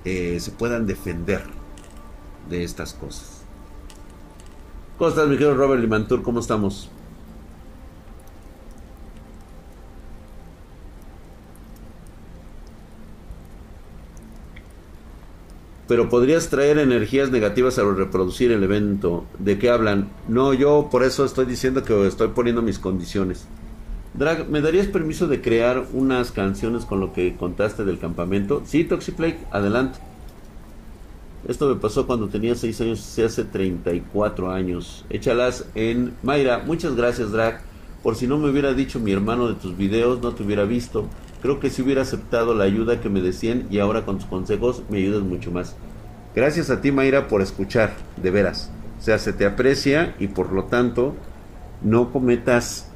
eh, 0.05 0.37
se 0.39 0.51
puedan 0.51 0.85
defender 0.85 1.43
de 2.49 2.63
estas 2.63 2.93
cosas. 2.93 3.43
¿Cómo 4.97 5.09
estás, 5.09 5.27
mi 5.27 5.35
querido 5.35 5.55
Robert 5.55 5.81
Limantur? 5.81 6.23
¿Cómo 6.23 6.39
estamos? 6.39 6.89
Pero 15.87 16.07
podrías 16.07 16.49
traer 16.49 16.77
energías 16.77 17.31
negativas 17.31 17.79
al 17.79 17.97
reproducir 17.97 18.51
el 18.51 18.63
evento. 18.63 19.25
¿De 19.39 19.57
qué 19.57 19.69
hablan? 19.69 20.09
No, 20.27 20.53
yo 20.53 20.89
por 20.91 21.03
eso 21.03 21.25
estoy 21.25 21.45
diciendo 21.45 21.83
que 21.83 22.05
estoy 22.05 22.27
poniendo 22.27 22.61
mis 22.61 22.77
condiciones. 22.77 23.47
Drag, 24.13 24.49
¿me 24.49 24.61
darías 24.61 24.87
permiso 24.87 25.27
de 25.27 25.41
crear 25.41 25.85
unas 25.93 26.31
canciones 26.31 26.85
con 26.85 26.99
lo 26.99 27.13
que 27.13 27.35
contaste 27.35 27.85
del 27.85 27.99
campamento? 27.99 28.63
Sí, 28.65 28.83
Toxiplay, 28.83 29.37
adelante. 29.51 29.99
Esto 31.47 31.69
me 31.69 31.79
pasó 31.79 32.05
cuando 32.05 32.27
tenía 32.27 32.55
6 32.55 32.81
años, 32.81 32.99
se 32.99 33.23
hace 33.23 33.45
34 33.45 34.51
años. 34.51 35.05
Échalas 35.09 35.65
en 35.75 36.13
Mayra. 36.23 36.63
Muchas 36.65 36.95
gracias, 36.95 37.31
Drag. 37.31 37.61
Por 38.03 38.15
si 38.15 38.27
no 38.27 38.37
me 38.37 38.49
hubiera 38.49 38.73
dicho 38.73 38.99
mi 38.99 39.11
hermano 39.11 39.47
de 39.47 39.55
tus 39.55 39.77
videos, 39.77 40.21
no 40.21 40.33
te 40.33 40.43
hubiera 40.43 40.63
visto. 40.63 41.07
Creo 41.41 41.59
que 41.59 41.69
si 41.69 41.81
hubiera 41.81 42.01
aceptado 42.01 42.53
la 42.53 42.65
ayuda 42.65 42.99
que 42.99 43.09
me 43.09 43.21
decían 43.21 43.67
y 43.69 43.79
ahora 43.79 44.05
con 44.05 44.17
tus 44.17 44.27
consejos 44.27 44.83
me 44.89 44.97
ayudas 44.97 45.21
mucho 45.23 45.51
más. 45.51 45.75
Gracias 46.35 46.69
a 46.69 46.81
ti, 46.81 46.91
Mayra, 46.91 47.27
por 47.27 47.41
escuchar, 47.41 47.93
de 48.21 48.31
veras. 48.31 48.71
O 48.99 49.01
sea, 49.01 49.17
se 49.17 49.33
te 49.33 49.45
aprecia 49.45 50.15
y 50.19 50.27
por 50.27 50.51
lo 50.51 50.65
tanto 50.65 51.15
no 51.81 52.11
cometas 52.11 52.88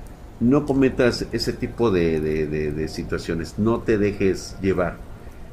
no 0.44 0.66
cometas 0.66 1.26
ese 1.32 1.54
tipo 1.54 1.90
de, 1.90 2.88
situaciones, 2.90 3.56
no 3.58 3.80
te 3.80 3.98
dejes 3.98 4.58
llevar. 4.62 4.98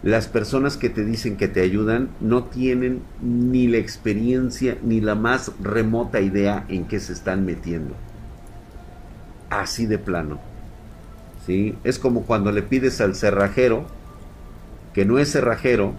Las 0.03 0.27
personas 0.27 0.77
que 0.77 0.89
te 0.91 1.05
dicen 1.05 1.37
que 1.37 1.47
te 1.47 1.61
ayudan 1.61 2.09
no 2.21 2.45
tienen 2.45 3.03
ni 3.21 3.69
la 3.69 3.77
experiencia 3.77 4.79
ni 4.83 5.01
la 5.01 5.15
más 5.15 5.53
remota 5.61 6.21
idea 6.21 6.65
en 6.69 6.87
qué 6.87 6.99
se 6.99 7.13
están 7.13 7.45
metiendo. 7.45 7.95
Así 9.51 9.87
de 9.87 9.99
plano. 9.99 10.41
¿Sí? 11.47 11.77
Es 11.85 11.99
como 11.99 12.23
cuando 12.23 12.51
le 12.51 12.63
pides 12.63 13.01
al 13.01 13.15
cerrajero, 13.15 13.87
que 14.95 15.05
no 15.05 15.19
es 15.19 15.31
cerrajero, 15.31 15.95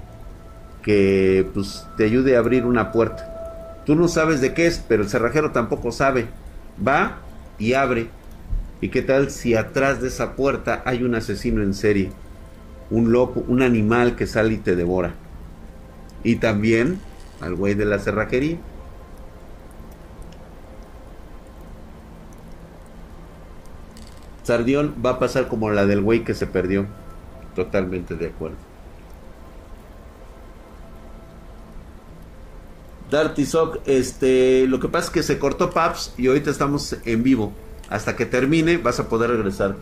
que 0.81 1.47
pues, 1.53 1.85
te 1.95 2.05
ayude 2.05 2.35
a 2.35 2.39
abrir 2.39 2.65
una 2.65 2.91
puerta. 2.91 3.81
Tú 3.85 3.95
no 3.95 4.07
sabes 4.07 4.41
de 4.41 4.53
qué 4.53 4.67
es, 4.67 4.83
pero 4.87 5.03
el 5.03 5.09
cerrajero 5.09 5.51
tampoco 5.51 5.91
sabe. 5.91 6.27
Va 6.85 7.19
y 7.59 7.73
abre 7.73 8.09
¿Y 8.81 8.89
qué 8.89 9.03
tal 9.03 9.29
si 9.29 9.55
atrás 9.55 10.01
de 10.01 10.07
esa 10.07 10.35
puerta 10.35 10.81
hay 10.85 11.03
un 11.03 11.13
asesino 11.13 11.61
en 11.61 11.75
serie? 11.75 12.11
Un 12.89 13.11
loco, 13.11 13.43
un 13.47 13.61
animal 13.61 14.15
que 14.15 14.25
sale 14.25 14.53
y 14.53 14.57
te 14.57 14.75
devora. 14.75 15.13
Y 16.23 16.37
también 16.37 16.99
al 17.39 17.55
güey 17.55 17.75
de 17.75 17.85
la 17.85 17.99
cerrajería. 17.99 18.57
Sardión 24.43 24.95
va 25.05 25.11
a 25.11 25.19
pasar 25.19 25.47
como 25.47 25.69
la 25.69 25.85
del 25.85 26.01
güey 26.01 26.23
que 26.23 26.33
se 26.33 26.47
perdió. 26.47 26.87
Totalmente 27.55 28.15
de 28.15 28.27
acuerdo. 28.27 28.57
Darty 33.11 33.45
Sock, 33.45 33.79
este, 33.85 34.65
lo 34.67 34.79
que 34.79 34.87
pasa 34.87 35.07
es 35.07 35.11
que 35.11 35.23
se 35.23 35.37
cortó 35.37 35.69
Paps 35.69 36.13
y 36.17 36.27
ahorita 36.27 36.49
estamos 36.49 36.95
en 37.05 37.23
vivo. 37.23 37.51
Hasta 37.91 38.15
que 38.15 38.25
termine 38.25 38.77
vas 38.77 38.99
a 39.01 39.09
poder 39.09 39.29
regresar. 39.29 39.75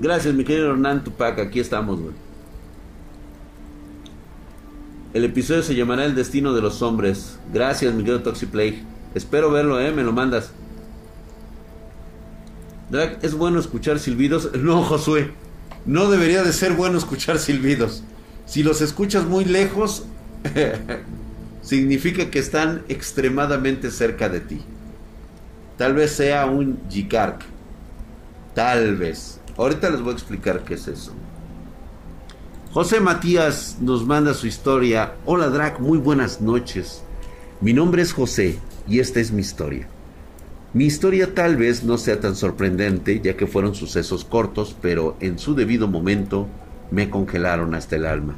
Gracias, 0.00 0.34
mi 0.34 0.42
querido 0.42 0.72
Hernán 0.72 1.04
Tupac. 1.04 1.38
Aquí 1.38 1.60
estamos, 1.60 2.00
güey. 2.00 2.14
El 5.14 5.24
episodio 5.24 5.62
se 5.62 5.76
llamará 5.76 6.04
El 6.04 6.16
destino 6.16 6.52
de 6.52 6.62
los 6.62 6.82
hombres. 6.82 7.38
Gracias, 7.52 7.94
mi 7.94 8.02
querido 8.02 8.24
Toxiplay. 8.24 8.82
Espero 9.14 9.52
verlo, 9.52 9.80
eh. 9.80 9.92
Me 9.92 10.02
lo 10.02 10.12
mandas. 10.12 10.50
Drag, 12.90 13.20
¿es 13.22 13.34
bueno 13.34 13.60
escuchar 13.60 14.00
silbidos? 14.00 14.50
No, 14.58 14.82
Josué. 14.82 15.30
No 15.86 16.10
debería 16.10 16.42
de 16.42 16.52
ser 16.52 16.72
bueno 16.72 16.98
escuchar 16.98 17.38
silbidos. 17.38 18.02
Si 18.46 18.64
los 18.64 18.80
escuchas 18.80 19.26
muy 19.26 19.44
lejos, 19.44 20.06
significa 21.72 22.30
que 22.30 22.38
están 22.38 22.82
extremadamente 22.90 23.90
cerca 23.90 24.28
de 24.28 24.40
ti. 24.40 24.60
Tal 25.78 25.94
vez 25.94 26.12
sea 26.12 26.44
un 26.44 26.78
Jikark. 26.90 27.46
Tal 28.54 28.96
vez. 28.96 29.40
Ahorita 29.56 29.88
les 29.88 30.02
voy 30.02 30.10
a 30.10 30.12
explicar 30.12 30.64
qué 30.64 30.74
es 30.74 30.86
eso. 30.86 31.14
José 32.72 33.00
Matías 33.00 33.78
nos 33.80 34.04
manda 34.04 34.34
su 34.34 34.46
historia. 34.46 35.14
Hola 35.24 35.48
Drac, 35.48 35.80
muy 35.80 35.96
buenas 35.96 36.42
noches. 36.42 37.04
Mi 37.62 37.72
nombre 37.72 38.02
es 38.02 38.12
José 38.12 38.58
y 38.86 38.98
esta 38.98 39.20
es 39.20 39.32
mi 39.32 39.40
historia. 39.40 39.88
Mi 40.74 40.84
historia 40.84 41.34
tal 41.34 41.56
vez 41.56 41.84
no 41.84 41.96
sea 41.96 42.20
tan 42.20 42.36
sorprendente 42.36 43.22
ya 43.24 43.34
que 43.34 43.46
fueron 43.46 43.74
sucesos 43.74 44.26
cortos, 44.26 44.76
pero 44.82 45.16
en 45.20 45.38
su 45.38 45.54
debido 45.54 45.88
momento 45.88 46.48
me 46.90 47.08
congelaron 47.08 47.74
hasta 47.74 47.96
el 47.96 48.04
alma. 48.04 48.36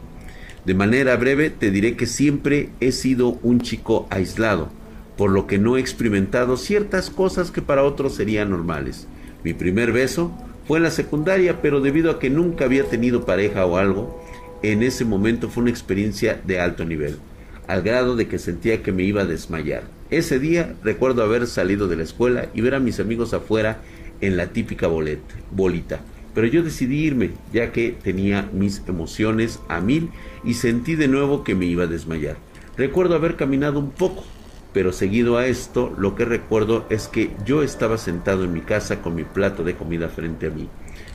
De 0.64 0.74
manera 0.74 1.14
breve 1.16 1.50
te 1.50 1.70
diré 1.70 1.94
que 1.94 2.07
siempre 2.07 2.70
he 2.81 2.90
sido 2.90 3.38
un 3.42 3.61
chico 3.61 4.07
aislado, 4.09 4.70
por 5.16 5.31
lo 5.31 5.46
que 5.46 5.59
no 5.59 5.77
he 5.77 5.81
experimentado 5.81 6.57
ciertas 6.57 7.11
cosas 7.11 7.50
que 7.50 7.61
para 7.61 7.85
otros 7.85 8.14
serían 8.14 8.50
normales. 8.50 9.07
Mi 9.42 9.53
primer 9.53 9.92
beso 9.92 10.33
fue 10.66 10.79
en 10.79 10.85
la 10.85 10.90
secundaria, 10.90 11.61
pero 11.61 11.83
debido 11.83 12.11
a 12.11 12.18
que 12.18 12.31
nunca 12.31 12.64
había 12.64 12.85
tenido 12.85 13.27
pareja 13.27 13.66
o 13.66 13.77
algo, 13.77 14.24
en 14.62 14.83
ese 14.83 15.05
momento 15.05 15.50
fue 15.50 15.64
una 15.64 15.70
experiencia 15.70 16.40
de 16.46 16.59
alto 16.59 16.87
nivel, 16.87 17.18
al 17.66 17.83
grado 17.83 18.16
de 18.16 18.27
que 18.27 18.38
sentía 18.38 18.83
que 18.83 18.92
me 18.92 19.03
iba 19.03 19.22
a 19.22 19.27
desmayar. 19.27 19.83
Ese 20.11 20.38
día 20.38 20.74
recuerdo 20.83 21.22
haber 21.22 21.46
salido 21.46 21.88
de 21.88 21.96
la 21.96 22.05
escuela 22.05 22.48
y 22.55 22.62
ver 22.62 22.74
a 22.74 22.81
mis 22.81 23.00
amigos 23.00 23.35
afuera 23.35 23.83
en 24.22 24.38
la 24.38 24.46
típica 24.48 24.87
bolita, 24.87 26.00
pero 26.35 26.47
yo 26.47 26.62
decidí 26.62 27.05
irme 27.05 27.31
ya 27.53 27.73
que 27.73 27.97
tenía 28.03 28.49
mis 28.53 28.83
emociones 28.87 29.61
a 29.68 29.81
mil 29.81 30.11
y 30.42 30.55
sentí 30.55 30.97
de 30.97 31.09
nuevo 31.09 31.44
que 31.44 31.55
me 31.55 31.66
iba 31.66 31.85
a 31.85 31.88
desmayar. 31.88 32.37
Recuerdo 32.77 33.14
haber 33.14 33.37
caminado 33.37 33.79
un 33.79 33.90
poco, 33.90 34.25
pero 34.73 34.92
seguido 34.92 35.38
a 35.38 35.47
esto, 35.47 35.94
lo 35.97 36.16
que 36.16 36.25
recuerdo 36.25 36.85
es 36.90 37.07
que 37.07 37.31
yo 37.47 37.62
estaba 37.62 37.97
sentado 37.97 38.44
en 38.44 38.53
mi 38.53 38.61
casa 38.61 39.01
con 39.01 39.14
mi 39.14 39.23
plato 39.23 39.62
de 39.62 39.77
comida 39.77 40.09
frente 40.09 40.49
a 40.49 40.51
mí. 40.51 40.68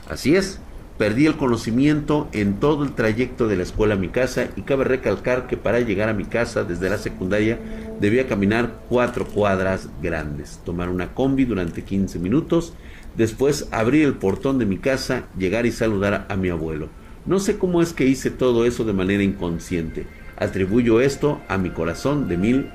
Así 0.07 0.37
es, 0.37 0.61
perdí 0.97 1.25
el 1.25 1.35
conocimiento 1.35 2.29
en 2.31 2.59
todo 2.59 2.83
el 2.83 2.93
trayecto 2.93 3.47
de 3.49 3.57
la 3.57 3.63
escuela 3.63 3.95
a 3.95 3.97
mi 3.97 4.07
casa 4.07 4.49
y 4.55 4.61
cabe 4.61 4.85
recalcar 4.85 5.47
que 5.47 5.57
para 5.57 5.81
llegar 5.81 6.07
a 6.07 6.13
mi 6.13 6.25
casa 6.25 6.63
desde 6.63 6.89
la 6.89 6.97
secundaria 6.97 7.59
debía 7.99 8.27
caminar 8.27 8.81
cuatro 8.87 9.25
cuadras 9.25 9.89
grandes, 10.01 10.61
tomar 10.63 10.89
una 10.89 11.13
combi 11.13 11.43
durante 11.43 11.83
15 11.83 12.19
minutos, 12.19 12.73
después 13.15 13.67
abrir 13.71 14.05
el 14.05 14.15
portón 14.15 14.59
de 14.59 14.65
mi 14.65 14.77
casa, 14.77 15.25
llegar 15.37 15.65
y 15.65 15.71
saludar 15.71 16.25
a 16.29 16.35
mi 16.35 16.49
abuelo. 16.49 16.89
No 17.25 17.39
sé 17.39 17.57
cómo 17.57 17.81
es 17.81 17.93
que 17.93 18.05
hice 18.05 18.29
todo 18.29 18.65
eso 18.65 18.85
de 18.85 18.93
manera 18.93 19.23
inconsciente. 19.23 20.07
Atribuyo 20.37 21.01
esto 21.01 21.41
a 21.47 21.57
mi 21.57 21.69
corazón 21.69 22.27
de 22.27 22.37
mil 22.37 22.69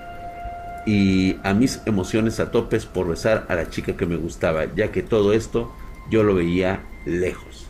y 0.86 1.36
a 1.42 1.54
mis 1.54 1.80
emociones 1.86 2.40
a 2.40 2.50
topes 2.50 2.84
por 2.84 3.08
besar 3.08 3.46
a 3.48 3.54
la 3.54 3.70
chica 3.70 3.96
que 3.96 4.06
me 4.06 4.16
gustaba, 4.16 4.66
ya 4.74 4.92
que 4.92 5.02
todo 5.02 5.32
esto 5.32 5.72
yo 6.10 6.22
lo 6.22 6.34
veía 6.34 6.82
lejos. 7.06 7.66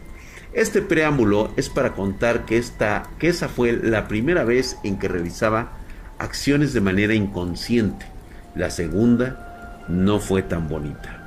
Este 0.53 0.83
preámbulo 0.83 1.53
es 1.57 1.69
para 1.69 1.95
contar 1.95 2.45
que, 2.45 2.59
esta, 2.59 3.05
que 3.19 3.29
esa 3.29 3.49
fue 3.49 3.73
la 3.73 4.07
primera 4.07 4.45
vez 4.45 4.79
en 4.85 4.99
que 4.99 5.09
realizaba 5.09 5.79
acciones 6.19 6.73
de 6.73 6.81
manera 6.81 7.15
inconsciente. 7.15 8.07
La 8.55 8.71
segunda 8.71 9.85
no 9.89 10.21
fue 10.21 10.43
tan 10.43 10.69
bonita. 10.69 11.24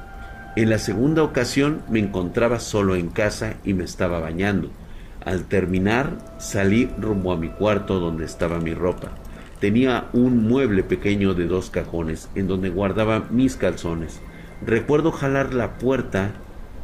En 0.57 0.69
la 0.69 0.79
segunda 0.79 1.21
ocasión 1.21 1.83
me 1.87 1.99
encontraba 1.99 2.59
solo 2.59 2.95
en 2.95 3.09
casa 3.09 3.53
y 3.63 3.73
me 3.73 3.83
estaba 3.83 4.19
bañando. 4.19 4.71
Al 5.23 5.45
terminar 5.45 6.17
salí 6.39 6.89
rumbo 6.99 7.31
a 7.31 7.37
mi 7.37 7.49
cuarto 7.49 7.99
donde 7.99 8.25
estaba 8.25 8.59
mi 8.59 8.73
ropa 8.73 9.11
tenía 9.59 10.07
un 10.13 10.47
mueble 10.47 10.83
pequeño 10.83 11.33
de 11.33 11.47
dos 11.47 11.69
cajones 11.69 12.29
en 12.35 12.47
donde 12.47 12.69
guardaba 12.69 13.27
mis 13.31 13.55
calzones. 13.55 14.19
Recuerdo 14.65 15.11
jalar 15.11 15.53
la 15.53 15.77
puerta 15.77 16.31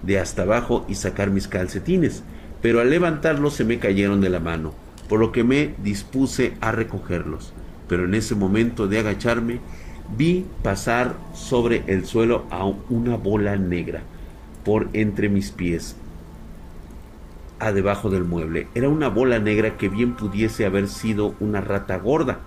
de 0.01 0.19
hasta 0.19 0.43
abajo 0.43 0.85
y 0.87 0.95
sacar 0.95 1.29
mis 1.29 1.47
calcetines, 1.47 2.23
pero 2.61 2.81
al 2.81 2.89
levantarlos 2.89 3.53
se 3.53 3.63
me 3.63 3.79
cayeron 3.79 4.21
de 4.21 4.29
la 4.29 4.39
mano, 4.39 4.73
por 5.07 5.19
lo 5.19 5.31
que 5.31 5.43
me 5.43 5.75
dispuse 5.83 6.53
a 6.61 6.71
recogerlos. 6.71 7.53
Pero 7.87 8.05
en 8.05 8.15
ese 8.15 8.35
momento 8.35 8.87
de 8.87 8.99
agacharme, 8.99 9.59
vi 10.17 10.45
pasar 10.61 11.15
sobre 11.33 11.83
el 11.87 12.05
suelo 12.05 12.45
a 12.49 12.65
una 12.89 13.17
bola 13.17 13.55
negra 13.57 14.01
por 14.63 14.89
entre 14.93 15.29
mis 15.29 15.51
pies, 15.51 15.95
a 17.59 17.71
debajo 17.71 18.09
del 18.09 18.23
mueble. 18.23 18.67
Era 18.75 18.89
una 18.89 19.09
bola 19.09 19.39
negra 19.39 19.77
que 19.77 19.89
bien 19.89 20.15
pudiese 20.15 20.65
haber 20.65 20.87
sido 20.87 21.35
una 21.39 21.61
rata 21.61 21.97
gorda 21.97 22.39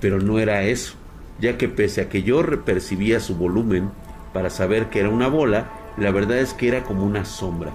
pero 0.00 0.18
no 0.18 0.38
era 0.38 0.62
eso, 0.62 0.94
ya 1.40 1.58
que 1.58 1.68
pese 1.68 2.00
a 2.00 2.08
que 2.08 2.22
yo 2.22 2.42
percibía 2.64 3.20
su 3.20 3.36
volumen 3.36 3.90
para 4.32 4.50
saber 4.50 4.88
que 4.88 5.00
era 5.00 5.10
una 5.10 5.28
bola, 5.28 5.70
la 5.96 6.10
verdad 6.10 6.38
es 6.38 6.54
que 6.54 6.68
era 6.68 6.82
como 6.82 7.04
una 7.04 7.24
sombra. 7.24 7.72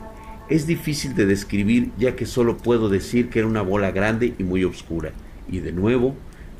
Es 0.49 0.67
difícil 0.67 1.15
de 1.15 1.25
describir 1.25 1.91
ya 1.97 2.15
que 2.15 2.25
solo 2.25 2.57
puedo 2.57 2.89
decir 2.89 3.29
que 3.29 3.39
era 3.39 3.47
una 3.47 3.61
bola 3.61 3.91
grande 3.91 4.33
y 4.37 4.43
muy 4.43 4.63
oscura. 4.63 5.11
Y 5.47 5.59
de 5.59 5.71
nuevo, 5.71 6.15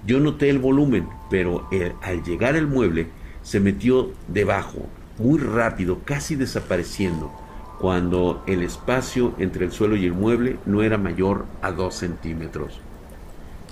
yo 0.06 0.20
noté 0.20 0.50
el 0.50 0.60
volumen, 0.60 1.08
pero 1.30 1.68
al 2.02 2.24
llegar 2.24 2.56
el 2.56 2.68
mueble 2.68 3.08
se 3.42 3.60
metió 3.60 4.12
debajo, 4.28 4.88
muy 5.18 5.40
rápido, 5.40 6.00
casi 6.06 6.36
desapareciendo, 6.36 7.32
cuando 7.80 8.44
el 8.48 8.64
espacio 8.64 9.34
entre 9.40 9.66
el 9.66 9.72
suelo 9.72 9.96
y 9.96 10.06
el 10.06 10.14
mueble 10.14 10.58
no 10.66 10.84
era 10.84 10.98
mayor 10.98 11.46
a 11.62 11.72
dos 11.72 11.96
centímetros. 11.96 12.80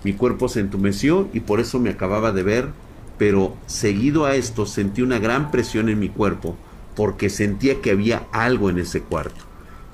Mi 0.04 0.14
cuerpo 0.14 0.50
se 0.50 0.60
entumeció 0.60 1.30
y 1.34 1.40
por 1.40 1.60
eso 1.60 1.80
me 1.80 1.90
acababa 1.90 2.32
de 2.32 2.44
ver, 2.44 2.70
pero 3.18 3.56
seguido 3.68 4.26
a 4.26 4.36
esto 4.36 4.66
sentí 4.66 5.02
una 5.02 5.20
gran 5.20 5.52
presión 5.52 5.88
en 5.88 6.00
mi 6.00 6.10
cuerpo 6.10 6.58
porque 6.96 7.30
sentía 7.30 7.82
que 7.82 7.92
había 7.92 8.28
algo 8.32 8.70
en 8.70 8.80
ese 8.80 9.02
cuarto. 9.02 9.46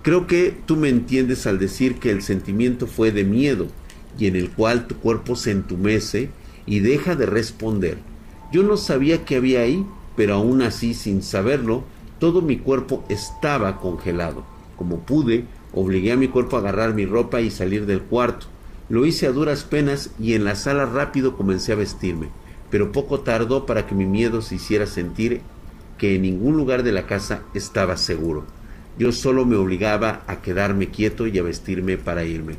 Creo 0.02 0.28
que 0.28 0.58
tú 0.65 0.78
me 0.78 0.89
entiendes 0.89 1.45
al 1.45 1.60
decir 1.60 1.99
que 1.99 2.12
el 2.12 2.21
sentimiento 2.21 2.88
fue 2.88 3.12
de 3.12 3.23
miedo 3.23 3.67
y 4.19 4.27
en 4.27 4.36
el 4.36 4.51
cual 4.51 4.88
tu 4.88 4.95
cuerpo 4.95 5.36
se 5.36 5.51
entumece 5.51 6.29
y 6.65 6.79
deja 6.79 7.15
de 7.15 7.25
responder. 7.25 7.97
Yo 8.51 8.63
no 8.63 8.77
sabía 8.77 9.25
qué 9.25 9.38
había 9.38 9.62
ahí, 9.62 9.86
pero 10.15 10.36
aún 10.36 10.62
así, 10.62 10.93
sin 10.93 11.23
saberlo, 11.23 11.84
todo 12.19 12.41
mi 12.41 12.58
cuerpo 12.58 13.03
estaba 13.10 13.79
congelado. 13.79 14.43
Como 14.75 14.99
pude, 14.99 15.45
obligué 15.73 16.12
a 16.12 16.17
mi 16.17 16.27
cuerpo 16.27 16.58
a 16.58 16.60
agarrar 16.60 16.93
mi 16.93 17.05
ropa 17.05 17.41
y 17.41 17.49
salir 17.49 17.86
del 17.86 18.01
cuarto. 18.01 18.47
Lo 18.89 19.05
hice 19.05 19.27
a 19.27 19.32
duras 19.32 19.63
penas 19.63 20.12
y 20.19 20.34
en 20.34 20.43
la 20.43 20.55
sala 20.55 20.86
rápido 20.86 21.38
comencé 21.38 21.71
a 21.71 21.75
vestirme, 21.75 22.29
pero 22.69 22.91
poco 22.91 23.21
tardó 23.21 23.65
para 23.65 23.86
que 23.86 23.95
mi 23.95 24.05
miedo 24.05 24.41
se 24.41 24.55
hiciera 24.55 24.88
sentir 24.88 25.41
que 25.97 26.15
en 26.15 26.23
ningún 26.23 26.58
lugar 26.58 26.84
de 26.84 26.91
la 26.91 27.05
casa 27.05 27.43
estaba 27.53 27.97
seguro. 27.97 28.45
Yo 28.97 29.12
solo 29.12 29.45
me 29.45 29.55
obligaba 29.55 30.23
a 30.27 30.41
quedarme 30.41 30.89
quieto 30.89 31.27
y 31.27 31.38
a 31.38 31.43
vestirme 31.43 31.97
para 31.97 32.23
irme. 32.23 32.55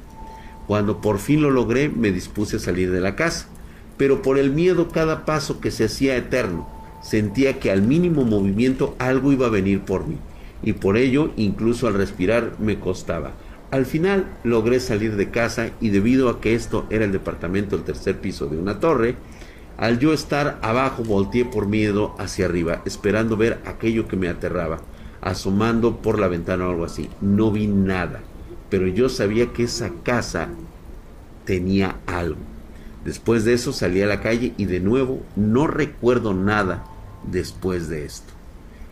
Cuando 0.71 1.01
por 1.01 1.19
fin 1.19 1.43
lo 1.43 1.51
logré, 1.51 1.89
me 1.89 2.13
dispuse 2.13 2.59
a 2.59 2.61
salir 2.61 2.93
de 2.93 3.01
la 3.01 3.17
casa, 3.17 3.49
pero 3.97 4.23
por 4.23 4.39
el 4.39 4.53
miedo 4.53 4.87
cada 4.87 5.25
paso 5.25 5.59
que 5.61 5.73
se 5.73 5.87
hacía 5.87 6.17
eterno, 6.17 6.69
sentía 7.03 7.59
que 7.59 7.73
al 7.73 7.83
mínimo 7.83 8.23
movimiento 8.23 8.95
algo 9.01 9.33
iba 9.33 9.49
a 9.49 9.51
venir 9.51 9.81
por 9.81 10.07
mí, 10.07 10.17
y 10.63 10.75
por 10.75 10.97
ello 10.97 11.33
incluso 11.37 11.89
al 11.89 11.95
respirar 11.95 12.53
me 12.61 12.79
costaba. 12.79 13.33
Al 13.73 13.85
final 13.85 14.27
logré 14.45 14.79
salir 14.79 15.17
de 15.17 15.33
casa 15.33 15.71
y 15.81 15.89
debido 15.89 16.29
a 16.29 16.41
que 16.41 16.55
esto 16.55 16.87
era 16.89 17.05
el 17.05 17.11
departamento 17.11 17.75
del 17.75 17.85
tercer 17.85 18.21
piso 18.21 18.47
de 18.47 18.57
una 18.57 18.79
torre, 18.79 19.17
al 19.77 19.99
yo 19.99 20.13
estar 20.13 20.61
abajo 20.63 21.03
volteé 21.03 21.45
por 21.47 21.67
miedo 21.67 22.15
hacia 22.17 22.45
arriba, 22.45 22.83
esperando 22.85 23.37
ver 23.37 23.59
aquello 23.67 24.07
que 24.07 24.17
me 24.17 24.29
aterraba, 24.29 24.79
asomando 25.21 25.97
por 25.97 26.21
la 26.21 26.29
ventana 26.29 26.69
o 26.69 26.71
algo 26.71 26.85
así. 26.85 27.11
No 27.21 27.51
vi 27.51 27.67
nada, 27.67 28.21
pero 28.71 28.87
yo 28.87 29.09
sabía 29.09 29.53
que 29.53 29.65
esa 29.65 29.91
casa 30.03 30.49
tenía 31.45 31.97
algo. 32.07 32.39
Después 33.05 33.45
de 33.45 33.55
eso 33.55 33.73
salí 33.73 34.03
a 34.03 34.07
la 34.07 34.21
calle 34.21 34.53
y 34.57 34.66
de 34.66 34.81
nuevo 34.81 35.23
no 35.37 35.66
recuerdo 35.66 36.35
nada 36.35 36.85
después 37.31 37.89
de 37.89 38.05
esto. 38.05 38.33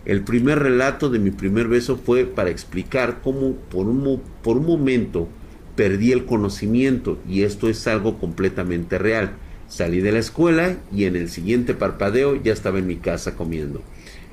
El 0.04 0.22
primer 0.22 0.58
relato 0.58 1.10
de 1.10 1.18
mi 1.18 1.30
primer 1.30 1.68
beso 1.68 1.96
fue 1.96 2.24
para 2.24 2.50
explicar 2.50 3.20
cómo 3.22 3.54
por 3.70 3.86
un, 3.86 4.22
por 4.42 4.56
un 4.56 4.66
momento 4.66 5.28
perdí 5.76 6.12
el 6.12 6.24
conocimiento 6.24 7.18
y 7.28 7.42
esto 7.42 7.68
es 7.68 7.86
algo 7.86 8.18
completamente 8.18 8.98
real. 8.98 9.32
Salí 9.68 10.00
de 10.00 10.12
la 10.12 10.18
escuela 10.18 10.78
y 10.90 11.04
en 11.04 11.14
el 11.14 11.28
siguiente 11.28 11.74
parpadeo 11.74 12.42
ya 12.42 12.54
estaba 12.54 12.78
en 12.78 12.86
mi 12.86 12.96
casa 12.96 13.36
comiendo. 13.36 13.82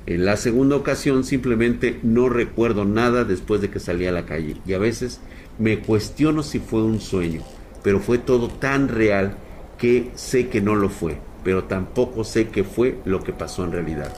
En 0.05 0.23
la 0.23 0.37
segunda 0.37 0.75
ocasión 0.75 1.23
simplemente 1.23 1.99
no 2.03 2.29
recuerdo 2.29 2.85
nada 2.85 3.25
después 3.25 3.59
de 3.59 3.69
que 3.69 3.79
salí 3.79 4.05
a 4.05 4.11
la 4.11 4.25
calle 4.25 4.55
y 4.65 4.73
a 4.73 4.79
veces 4.79 5.19
me 5.57 5.79
cuestiono 5.79 6.43
si 6.43 6.59
fue 6.59 6.83
un 6.83 6.99
sueño, 6.99 7.41
pero 7.83 7.99
fue 7.99 8.17
todo 8.17 8.49
tan 8.49 8.87
real 8.87 9.35
que 9.77 10.11
sé 10.15 10.47
que 10.47 10.61
no 10.61 10.75
lo 10.75 10.89
fue, 10.89 11.17
pero 11.43 11.65
tampoco 11.65 12.23
sé 12.23 12.47
qué 12.49 12.63
fue 12.63 12.99
lo 13.05 13.23
que 13.23 13.33
pasó 13.33 13.63
en 13.63 13.71
realidad. 13.71 14.13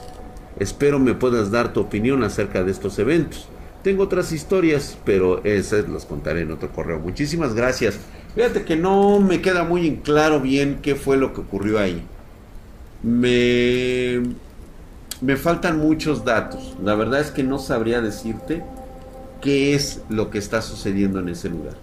Espero 0.58 0.98
me 0.98 1.14
puedas 1.14 1.50
dar 1.50 1.72
tu 1.72 1.80
opinión 1.80 2.22
acerca 2.24 2.64
de 2.64 2.72
estos 2.72 2.98
eventos. 2.98 3.48
Tengo 3.82 4.04
otras 4.04 4.32
historias, 4.32 4.98
pero 5.04 5.44
esas 5.44 5.88
las 5.88 6.04
contaré 6.04 6.40
en 6.40 6.50
otro 6.50 6.72
correo. 6.72 6.98
Muchísimas 6.98 7.54
gracias. 7.54 7.98
Fíjate 8.34 8.64
que 8.64 8.76
no 8.76 9.20
me 9.20 9.40
queda 9.40 9.62
muy 9.62 9.86
en 9.86 9.96
claro 9.96 10.40
bien 10.40 10.80
qué 10.82 10.96
fue 10.96 11.16
lo 11.16 11.32
que 11.32 11.40
ocurrió 11.42 11.78
ahí. 11.78 12.02
me, 13.02 14.20
me 15.20 15.36
faltan 15.36 15.78
muchos 15.78 16.24
datos. 16.24 16.76
La 16.82 16.96
verdad 16.96 17.20
es 17.20 17.30
que 17.30 17.44
no 17.44 17.58
sabría 17.58 18.00
decirte 18.00 18.62
qué 19.40 19.74
es 19.74 20.02
lo 20.08 20.30
que 20.30 20.38
está 20.38 20.62
sucediendo 20.62 21.20
en 21.20 21.28
ese 21.28 21.48
lugar. 21.48 21.76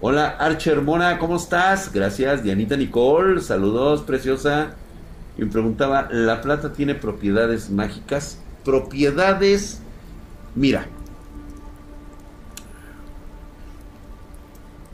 Hola 0.00 0.36
Archer 0.38 0.82
Mona, 0.82 1.18
¿cómo 1.18 1.36
estás? 1.36 1.90
Gracias, 1.92 2.42
Dianita 2.42 2.76
Nicole, 2.76 3.40
saludos, 3.40 4.02
preciosa. 4.02 4.74
Me 5.38 5.46
preguntaba, 5.46 6.08
¿la 6.10 6.42
plata 6.42 6.72
tiene 6.72 6.94
propiedades 6.94 7.70
mágicas? 7.70 8.38
Propiedades, 8.64 9.80
mira, 10.54 10.86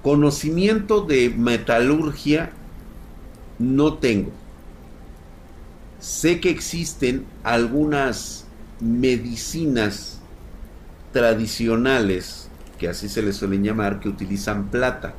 conocimiento 0.03 1.03
de 1.03 1.31
metalurgia 1.31 2.53
no 3.59 3.95
tengo. 3.95 4.31
Sé 5.99 6.41
que 6.41 6.51
existen 6.51 7.27
algunas 7.43 8.47
medicinas 8.81 10.20
tradicionales, 11.13 12.49
que 12.79 12.89
así 12.89 13.09
se 13.09 13.23
les 13.23 13.37
suelen 13.37 13.63
llamar, 13.63 14.01
que 14.01 14.09
utilizan 14.09 14.69
plata 14.69 15.15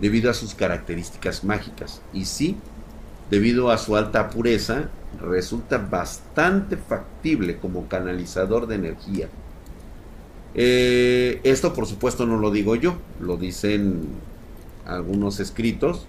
debido 0.00 0.30
a 0.30 0.34
sus 0.34 0.54
características 0.54 1.44
mágicas. 1.44 2.02
Y 2.12 2.24
sí, 2.24 2.56
debido 3.30 3.70
a 3.70 3.78
su 3.78 3.96
alta 3.96 4.30
pureza, 4.30 4.88
resulta 5.20 5.78
bastante 5.78 6.76
factible 6.76 7.58
como 7.58 7.88
canalizador 7.88 8.66
de 8.66 8.74
energía. 8.74 9.28
Eh, 10.54 11.40
esto 11.42 11.72
por 11.74 11.86
supuesto 11.86 12.26
no 12.26 12.38
lo 12.38 12.50
digo 12.50 12.76
yo, 12.76 12.96
lo 13.20 13.36
dicen 13.36 14.06
algunos 14.86 15.40
escritos 15.40 16.06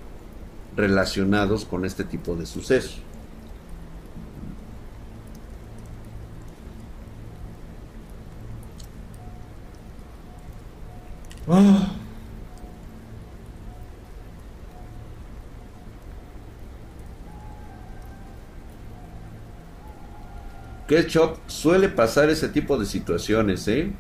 relacionados 0.76 1.66
con 1.66 1.86
este 1.86 2.04
tipo 2.04 2.36
de 2.36 2.46
sucesos. 2.46 3.02
Ah. 11.48 11.92
Ketchup 20.88 21.38
suele 21.48 21.90
pasar 21.90 22.30
ese 22.30 22.48
tipo 22.48 22.78
de 22.78 22.86
situaciones, 22.86 23.68
¿eh? 23.68 23.92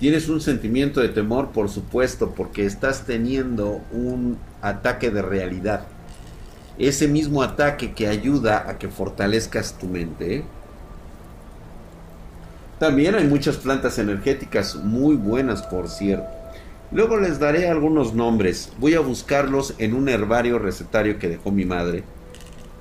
Tienes 0.00 0.28
un 0.28 0.40
sentimiento 0.40 1.00
de 1.00 1.08
temor, 1.08 1.50
por 1.50 1.68
supuesto, 1.68 2.32
porque 2.32 2.66
estás 2.66 3.06
teniendo 3.06 3.80
un 3.92 4.36
ataque 4.60 5.10
de 5.10 5.22
realidad. 5.22 5.86
Ese 6.76 7.06
mismo 7.06 7.42
ataque 7.42 7.92
que 7.92 8.08
ayuda 8.08 8.68
a 8.68 8.78
que 8.78 8.88
fortalezcas 8.88 9.78
tu 9.78 9.86
mente. 9.86 10.36
¿eh? 10.38 10.44
También 12.80 13.14
hay 13.14 13.28
muchas 13.28 13.56
plantas 13.56 13.98
energéticas 14.00 14.74
muy 14.74 15.14
buenas, 15.14 15.62
por 15.62 15.88
cierto. 15.88 16.41
Luego 16.92 17.16
les 17.16 17.38
daré 17.38 17.68
algunos 17.68 18.12
nombres. 18.12 18.70
Voy 18.78 18.94
a 18.94 19.00
buscarlos 19.00 19.74
en 19.78 19.94
un 19.94 20.10
herbario 20.10 20.58
recetario 20.58 21.18
que 21.18 21.28
dejó 21.28 21.50
mi 21.50 21.64
madre, 21.64 22.04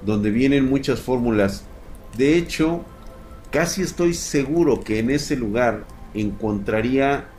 donde 0.06 0.32
vienen 0.32 0.70
muchas 0.70 1.00
fórmulas. 1.00 1.64
De 2.18 2.36
hecho, 2.36 2.84
casi 3.52 3.82
estoy 3.82 4.14
seguro 4.14 4.82
que 4.82 5.00
en 5.00 5.12
ese 5.12 5.38
lugar 5.38 5.86
encontraría 6.14 7.30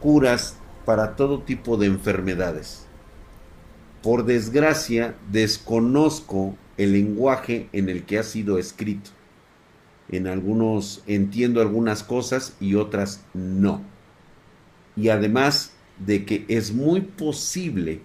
curas 0.00 0.56
para 0.84 1.14
todo 1.14 1.42
tipo 1.42 1.76
de 1.76 1.86
enfermedades. 1.86 2.86
Por 4.02 4.24
desgracia, 4.24 5.14
desconozco 5.30 6.56
el 6.76 6.92
lenguaje 6.92 7.68
en 7.72 7.88
el 7.88 8.02
que 8.02 8.18
ha 8.18 8.24
sido 8.24 8.58
escrito. 8.58 9.10
En 10.08 10.26
algunos 10.26 11.04
entiendo 11.06 11.60
algunas 11.60 12.02
cosas 12.02 12.56
y 12.58 12.74
otras 12.74 13.24
no. 13.32 13.82
Y 14.96 15.10
además 15.10 15.72
de 16.04 16.24
que 16.24 16.44
es 16.48 16.72
muy 16.72 17.02
posible 17.02 18.00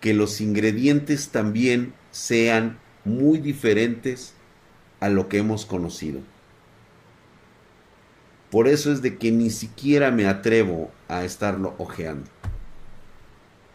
que 0.00 0.14
los 0.14 0.40
ingredientes 0.40 1.28
también 1.28 1.92
sean 2.10 2.78
muy 3.04 3.38
diferentes 3.38 4.34
a 4.98 5.08
lo 5.08 5.28
que 5.28 5.38
hemos 5.38 5.66
conocido. 5.66 6.20
Por 8.50 8.66
eso 8.66 8.92
es 8.92 9.00
de 9.00 9.16
que 9.16 9.30
ni 9.30 9.50
siquiera 9.50 10.10
me 10.10 10.26
atrevo 10.26 10.90
a 11.08 11.24
estarlo 11.24 11.74
ojeando. 11.78 12.28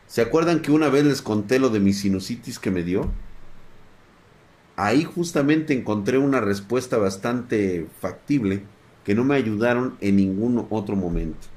¿Se 0.07 0.21
acuerdan 0.21 0.61
que 0.61 0.71
una 0.71 0.89
vez 0.89 1.05
les 1.05 1.21
conté 1.21 1.59
lo 1.59 1.69
de 1.69 1.79
mi 1.79 1.93
sinusitis 1.93 2.59
que 2.59 2.71
me 2.71 2.83
dio? 2.83 3.09
Ahí 4.75 5.03
justamente 5.03 5.73
encontré 5.73 6.17
una 6.17 6.41
respuesta 6.41 6.97
bastante 6.97 7.87
factible 8.01 8.63
que 9.05 9.15
no 9.15 9.23
me 9.23 9.35
ayudaron 9.35 9.97
en 10.01 10.17
ningún 10.17 10.67
otro 10.69 10.95
momento. 10.95 11.47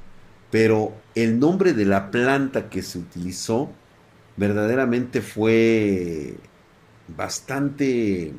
Pero 0.50 0.94
el 1.14 1.38
nombre 1.38 1.72
de 1.72 1.84
la 1.84 2.10
planta 2.10 2.70
que 2.70 2.82
se 2.82 2.98
utilizó 2.98 3.70
verdaderamente 4.36 5.20
fue 5.20 6.36
bastante 7.08 8.32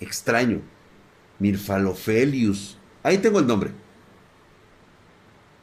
extraño. 0.00 0.60
Mirfalophelius 1.38 2.78
Ahí 3.06 3.18
tengo 3.18 3.38
el 3.38 3.46
nombre. 3.46 3.70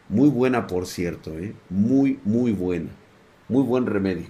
Muy 0.07 0.29
buena, 0.29 0.65
por 0.65 0.87
cierto, 0.87 1.37
¿eh? 1.37 1.53
Muy, 1.69 2.17
muy 2.23 2.53
buena. 2.53 2.89
Muy 3.49 3.63
buen 3.63 3.85
remedio. 3.85 4.27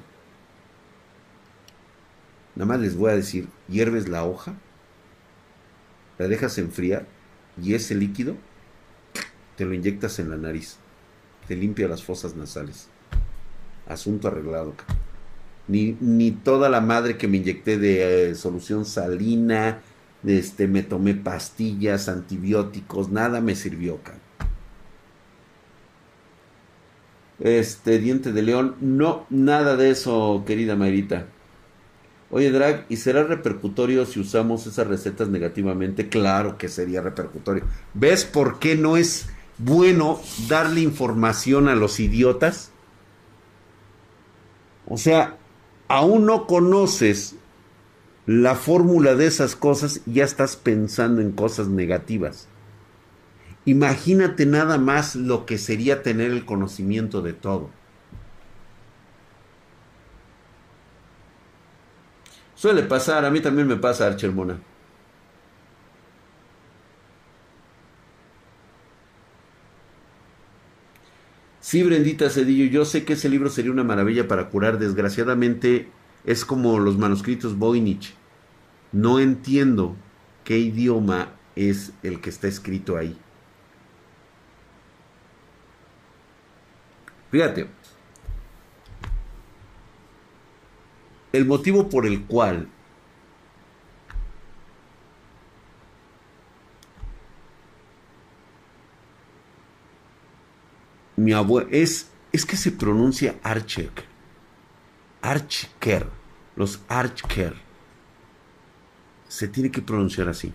Nada 2.56 2.66
más 2.66 2.80
les 2.80 2.96
voy 2.96 3.12
a 3.12 3.16
decir, 3.16 3.50
hierves 3.68 4.10
la 4.10 4.26
hoja, 4.26 4.56
la 6.18 6.28
dejas 6.28 6.58
enfriar 6.58 7.06
y 7.62 7.76
ese 7.76 7.94
líquido 7.94 8.36
te 9.56 9.66
lo 9.66 9.74
inyectas 9.74 10.20
en 10.20 10.30
la 10.30 10.38
nariz. 10.38 10.78
Te 11.48 11.56
limpia 11.56 11.88
las 11.88 12.04
fosas 12.04 12.36
nasales. 12.36 12.88
Asunto 13.88 14.28
arreglado. 14.28 14.74
Ni, 15.68 15.98
ni 16.00 16.32
toda 16.32 16.70
la 16.70 16.82
madre 16.82 17.18
que 17.18 17.28
me 17.28 17.38
inyecté 17.38 17.78
de 17.78 18.32
eh, 18.32 18.36
solución 18.36 18.86
salina, 18.86 19.82
este, 20.26 20.68
me 20.68 20.84
tomé 20.84 21.16
pastillas, 21.16 22.10
antibióticos, 22.10 23.10
nada 23.10 23.42
me 23.42 23.56
sirvió, 23.56 24.00
Este, 27.40 28.00
diente 28.00 28.32
de 28.32 28.42
león, 28.42 28.76
no, 28.80 29.26
nada 29.30 29.76
de 29.76 29.90
eso, 29.90 30.44
querida 30.46 30.76
Mayrita. 30.76 31.28
Oye, 32.30 32.52
Drag, 32.52 32.86
¿y 32.90 32.98
será 32.98 33.24
repercutorio 33.24 34.06
si 34.06 34.20
usamos 34.20 34.66
esas 34.66 34.88
recetas 34.88 35.30
negativamente? 35.30 36.10
Claro 36.10 36.58
que 36.58 36.70
sería 36.70 37.02
repercutorio. 37.02 37.64
¿Ves 37.94 38.26
por 38.26 38.60
qué 38.60 38.76
no 38.76 38.98
es 38.98 39.28
bueno 39.58 40.20
darle 40.48 40.82
información 40.82 41.68
a 41.68 41.76
los 41.76 42.00
idiotas? 42.00 42.72
O 44.86 44.98
sea, 44.98 45.38
aún 45.88 46.26
no 46.26 46.48
conoces 46.48 47.36
la 48.26 48.56
fórmula 48.56 49.16
de 49.16 49.28
esas 49.28 49.56
cosas, 49.56 50.02
ya 50.06 50.24
estás 50.24 50.56
pensando 50.56 51.22
en 51.22 51.32
cosas 51.32 51.68
negativas. 51.68 52.48
Imagínate 53.66 54.46
nada 54.46 54.78
más 54.78 55.16
lo 55.16 55.46
que 55.46 55.58
sería 55.58 56.04
tener 56.04 56.32
el 56.32 56.46
conocimiento 56.46 57.22
de 57.22 57.34
todo. 57.34 57.70
Suele 62.56 62.84
pasar, 62.84 63.26
a 63.26 63.30
mí 63.30 63.42
también 63.42 63.68
me 63.68 63.76
pasa, 63.76 64.08
Archermona. 64.08 64.60
Sí, 71.74 71.82
Brendita 71.82 72.30
Cedillo, 72.30 72.66
yo 72.66 72.86
sé 72.86 73.04
que 73.04 73.14
ese 73.14 73.30
libro 73.30 73.50
sería 73.50 73.72
una 73.72 73.84
maravilla 73.84 74.28
para 74.28 74.50
curar. 74.50 74.78
Desgraciadamente, 74.78 75.88
es 76.24 76.46
como 76.46 76.78
los 76.78 77.00
manuscritos 77.00 77.58
Voynich. 77.58 78.14
No 78.92 79.20
entiendo 79.20 79.96
qué 80.44 80.60
idioma 80.60 81.30
es 81.56 81.92
el 82.04 82.22
que 82.22 82.30
está 82.30 82.48
escrito 82.48 82.96
ahí. 82.96 83.18
Fíjate, 87.32 87.66
el 91.32 91.46
motivo 91.48 91.90
por 91.90 92.06
el 92.06 92.26
cual 92.26 92.68
mi 101.16 101.34
abuelo 101.34 101.70
es 101.72 102.10
es 102.32 102.46
que 102.46 102.58
se 102.58 102.72
pronuncia 102.72 103.36
Archek 103.44 104.14
Archker, 105.24 106.06
los 106.58 106.82
Archker. 106.90 107.56
Se 109.30 109.48
tiene 109.48 109.72
que 109.72 109.82
pronunciar 109.82 110.28
así. 110.28 110.54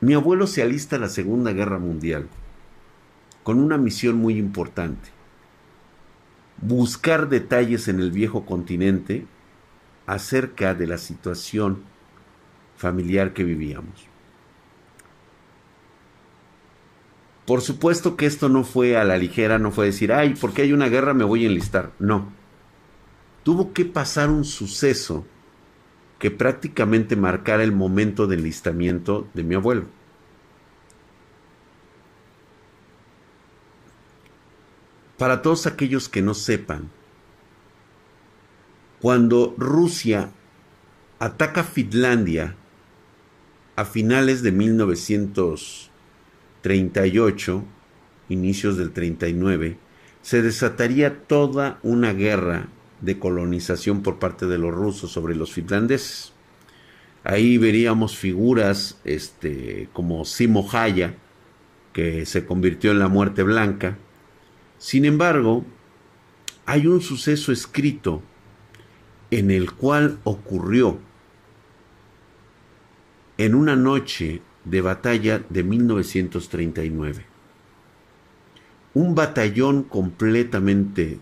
Mi 0.00 0.14
abuelo 0.14 0.46
se 0.46 0.62
alista 0.62 0.94
a 0.94 1.00
la 1.00 1.08
Segunda 1.08 1.52
Guerra 1.52 1.80
Mundial 1.80 2.28
con 3.42 3.58
una 3.58 3.76
misión 3.78 4.16
muy 4.16 4.38
importante. 4.38 5.10
buscar 6.60 7.28
detalles 7.28 7.86
en 7.86 8.00
el 8.00 8.10
viejo 8.10 8.44
continente 8.44 9.26
acerca 10.06 10.74
de 10.74 10.88
la 10.88 10.98
situación 10.98 11.82
familiar 12.76 13.32
que 13.32 13.44
vivíamos. 13.44 14.06
Por 17.48 17.62
supuesto 17.62 18.14
que 18.14 18.26
esto 18.26 18.50
no 18.50 18.62
fue 18.62 18.98
a 18.98 19.04
la 19.04 19.16
ligera, 19.16 19.58
no 19.58 19.72
fue 19.72 19.86
decir, 19.86 20.12
ay, 20.12 20.34
porque 20.38 20.60
hay 20.60 20.74
una 20.74 20.90
guerra 20.90 21.14
me 21.14 21.24
voy 21.24 21.44
a 21.44 21.46
enlistar. 21.46 21.92
No. 21.98 22.30
Tuvo 23.42 23.72
que 23.72 23.86
pasar 23.86 24.28
un 24.28 24.44
suceso 24.44 25.24
que 26.18 26.30
prácticamente 26.30 27.16
marcara 27.16 27.62
el 27.62 27.72
momento 27.72 28.26
de 28.26 28.36
enlistamiento 28.36 29.26
de 29.32 29.44
mi 29.44 29.54
abuelo. 29.54 29.86
Para 35.16 35.40
todos 35.40 35.66
aquellos 35.66 36.10
que 36.10 36.20
no 36.20 36.34
sepan, 36.34 36.90
cuando 39.00 39.54
Rusia 39.56 40.32
ataca 41.18 41.64
Finlandia 41.64 42.56
a 43.74 43.86
finales 43.86 44.42
de 44.42 44.52
1938, 46.62 47.64
inicios 48.28 48.76
del 48.76 48.92
39, 48.92 49.78
se 50.22 50.42
desataría 50.42 51.22
toda 51.22 51.78
una 51.82 52.12
guerra 52.12 52.68
de 53.00 53.18
colonización 53.18 54.02
por 54.02 54.18
parte 54.18 54.46
de 54.46 54.58
los 54.58 54.74
rusos 54.74 55.12
sobre 55.12 55.34
los 55.36 55.52
finlandeses. 55.52 56.32
Ahí 57.24 57.58
veríamos 57.58 58.16
figuras 58.16 59.00
este, 59.04 59.88
como 59.92 60.24
Simo 60.24 60.68
Haya, 60.72 61.14
que 61.92 62.26
se 62.26 62.44
convirtió 62.44 62.90
en 62.90 62.98
la 62.98 63.08
muerte 63.08 63.42
blanca, 63.42 63.96
sin 64.78 65.04
embargo, 65.04 65.64
hay 66.64 66.86
un 66.86 67.00
suceso 67.00 67.50
escrito 67.50 68.22
en 69.30 69.50
el 69.50 69.72
cual 69.72 70.20
ocurrió 70.24 70.98
en 73.36 73.54
una 73.54 73.76
noche 73.76 74.40
de 74.68 74.80
batalla 74.80 75.42
de 75.48 75.62
1939. 75.62 77.24
Un 78.94 79.14
batallón 79.14 79.82
completamente 79.84 81.18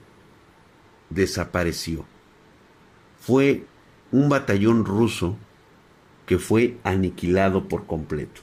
desapareció. 1.11 2.05
Fue 3.21 3.65
un 4.11 4.29
batallón 4.29 4.85
ruso 4.85 5.37
que 6.27 6.39
fue 6.39 6.79
aniquilado 6.83 7.69
por 7.69 7.87
completo. 7.87 8.43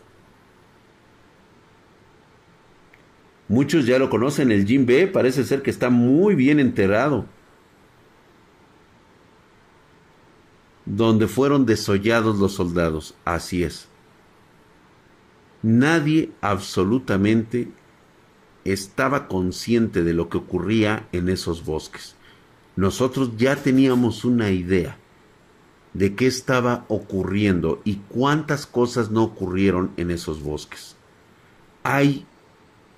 Muchos 3.49 3.85
ya 3.85 3.99
lo 3.99 4.09
conocen, 4.09 4.51
el 4.51 4.65
Jim 4.65 4.85
B 4.85 5.07
parece 5.07 5.43
ser 5.43 5.61
que 5.61 5.69
está 5.69 5.89
muy 5.89 6.33
bien 6.35 6.59
enterrado. 6.59 7.25
Donde 10.85 11.27
fueron 11.27 11.65
desollados 11.65 12.39
los 12.39 12.53
soldados. 12.53 13.15
Así 13.25 13.63
es. 13.63 13.87
Nadie 15.63 16.31
absolutamente 16.41 17.69
estaba 18.65 19.27
consciente 19.27 20.03
de 20.03 20.13
lo 20.13 20.29
que 20.29 20.37
ocurría 20.37 21.07
en 21.11 21.29
esos 21.29 21.65
bosques. 21.65 22.15
Nosotros 22.75 23.31
ya 23.37 23.55
teníamos 23.55 24.25
una 24.25 24.51
idea 24.51 24.97
de 25.93 26.15
qué 26.15 26.27
estaba 26.27 26.85
ocurriendo 26.89 27.81
y 27.85 27.95
cuántas 28.09 28.65
cosas 28.65 29.09
no 29.09 29.23
ocurrieron 29.23 29.91
en 29.97 30.11
esos 30.11 30.43
bosques. 30.43 30.95
Hay 31.83 32.25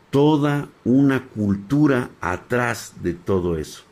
toda 0.09 0.69
una 0.85 1.27
cultura 1.27 2.09
atrás 2.21 2.95
de 3.01 3.13
todo 3.13 3.57
eso. 3.57 3.83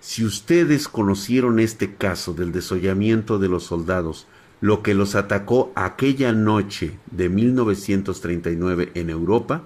Si 0.00 0.24
ustedes 0.24 0.88
conocieron 0.88 1.60
este 1.60 1.94
caso 1.94 2.34
del 2.34 2.52
desollamiento 2.52 3.38
de 3.38 3.48
los 3.48 3.62
soldados, 3.62 4.26
lo 4.62 4.80
que 4.80 4.94
los 4.94 5.16
atacó 5.16 5.72
aquella 5.74 6.32
noche 6.32 6.96
de 7.10 7.28
1939 7.28 8.92
en 8.94 9.10
Europa, 9.10 9.64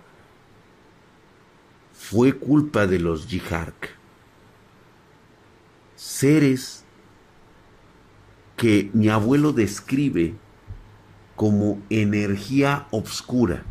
fue 1.92 2.32
culpa 2.32 2.86
de 2.86 2.98
los 2.98 3.26
Jihark. 3.26 3.90
Seres 5.96 6.82
que 8.56 8.90
mi 8.94 9.10
abuelo 9.10 9.52
describe 9.52 10.34
como 11.36 11.78
energía 11.90 12.86
obscura. 12.90 13.64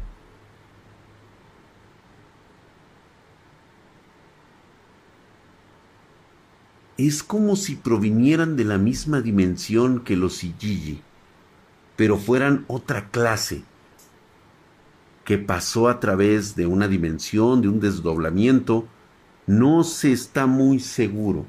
Es 6.98 7.24
como 7.24 7.56
si 7.56 7.76
provinieran 7.76 8.56
de 8.56 8.64
la 8.64 8.78
misma 8.78 9.22
dimensión 9.22 10.04
que 10.04 10.16
los 10.16 10.44
Ijiji, 10.44 11.02
pero 11.96 12.18
fueran 12.18 12.66
otra 12.68 13.10
clase, 13.10 13.64
que 15.24 15.38
pasó 15.38 15.88
a 15.90 16.00
través 16.00 16.56
de 16.56 16.68
una 16.68 16.88
dimensión, 16.88 17.62
de 17.62 17.68
un 17.68 17.80
desdoblamiento, 17.80 18.88
no 19.48 19.84
se 19.84 20.12
está 20.12 20.46
muy 20.46 20.80
seguro. 20.80 21.46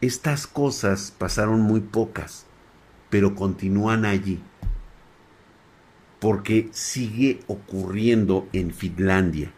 Estas 0.00 0.46
cosas 0.46 1.14
pasaron 1.16 1.60
muy 1.60 1.80
pocas 1.80 2.46
pero 3.12 3.34
continúan 3.34 4.06
allí. 4.06 4.40
Porque 6.18 6.70
sigue 6.72 7.40
ocurriendo 7.46 8.48
en 8.54 8.72
Finlandia. 8.72 9.52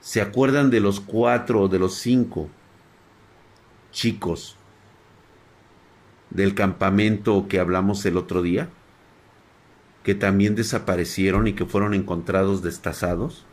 ¿Se 0.00 0.20
acuerdan 0.20 0.70
de 0.70 0.78
los 0.78 1.00
cuatro 1.00 1.62
o 1.62 1.68
de 1.68 1.80
los 1.80 1.96
cinco 1.96 2.48
chicos 3.90 4.56
del 6.34 6.54
campamento 6.54 7.46
que 7.48 7.60
hablamos 7.60 8.04
el 8.06 8.16
otro 8.16 8.42
día? 8.42 8.68
Que 10.02 10.14
también 10.14 10.54
desaparecieron 10.54 11.46
y 11.46 11.52
que 11.52 11.66
fueron 11.66 11.94
encontrados 11.94 12.62
destazados. 12.62 13.44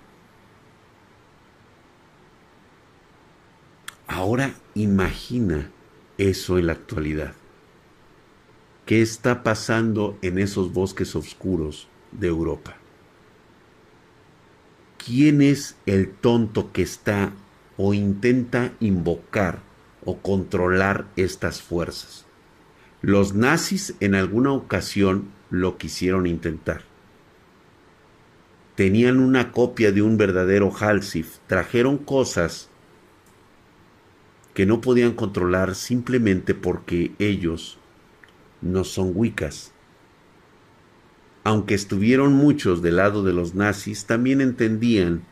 Ahora 4.08 4.56
imagina 4.74 5.70
eso 6.18 6.58
en 6.58 6.68
la 6.68 6.74
actualidad. 6.74 7.34
¿Qué 8.86 9.02
está 9.02 9.44
pasando 9.44 10.18
en 10.24 10.40
esos 10.40 10.74
bosques 10.74 11.16
oscuros 11.16 11.88
de 12.12 12.28
Europa? 12.28 12.76
¿Quién 14.98 15.42
es 15.42 15.76
el 15.86 16.12
tonto 16.12 16.72
que 16.72 16.82
está 16.82 17.34
o 17.78 17.94
intenta 17.94 18.74
invocar 18.80 19.60
o 20.04 20.18
controlar 20.18 21.06
estas 21.16 21.62
fuerzas? 21.62 22.26
Los 23.02 23.34
nazis 23.34 23.96
en 24.02 24.14
alguna 24.14 24.52
ocasión 24.52 25.30
lo 25.50 25.78
quisieron 25.78 26.28
intentar. 26.28 26.82
Tenían 28.76 29.20
una 29.20 29.54
copia 29.54 29.94
de 29.94 30.02
un 30.02 30.18
verdadero 30.18 30.70
Halsif, 30.70 31.38
trajeron 31.48 31.98
cosas 31.98 32.70
que 34.54 34.66
no 34.66 34.82
podían 34.82 35.14
controlar 35.14 35.76
simplemente 35.76 36.54
porque 36.54 37.14
ellos 37.20 37.78
no 38.62 38.84
son 38.84 39.14
Wiccas. 39.16 39.72
Aunque 41.46 41.76
estuvieron 41.76 42.34
muchos 42.34 42.82
del 42.82 42.98
lado 42.98 43.24
de 43.24 43.32
los 43.32 43.56
nazis, 43.56 44.06
también 44.08 44.42
entendían 44.42 45.24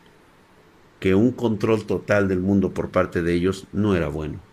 que 1.00 1.14
un 1.14 1.32
control 1.32 1.84
total 1.84 2.28
del 2.28 2.40
mundo 2.40 2.72
por 2.72 2.88
parte 2.88 3.22
de 3.22 3.34
ellos 3.34 3.66
no 3.72 3.94
era 3.94 4.08
bueno. 4.08 4.47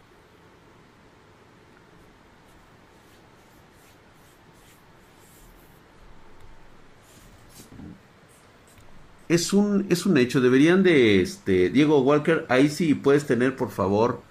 Es 9.27 9.53
un, 9.53 9.87
es 9.89 10.05
un 10.05 10.17
hecho, 10.17 10.39
deberían 10.39 10.83
de, 10.83 11.21
este, 11.21 11.69
Diego 11.69 12.01
Walker, 12.01 12.45
ahí 12.47 12.69
sí 12.69 12.93
puedes 12.93 13.25
tener, 13.25 13.55
por 13.55 13.71
favor, 13.71 14.21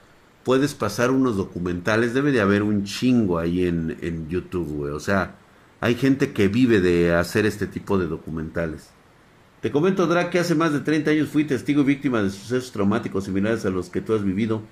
puedes 0.45 0.75
pasar 0.75 1.11
unos 1.11 1.37
documentales, 1.37 2.15
debe 2.15 2.31
de 2.31 2.41
haber 2.41 2.63
un 2.63 2.85
chingo 2.85 3.39
ahí 3.39 3.67
en, 3.67 3.97
en 4.03 4.29
YouTube, 4.29 4.69
güey. 4.69 4.93
O 4.93 5.01
sea, 5.01 5.37
hay 5.81 5.97
gente 5.97 6.33
que 6.33 6.49
vive 6.49 6.81
de 6.81 7.15
hacer 7.15 7.45
este 7.45 7.67
tipo 7.67 7.99
de 7.99 8.07
documentales. 8.07 8.91
Te 9.61 9.73
comento, 9.73 10.07
Drake, 10.07 10.31
que 10.31 10.39
hace 10.39 10.55
más 10.55 10.73
de 10.73 10.81
30 10.81 11.11
años 11.11 11.29
fui 11.31 11.45
testigo 11.45 11.81
y 11.81 11.85
víctima 11.85 12.23
de 12.23 12.31
sucesos 12.31 12.71
traumáticos 12.71 13.25
similares 13.25 13.65
a 13.65 13.71
los 13.71 13.89
que 13.89 14.03
tú 14.03 14.15
has 14.15 14.23
vivido. 14.23 14.63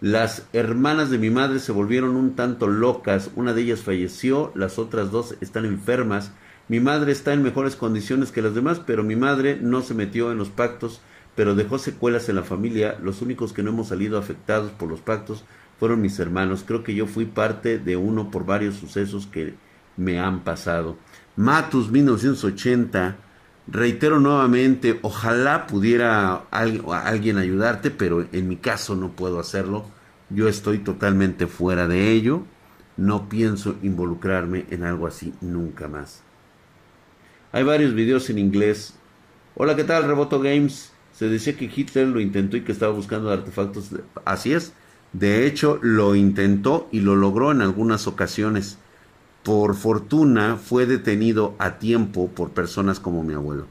Las 0.00 0.46
hermanas 0.52 1.10
de 1.10 1.18
mi 1.18 1.30
madre 1.30 1.58
se 1.58 1.72
volvieron 1.72 2.16
un 2.16 2.36
tanto 2.36 2.68
locas, 2.68 3.30
una 3.34 3.54
de 3.54 3.62
ellas 3.62 3.80
falleció, 3.80 4.52
las 4.54 4.78
otras 4.78 5.10
dos 5.10 5.34
están 5.40 5.64
enfermas. 5.64 6.32
Mi 6.68 6.80
madre 6.80 7.12
está 7.12 7.32
en 7.32 7.42
mejores 7.42 7.76
condiciones 7.76 8.32
que 8.32 8.42
las 8.42 8.54
demás, 8.54 8.80
pero 8.84 9.04
mi 9.04 9.16
madre 9.16 9.58
no 9.60 9.82
se 9.82 9.94
metió 9.94 10.32
en 10.32 10.38
los 10.38 10.48
pactos 10.48 11.00
pero 11.36 11.54
dejó 11.54 11.78
secuelas 11.78 12.28
en 12.28 12.36
la 12.36 12.42
familia. 12.42 12.98
Los 13.00 13.22
únicos 13.22 13.52
que 13.52 13.62
no 13.62 13.70
hemos 13.70 13.88
salido 13.88 14.18
afectados 14.18 14.72
por 14.72 14.88
los 14.88 15.00
pactos 15.00 15.44
fueron 15.78 16.00
mis 16.00 16.18
hermanos. 16.18 16.64
Creo 16.66 16.82
que 16.82 16.94
yo 16.94 17.06
fui 17.06 17.26
parte 17.26 17.78
de 17.78 17.96
uno 17.96 18.30
por 18.30 18.46
varios 18.46 18.76
sucesos 18.76 19.28
que 19.28 19.54
me 19.96 20.18
han 20.18 20.42
pasado. 20.42 20.96
Matus 21.36 21.92
1980, 21.92 23.18
Reitero 23.68 24.20
nuevamente, 24.20 25.00
ojalá 25.02 25.66
pudiera 25.66 26.44
alguien 26.52 27.36
ayudarte, 27.36 27.90
pero 27.90 28.24
en 28.32 28.48
mi 28.48 28.56
caso 28.56 28.94
no 28.94 29.10
puedo 29.12 29.40
hacerlo. 29.40 29.84
Yo 30.30 30.48
estoy 30.48 30.78
totalmente 30.78 31.48
fuera 31.48 31.88
de 31.88 32.12
ello. 32.12 32.42
No 32.96 33.28
pienso 33.28 33.74
involucrarme 33.82 34.66
en 34.70 34.84
algo 34.84 35.08
así 35.08 35.34
nunca 35.40 35.88
más. 35.88 36.25
Hay 37.56 37.64
varios 37.64 37.94
videos 37.94 38.28
en 38.28 38.38
inglés. 38.38 38.92
Hola, 39.54 39.74
¿qué 39.76 39.84
tal? 39.84 40.04
Reboto 40.04 40.40
Games. 40.40 40.92
Se 41.14 41.26
decía 41.30 41.56
que 41.56 41.70
Hitler 41.74 42.06
lo 42.06 42.20
intentó 42.20 42.58
y 42.58 42.60
que 42.60 42.70
estaba 42.70 42.92
buscando 42.92 43.30
artefactos. 43.30 43.92
Así 44.26 44.52
es. 44.52 44.74
De 45.14 45.46
hecho, 45.46 45.78
lo 45.80 46.14
intentó 46.16 46.86
y 46.92 47.00
lo 47.00 47.16
logró 47.16 47.52
en 47.52 47.62
algunas 47.62 48.06
ocasiones. 48.08 48.76
Por 49.42 49.74
fortuna, 49.74 50.58
fue 50.58 50.84
detenido 50.84 51.54
a 51.58 51.78
tiempo 51.78 52.28
por 52.28 52.50
personas 52.50 53.00
como 53.00 53.22
mi 53.24 53.32
abuelo. 53.32 53.66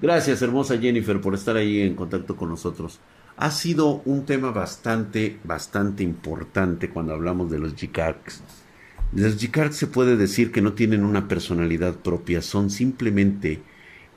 Gracias, 0.00 0.40
hermosa 0.42 0.78
Jennifer, 0.78 1.20
por 1.20 1.34
estar 1.34 1.56
ahí 1.56 1.80
en 1.80 1.96
contacto 1.96 2.36
con 2.36 2.48
nosotros. 2.48 3.00
Ha 3.40 3.52
sido 3.52 4.02
un 4.04 4.26
tema 4.26 4.50
bastante, 4.50 5.38
bastante 5.44 6.02
importante 6.02 6.90
cuando 6.90 7.14
hablamos 7.14 7.48
de 7.52 7.60
los 7.60 7.76
G-Cards. 7.76 8.42
Los 9.12 9.40
G-Cards 9.40 9.76
se 9.76 9.86
puede 9.86 10.16
decir 10.16 10.50
que 10.50 10.60
no 10.60 10.72
tienen 10.72 11.04
una 11.04 11.28
personalidad 11.28 11.94
propia, 11.94 12.42
son 12.42 12.68
simplemente 12.68 13.62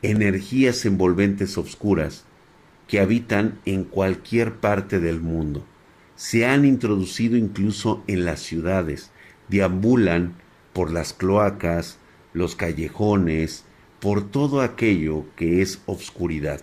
energías 0.02 0.84
envolventes 0.86 1.60
obscuras 1.60 2.24
que 2.88 3.00
habitan 3.00 3.60
en 3.66 3.84
cualquier 3.84 4.56
parte 4.56 5.00
del 5.00 5.22
mundo. 5.22 5.64
Se 6.16 6.48
han 6.48 6.66
introducido 6.66 7.38
incluso 7.38 8.04
en 8.08 8.26
las 8.26 8.40
ciudades, 8.40 9.12
deambulan 9.50 10.34
por 10.74 10.92
las 10.92 11.14
cloacas, 11.14 12.00
los 12.34 12.56
callejones, 12.56 13.66
por 14.00 14.32
todo 14.32 14.62
aquello 14.62 15.26
que 15.36 15.62
es 15.62 15.80
obscuridad. 15.86 16.62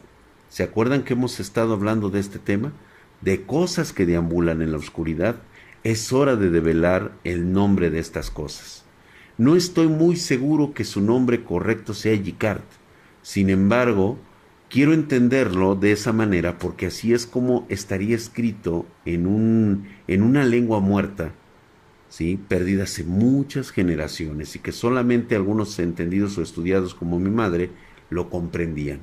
¿Se 0.48 0.62
acuerdan 0.62 1.02
que 1.02 1.12
hemos 1.12 1.40
estado 1.40 1.74
hablando 1.74 2.10
de 2.10 2.20
este 2.20 2.38
tema? 2.38 2.72
De 3.20 3.42
cosas 3.42 3.92
que 3.92 4.06
deambulan 4.06 4.62
en 4.62 4.72
la 4.72 4.78
oscuridad. 4.78 5.36
Es 5.84 6.12
hora 6.12 6.36
de 6.36 6.50
develar 6.50 7.12
el 7.24 7.52
nombre 7.52 7.90
de 7.90 7.98
estas 7.98 8.30
cosas. 8.30 8.84
No 9.36 9.54
estoy 9.56 9.88
muy 9.88 10.16
seguro 10.16 10.72
que 10.74 10.84
su 10.84 11.00
nombre 11.00 11.44
correcto 11.44 11.94
sea 11.94 12.14
Yicart. 12.14 12.64
Sin 13.22 13.50
embargo, 13.50 14.18
quiero 14.68 14.92
entenderlo 14.94 15.74
de 15.74 15.92
esa 15.92 16.12
manera 16.12 16.58
porque 16.58 16.86
así 16.86 17.12
es 17.12 17.26
como 17.26 17.66
estaría 17.68 18.16
escrito 18.16 18.86
en, 19.04 19.26
un, 19.26 19.88
en 20.06 20.22
una 20.22 20.44
lengua 20.44 20.80
muerta 20.80 21.32
¿sí? 22.08 22.38
perdida 22.48 22.84
hace 22.84 23.04
muchas 23.04 23.70
generaciones 23.70 24.56
y 24.56 24.58
que 24.58 24.72
solamente 24.72 25.36
algunos 25.36 25.78
entendidos 25.78 26.38
o 26.38 26.42
estudiados 26.42 26.94
como 26.94 27.18
mi 27.18 27.30
madre 27.30 27.70
lo 28.10 28.30
comprendían. 28.30 29.00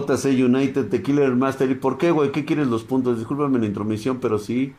JC 0.00 0.26
United, 0.44 0.88
The 0.88 1.02
Killer 1.02 1.34
Master. 1.34 1.70
¿Y 1.70 1.74
por 1.74 1.98
qué, 1.98 2.10
güey? 2.10 2.32
¿Qué 2.32 2.44
quieres 2.44 2.66
los 2.66 2.84
puntos? 2.84 3.18
Discúlpame 3.18 3.58
la 3.58 3.66
intromisión, 3.66 4.18
pero 4.20 4.38
sí, 4.38 4.74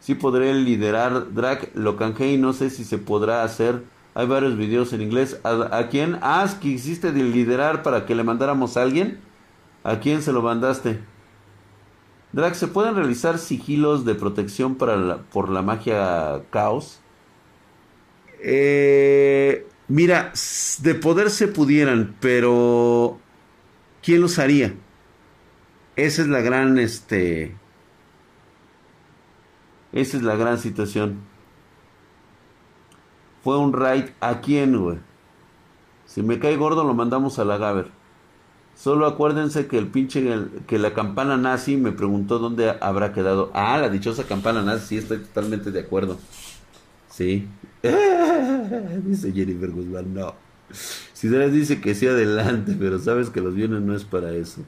sí 0.00 0.14
podré 0.14 0.54
liderar 0.54 1.32
Drag. 1.34 1.70
Lo 1.74 1.96
canjeé 1.96 2.32
y 2.32 2.38
no 2.38 2.52
sé 2.52 2.70
si 2.70 2.84
se 2.84 2.98
podrá 2.98 3.42
hacer. 3.42 3.84
Hay 4.14 4.26
varios 4.26 4.56
videos 4.56 4.92
en 4.92 5.02
inglés. 5.02 5.40
¿A, 5.44 5.88
quién? 5.90 6.18
Ah, 6.22 6.48
que 6.60 6.68
hiciste 6.68 7.12
de 7.12 7.22
liderar 7.24 7.82
para 7.82 8.06
que 8.06 8.14
le 8.14 8.22
mandáramos 8.22 8.76
a 8.76 8.82
alguien. 8.82 9.20
¿A 9.82 9.98
quién 10.00 10.22
se 10.22 10.32
lo 10.32 10.40
mandaste? 10.40 11.00
Drag, 12.32 12.54
¿se 12.54 12.68
pueden 12.68 12.96
realizar 12.96 13.38
sigilos 13.38 14.04
de 14.04 14.14
protección 14.14 14.76
para 14.76 15.18
por 15.32 15.48
la 15.50 15.62
magia 15.62 16.42
caos? 16.50 17.00
Eh, 18.40 19.66
mira, 19.88 20.32
de 20.82 20.94
poder 20.94 21.30
se 21.30 21.48
pudieran, 21.48 22.16
pero 22.20 23.18
¿quién 24.04 24.20
los 24.20 24.38
haría? 24.38 24.74
Esa 25.96 26.22
es 26.22 26.28
la 26.28 26.40
gran, 26.40 26.78
este, 26.78 27.56
esa 29.92 30.16
es 30.16 30.22
la 30.22 30.36
gran 30.36 30.58
situación. 30.58 31.20
Fue 33.42 33.58
un 33.58 33.72
raid 33.72 34.06
a 34.20 34.40
quién, 34.40 34.80
güey. 34.80 34.98
Si 36.06 36.22
me 36.22 36.38
cae 36.38 36.56
gordo 36.56 36.84
lo 36.84 36.94
mandamos 36.94 37.38
a 37.38 37.44
la 37.44 37.58
Gaber. 37.58 37.90
Solo 38.74 39.06
acuérdense 39.06 39.68
que 39.68 39.78
el 39.78 39.86
pinche, 39.86 40.24
que 40.66 40.78
la 40.78 40.94
campana 40.94 41.36
nazi 41.36 41.76
me 41.76 41.92
preguntó 41.92 42.38
dónde 42.38 42.76
habrá 42.80 43.12
quedado. 43.12 43.50
Ah, 43.54 43.78
la 43.78 43.88
dichosa 43.88 44.24
campana 44.24 44.62
nazi, 44.62 44.86
sí, 44.86 44.96
estoy 44.98 45.18
totalmente 45.18 45.70
de 45.70 45.80
acuerdo. 45.80 46.18
Sí. 47.08 47.46
dice 47.82 49.32
Jennifer 49.32 49.70
Guzmán, 49.70 50.12
no. 50.12 50.34
Si 51.24 51.30
les 51.30 51.54
dice 51.54 51.80
que 51.80 51.94
sí 51.94 52.06
adelante, 52.06 52.76
pero 52.78 52.98
sabes 52.98 53.30
que 53.30 53.40
los 53.40 53.54
bienes 53.54 53.80
no 53.80 53.96
es 53.96 54.04
para 54.04 54.34
eso. 54.34 54.60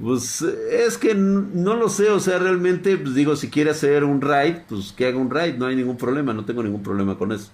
Pues 0.00 0.42
es 0.42 0.98
que 0.98 1.14
no 1.14 1.76
lo 1.76 1.88
sé, 1.88 2.10
o 2.10 2.18
sea, 2.18 2.40
realmente, 2.40 2.96
pues 2.96 3.14
digo, 3.14 3.36
si 3.36 3.48
quiere 3.48 3.70
hacer 3.70 4.02
un 4.02 4.20
raid, 4.20 4.56
pues 4.68 4.92
que 4.92 5.06
haga 5.06 5.18
un 5.18 5.30
raid, 5.30 5.54
no 5.58 5.66
hay 5.66 5.76
ningún 5.76 5.96
problema, 5.96 6.32
no 6.34 6.44
tengo 6.44 6.64
ningún 6.64 6.82
problema 6.82 7.16
con 7.16 7.30
eso. 7.30 7.52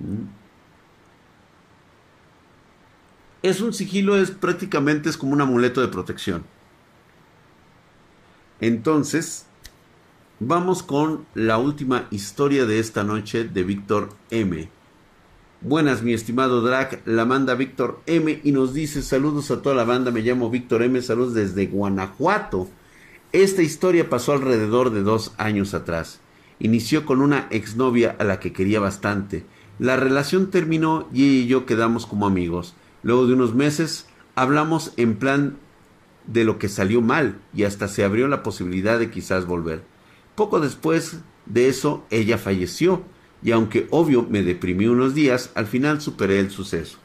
¿Mm? 0.00 0.26
es 3.42 3.62
un 3.62 3.72
sigilo, 3.72 4.18
es 4.18 4.30
prácticamente 4.30 5.08
es 5.08 5.16
como 5.16 5.32
un 5.32 5.40
amuleto 5.40 5.80
de 5.80 5.88
protección. 5.88 6.44
Entonces, 8.60 9.46
vamos 10.40 10.82
con 10.82 11.24
la 11.32 11.56
última 11.56 12.06
historia 12.10 12.66
de 12.66 12.80
esta 12.80 13.02
noche 13.02 13.44
de 13.44 13.64
Víctor 13.64 14.10
M. 14.30 14.68
Buenas, 15.66 16.02
mi 16.02 16.12
estimado 16.12 16.60
Drac, 16.60 17.00
la 17.06 17.24
manda 17.24 17.54
Víctor 17.54 18.02
M 18.04 18.38
y 18.44 18.52
nos 18.52 18.74
dice 18.74 19.00
saludos 19.00 19.50
a 19.50 19.62
toda 19.62 19.74
la 19.74 19.84
banda, 19.84 20.10
me 20.10 20.20
llamo 20.20 20.50
Víctor 20.50 20.82
M, 20.82 21.00
saludos 21.00 21.32
desde 21.32 21.68
Guanajuato. 21.68 22.68
Esta 23.32 23.62
historia 23.62 24.10
pasó 24.10 24.34
alrededor 24.34 24.90
de 24.90 25.00
dos 25.00 25.32
años 25.38 25.72
atrás. 25.72 26.20
Inició 26.58 27.06
con 27.06 27.22
una 27.22 27.46
exnovia 27.48 28.14
a 28.18 28.24
la 28.24 28.40
que 28.40 28.52
quería 28.52 28.78
bastante. 28.78 29.46
La 29.78 29.96
relación 29.96 30.50
terminó 30.50 31.08
y 31.14 31.24
ella 31.24 31.44
y 31.44 31.46
yo 31.46 31.64
quedamos 31.64 32.04
como 32.04 32.26
amigos. 32.26 32.74
Luego 33.02 33.26
de 33.26 33.32
unos 33.32 33.54
meses 33.54 34.06
hablamos 34.34 34.92
en 34.98 35.16
plan 35.16 35.56
de 36.26 36.44
lo 36.44 36.58
que 36.58 36.68
salió 36.68 37.00
mal 37.00 37.40
y 37.54 37.64
hasta 37.64 37.88
se 37.88 38.04
abrió 38.04 38.28
la 38.28 38.42
posibilidad 38.42 38.98
de 38.98 39.10
quizás 39.10 39.46
volver. 39.46 39.82
Poco 40.34 40.60
después 40.60 41.20
de 41.46 41.68
eso 41.68 42.04
ella 42.10 42.36
falleció 42.36 43.02
y 43.44 43.52
aunque 43.52 43.86
obvio 43.90 44.26
me 44.28 44.42
deprimí 44.42 44.86
unos 44.86 45.14
días, 45.14 45.50
al 45.54 45.66
final 45.66 46.00
superé 46.00 46.40
el 46.40 46.50
suceso. 46.50 46.98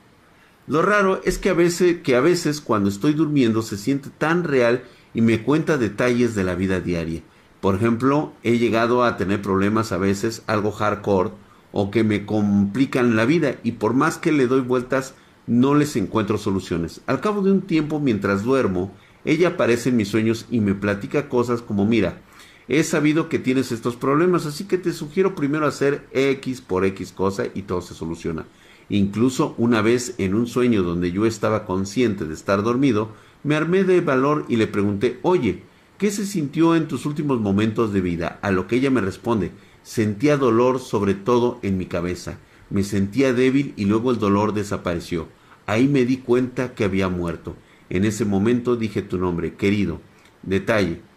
Lo 0.67 0.81
raro 0.81 1.21
es 1.25 1.37
que 1.37 1.49
a 1.49 1.53
veces, 1.53 2.01
que 2.01 2.15
a 2.15 2.21
veces 2.21 2.61
cuando 2.61 2.89
estoy 2.89 3.13
durmiendo 3.13 3.61
se 3.61 3.77
siente 3.77 4.09
tan 4.17 4.45
real 4.45 4.83
y 5.13 5.21
me 5.21 5.43
cuenta 5.43 5.77
detalles 5.77 6.35
de 6.35 6.45
la 6.45 6.55
vida 6.55 6.79
diaria. 6.79 7.21
Por 7.59 7.75
ejemplo, 7.75 8.31
he 8.41 8.57
llegado 8.57 9.03
a 9.03 9.17
tener 9.17 9.41
problemas 9.41 9.91
a 9.91 9.97
veces 9.97 10.43
algo 10.47 10.71
hardcore 10.71 11.31
o 11.73 11.91
que 11.91 12.03
me 12.05 12.25
complican 12.25 13.17
la 13.17 13.25
vida 13.25 13.55
y 13.63 13.73
por 13.73 13.93
más 13.93 14.17
que 14.17 14.31
le 14.31 14.47
doy 14.47 14.61
vueltas 14.61 15.15
no 15.45 15.75
les 15.75 15.95
encuentro 15.97 16.37
soluciones. 16.37 17.01
Al 17.05 17.19
cabo 17.19 17.41
de 17.41 17.51
un 17.51 17.61
tiempo, 17.61 17.99
mientras 17.99 18.43
duermo, 18.43 18.93
ella 19.25 19.49
aparece 19.49 19.89
en 19.89 19.97
mis 19.97 20.07
sueños 20.07 20.45
y 20.49 20.61
me 20.61 20.73
platica 20.73 21.27
cosas 21.27 21.61
como, 21.61 21.85
mira, 21.85 22.21
he 22.69 22.83
sabido 22.83 23.29
que 23.29 23.39
tienes 23.39 23.71
estos 23.71 23.95
problemas, 23.95 24.45
así 24.45 24.65
que 24.65 24.77
te 24.77 24.93
sugiero 24.93 25.33
primero 25.33 25.65
hacer 25.65 26.07
X 26.13 26.61
por 26.61 26.85
X 26.85 27.11
cosa 27.11 27.45
y 27.53 27.63
todo 27.63 27.81
se 27.81 27.95
soluciona. 27.95 28.45
Incluso 28.89 29.55
una 29.57 29.81
vez 29.81 30.13
en 30.19 30.35
un 30.35 30.45
sueño 30.45 30.83
donde 30.83 31.11
yo 31.11 31.25
estaba 31.25 31.65
consciente 31.65 32.25
de 32.25 32.33
estar 32.35 32.61
dormido, 32.61 33.09
me 33.43 33.55
armé 33.55 33.83
de 33.83 34.01
valor 34.01 34.45
y 34.47 34.57
le 34.57 34.67
pregunté, 34.67 35.19
oye, 35.23 35.63
¿qué 35.97 36.11
se 36.11 36.27
sintió 36.27 36.75
en 36.75 36.87
tus 36.87 37.07
últimos 37.07 37.39
momentos 37.39 37.91
de 37.91 38.01
vida? 38.01 38.39
A 38.43 38.51
lo 38.51 38.67
que 38.67 38.75
ella 38.75 38.91
me 38.91 39.01
responde, 39.01 39.51
sentía 39.81 40.37
dolor 40.37 40.79
sobre 40.79 41.15
todo 41.15 41.59
en 41.63 41.77
mi 41.77 41.87
cabeza, 41.87 42.37
me 42.69 42.83
sentía 42.83 43.33
débil 43.33 43.73
y 43.77 43.85
luego 43.85 44.11
el 44.11 44.19
dolor 44.19 44.53
desapareció. 44.53 45.27
Ahí 45.65 45.87
me 45.87 46.05
di 46.05 46.17
cuenta 46.17 46.75
que 46.75 46.83
había 46.83 47.09
muerto. 47.09 47.55
En 47.89 48.05
ese 48.05 48.25
momento 48.25 48.75
dije 48.75 49.01
tu 49.01 49.17
nombre, 49.17 49.55
querido. 49.55 50.01
Detalle. 50.43 51.08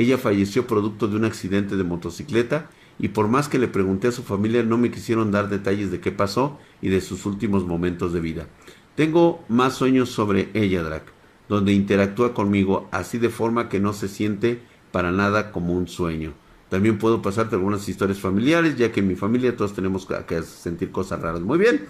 Ella 0.00 0.16
falleció 0.16 0.66
producto 0.66 1.08
de 1.08 1.16
un 1.16 1.26
accidente 1.26 1.76
de 1.76 1.84
motocicleta 1.84 2.70
y 2.98 3.08
por 3.08 3.28
más 3.28 3.50
que 3.50 3.58
le 3.58 3.68
pregunté 3.68 4.08
a 4.08 4.12
su 4.12 4.22
familia 4.22 4.62
no 4.62 4.78
me 4.78 4.90
quisieron 4.90 5.30
dar 5.30 5.50
detalles 5.50 5.90
de 5.90 6.00
qué 6.00 6.10
pasó 6.10 6.58
y 6.80 6.88
de 6.88 7.02
sus 7.02 7.26
últimos 7.26 7.66
momentos 7.66 8.14
de 8.14 8.20
vida. 8.20 8.46
Tengo 8.94 9.44
más 9.50 9.74
sueños 9.74 10.08
sobre 10.08 10.48
ella, 10.54 10.82
Drac, 10.82 11.02
donde 11.50 11.74
interactúa 11.74 12.32
conmigo 12.32 12.88
así 12.92 13.18
de 13.18 13.28
forma 13.28 13.68
que 13.68 13.78
no 13.78 13.92
se 13.92 14.08
siente 14.08 14.62
para 14.90 15.12
nada 15.12 15.52
como 15.52 15.74
un 15.74 15.86
sueño. 15.86 16.32
También 16.70 16.96
puedo 16.96 17.20
pasarte 17.20 17.56
algunas 17.56 17.86
historias 17.86 18.20
familiares, 18.20 18.78
ya 18.78 18.90
que 18.92 19.00
en 19.00 19.08
mi 19.08 19.16
familia 19.16 19.54
todos 19.54 19.74
tenemos 19.74 20.06
que 20.06 20.42
sentir 20.44 20.90
cosas 20.90 21.20
raras. 21.20 21.42
Muy 21.42 21.58
bien. 21.58 21.84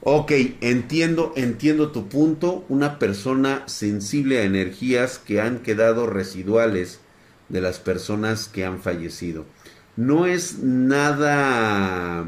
Ok, 0.00 0.32
entiendo, 0.62 1.34
entiendo 1.36 1.90
tu 1.90 2.08
punto. 2.08 2.64
Una 2.70 2.98
persona 2.98 3.64
sensible 3.66 4.38
a 4.38 4.44
energías 4.44 5.18
que 5.18 5.42
han 5.42 5.58
quedado 5.58 6.06
residuales 6.06 7.02
de 7.52 7.60
las 7.60 7.78
personas 7.78 8.48
que 8.48 8.64
han 8.64 8.80
fallecido. 8.80 9.44
No 9.94 10.26
es 10.26 10.58
nada, 10.58 12.26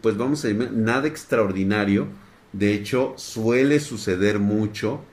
pues 0.00 0.16
vamos 0.16 0.44
a 0.44 0.48
decir, 0.48 0.72
nada 0.72 1.06
extraordinario. 1.06 2.08
De 2.52 2.72
hecho, 2.72 3.12
suele 3.16 3.80
suceder 3.80 4.38
mucho 4.38 5.04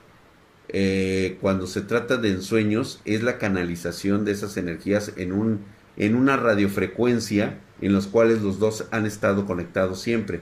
eh, 0.68 1.36
cuando 1.42 1.66
se 1.66 1.82
trata 1.82 2.16
de 2.16 2.30
ensueños. 2.30 3.02
Es 3.04 3.22
la 3.22 3.36
canalización 3.38 4.24
de 4.24 4.32
esas 4.32 4.56
energías 4.56 5.12
en, 5.16 5.32
un, 5.32 5.60
en 5.98 6.16
una 6.16 6.38
radiofrecuencia 6.38 7.60
en 7.82 7.92
los 7.92 8.06
cuales 8.06 8.40
los 8.40 8.58
dos 8.58 8.86
han 8.90 9.04
estado 9.04 9.44
conectados 9.44 10.00
siempre. 10.00 10.40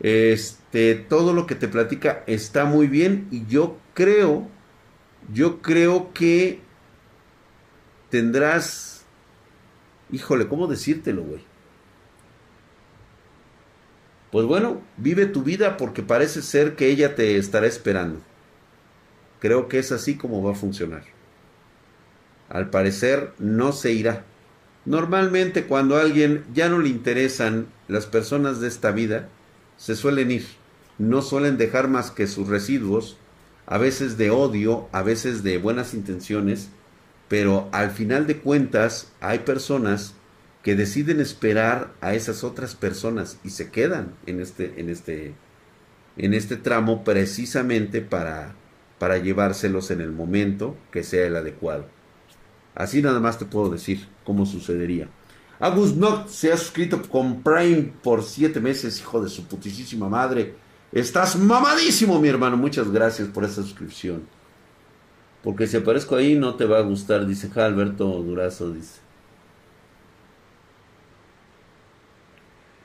Este, 0.00 0.96
todo 0.96 1.32
lo 1.32 1.46
que 1.46 1.54
te 1.54 1.68
platica 1.68 2.24
está 2.26 2.64
muy 2.64 2.88
bien 2.88 3.28
y 3.30 3.46
yo 3.46 3.78
creo, 3.94 4.48
yo 5.32 5.62
creo 5.62 6.12
que 6.12 6.60
tendrás, 8.12 9.06
híjole, 10.10 10.46
¿cómo 10.46 10.66
decírtelo, 10.66 11.22
güey? 11.22 11.40
Pues 14.30 14.44
bueno, 14.44 14.82
vive 14.98 15.24
tu 15.24 15.42
vida 15.42 15.78
porque 15.78 16.02
parece 16.02 16.42
ser 16.42 16.76
que 16.76 16.88
ella 16.88 17.14
te 17.14 17.38
estará 17.38 17.66
esperando. 17.66 18.20
Creo 19.40 19.66
que 19.66 19.78
es 19.78 19.92
así 19.92 20.16
como 20.18 20.42
va 20.42 20.52
a 20.52 20.54
funcionar. 20.54 21.04
Al 22.50 22.68
parecer 22.68 23.32
no 23.38 23.72
se 23.72 23.92
irá. 23.92 24.26
Normalmente 24.84 25.64
cuando 25.64 25.96
a 25.96 26.02
alguien 26.02 26.44
ya 26.52 26.68
no 26.68 26.80
le 26.80 26.90
interesan 26.90 27.66
las 27.88 28.04
personas 28.04 28.60
de 28.60 28.68
esta 28.68 28.90
vida, 28.90 29.30
se 29.78 29.96
suelen 29.96 30.32
ir. 30.32 30.46
No 30.98 31.22
suelen 31.22 31.56
dejar 31.56 31.88
más 31.88 32.10
que 32.10 32.26
sus 32.26 32.46
residuos, 32.46 33.16
a 33.64 33.78
veces 33.78 34.18
de 34.18 34.30
odio, 34.30 34.90
a 34.92 35.02
veces 35.02 35.42
de 35.42 35.56
buenas 35.56 35.94
intenciones, 35.94 36.68
pero 37.32 37.70
al 37.72 37.92
final 37.92 38.26
de 38.26 38.36
cuentas 38.36 39.10
hay 39.22 39.38
personas 39.38 40.12
que 40.62 40.74
deciden 40.74 41.18
esperar 41.18 41.94
a 42.02 42.12
esas 42.12 42.44
otras 42.44 42.74
personas 42.74 43.38
y 43.42 43.48
se 43.48 43.70
quedan 43.70 44.12
en 44.26 44.38
este 44.38 44.78
en 44.78 44.90
este 44.90 45.32
en 46.18 46.34
este 46.34 46.58
tramo 46.58 47.04
precisamente 47.04 48.02
para 48.02 48.54
para 48.98 49.16
llevárselos 49.16 49.90
en 49.90 50.02
el 50.02 50.12
momento 50.12 50.76
que 50.90 51.02
sea 51.02 51.26
el 51.26 51.34
adecuado. 51.34 51.86
Así 52.74 53.00
nada 53.00 53.18
más 53.18 53.38
te 53.38 53.46
puedo 53.46 53.70
decir 53.70 54.06
cómo 54.24 54.44
sucedería. 54.44 55.08
Agus 55.58 55.96
Noct 55.96 56.28
se 56.28 56.52
ha 56.52 56.58
suscrito 56.58 57.00
con 57.00 57.42
Prime 57.42 57.94
por 58.02 58.24
siete 58.24 58.60
meses, 58.60 59.00
hijo 59.00 59.24
de 59.24 59.30
su 59.30 59.46
putísima 59.46 60.10
madre. 60.10 60.54
Estás 60.92 61.36
mamadísimo, 61.36 62.20
mi 62.20 62.28
hermano. 62.28 62.58
Muchas 62.58 62.92
gracias 62.92 63.26
por 63.28 63.44
esa 63.44 63.62
suscripción. 63.62 64.41
Porque 65.42 65.66
si 65.66 65.76
aparezco 65.76 66.16
ahí 66.16 66.36
no 66.36 66.54
te 66.54 66.66
va 66.66 66.78
a 66.78 66.82
gustar, 66.82 67.26
dice 67.26 67.50
Alberto 67.60 68.06
Durazo, 68.22 68.72
dice. 68.72 69.00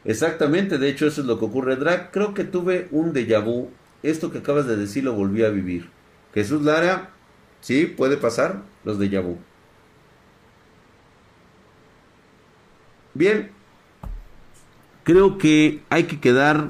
Exactamente, 0.06 0.78
de 0.78 0.90
hecho 0.90 1.06
eso 1.06 1.22
es 1.22 1.28
lo 1.28 1.38
que 1.38 1.46
ocurre. 1.46 1.76
Drag, 1.76 2.12
creo 2.12 2.34
que 2.34 2.46
tuve 2.46 2.88
un 2.92 3.14
déjà 3.14 3.44
vu. 3.44 3.70
Esto 4.04 4.32
que 4.32 4.38
acabas 4.38 4.66
de 4.66 4.78
decir 4.78 5.04
lo 5.04 5.14
volví 5.14 5.44
a 5.44 5.50
vivir. 5.50 5.90
Jesús 6.34 6.62
Lara, 6.62 7.12
sí, 7.62 7.86
puede 7.86 8.16
pasar 8.18 8.64
los 8.86 8.98
déjà 9.00 9.22
vu. 9.22 9.38
Bien, 13.14 13.52
creo 15.04 15.38
que 15.38 15.82
hay 15.90 16.04
que 16.04 16.20
quedar 16.20 16.70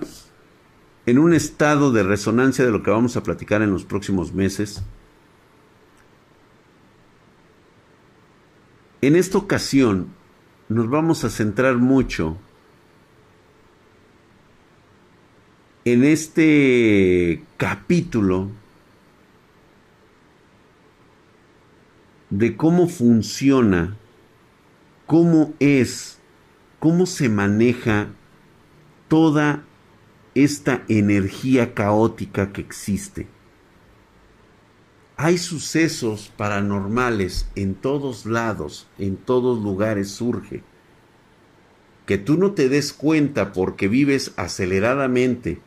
en 1.05 1.19
un 1.19 1.33
estado 1.33 1.91
de 1.91 2.03
resonancia 2.03 2.65
de 2.65 2.71
lo 2.71 2.83
que 2.83 2.91
vamos 2.91 3.17
a 3.17 3.23
platicar 3.23 3.61
en 3.61 3.71
los 3.71 3.85
próximos 3.85 4.33
meses. 4.33 4.83
En 9.01 9.15
esta 9.15 9.37
ocasión 9.37 10.13
nos 10.69 10.89
vamos 10.89 11.23
a 11.23 11.29
centrar 11.29 11.77
mucho 11.77 12.37
en 15.85 16.03
este 16.03 17.43
capítulo 17.57 18.49
de 22.29 22.57
cómo 22.57 22.87
funciona, 22.89 23.95
cómo 25.05 25.53
es 25.59 26.17
cómo 26.79 27.05
se 27.05 27.29
maneja 27.29 28.07
toda 29.07 29.63
esta 30.35 30.83
energía 30.87 31.73
caótica 31.73 32.51
que 32.51 32.61
existe. 32.61 33.27
Hay 35.17 35.37
sucesos 35.37 36.31
paranormales 36.37 37.49
en 37.55 37.75
todos 37.75 38.25
lados, 38.25 38.87
en 38.97 39.17
todos 39.17 39.61
lugares 39.61 40.11
surge. 40.11 40.63
Que 42.05 42.17
tú 42.17 42.37
no 42.37 42.53
te 42.53 42.69
des 42.69 42.93
cuenta 42.93 43.51
porque 43.51 43.87
vives 43.87 44.31
aceleradamente 44.37 45.59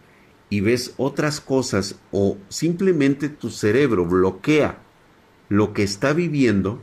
y 0.48 0.60
ves 0.60 0.94
otras 0.96 1.40
cosas 1.40 2.00
o 2.12 2.38
simplemente 2.48 3.28
tu 3.28 3.50
cerebro 3.50 4.06
bloquea 4.06 4.78
lo 5.48 5.74
que 5.74 5.82
está 5.82 6.12
viviendo, 6.12 6.80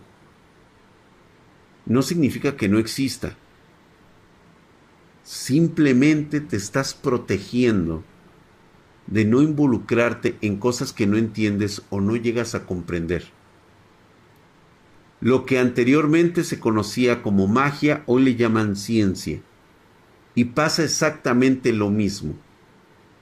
no 1.86 2.02
significa 2.02 2.58
que 2.58 2.70
no 2.70 2.78
exista 2.78 3.36
simplemente 5.28 6.40
te 6.40 6.56
estás 6.56 6.94
protegiendo 6.94 8.02
de 9.08 9.26
no 9.26 9.42
involucrarte 9.42 10.38
en 10.42 10.58
cosas 10.58 10.94
que 10.94 11.08
no 11.08 11.18
entiendes 11.18 11.82
o 11.90 12.02
no 12.02 12.16
llegas 12.16 12.56
a 12.56 12.66
comprender. 12.66 13.26
Lo 15.20 15.46
que 15.46 15.58
anteriormente 15.60 16.44
se 16.44 16.60
conocía 16.60 17.24
como 17.24 17.48
magia, 17.48 18.04
hoy 18.06 18.24
le 18.24 18.36
llaman 18.36 18.76
ciencia. 18.76 19.42
Y 20.36 20.46
pasa 20.46 20.84
exactamente 20.84 21.74
lo 21.74 21.90
mismo. 21.90 22.36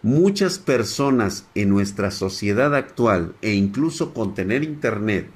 Muchas 0.01 0.59
personas 0.59 1.47
en 1.55 1.69
nuestra 1.69 2.11
sociedad 2.11 2.75
actual 2.75 3.35
e 3.41 3.53
incluso 3.53 4.13
con 4.13 4.35
tener 4.35 4.63
internet 4.63 5.29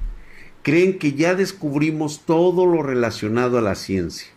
creen 0.62 1.00
que 1.00 1.14
ya 1.14 1.34
descubrimos 1.34 2.26
todo 2.26 2.66
lo 2.66 2.84
relacionado 2.84 3.58
a 3.58 3.62
la 3.62 3.76
ciencia 3.76 4.28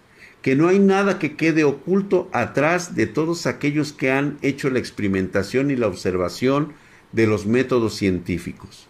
que 0.42 0.56
no 0.56 0.68
hay 0.68 0.80
nada 0.80 1.20
que 1.20 1.36
quede 1.36 1.62
oculto 1.62 2.28
atrás 2.32 2.96
de 2.96 3.06
todos 3.06 3.46
aquellos 3.46 3.92
que 3.92 4.10
han 4.10 4.38
hecho 4.42 4.70
la 4.70 4.80
experimentación 4.80 5.70
y 5.70 5.76
la 5.76 5.86
observación 5.86 6.72
de 7.12 7.28
los 7.28 7.46
métodos 7.46 7.94
científicos. 7.94 8.88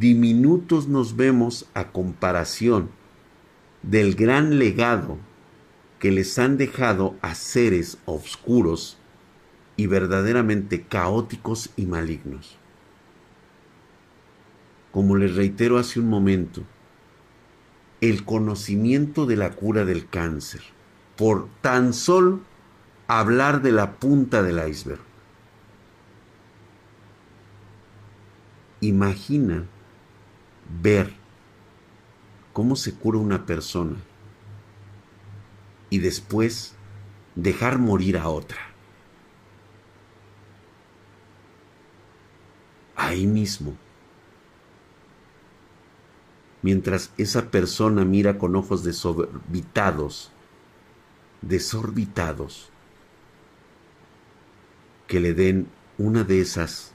Diminutos 0.00 0.88
nos 0.88 1.16
vemos 1.16 1.66
a 1.72 1.92
comparación 1.92 2.90
del 3.82 4.16
gran 4.16 4.58
legado 4.58 5.18
que 6.00 6.10
les 6.10 6.36
han 6.38 6.56
dejado 6.58 7.16
a 7.22 7.36
seres 7.36 7.98
oscuros 8.04 8.98
y 9.76 9.86
verdaderamente 9.86 10.82
caóticos 10.82 11.70
y 11.76 11.86
malignos. 11.86 12.56
Como 14.90 15.14
les 15.14 15.36
reitero 15.36 15.78
hace 15.78 16.00
un 16.00 16.08
momento, 16.08 16.64
el 18.00 18.24
conocimiento 18.24 19.26
de 19.26 19.36
la 19.36 19.50
cura 19.50 19.84
del 19.84 20.08
cáncer, 20.08 20.62
por 21.16 21.48
tan 21.60 21.92
solo 21.92 22.40
hablar 23.08 23.62
de 23.62 23.72
la 23.72 23.96
punta 23.96 24.42
del 24.42 24.68
iceberg. 24.68 25.00
Imagina 28.80 29.64
ver 30.80 31.12
cómo 32.52 32.76
se 32.76 32.94
cura 32.94 33.18
una 33.18 33.46
persona 33.46 33.96
y 35.90 35.98
después 35.98 36.74
dejar 37.34 37.78
morir 37.78 38.16
a 38.16 38.28
otra. 38.28 38.58
Ahí 42.94 43.26
mismo 43.26 43.76
mientras 46.62 47.12
esa 47.16 47.50
persona 47.50 48.04
mira 48.04 48.38
con 48.38 48.56
ojos 48.56 48.84
desorbitados, 48.84 50.32
desorbitados, 51.42 52.70
que 55.06 55.20
le 55.20 55.34
den 55.34 55.68
una 55.96 56.24
de 56.24 56.40
esas 56.40 56.92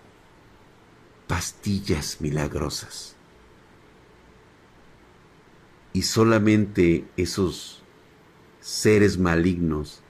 pastillas 1.27 2.17
milagrosas. 2.21 3.15
Y 5.93 6.03
solamente 6.03 7.05
esos 7.17 7.83
seres 8.59 9.17
malignos 9.17 10.01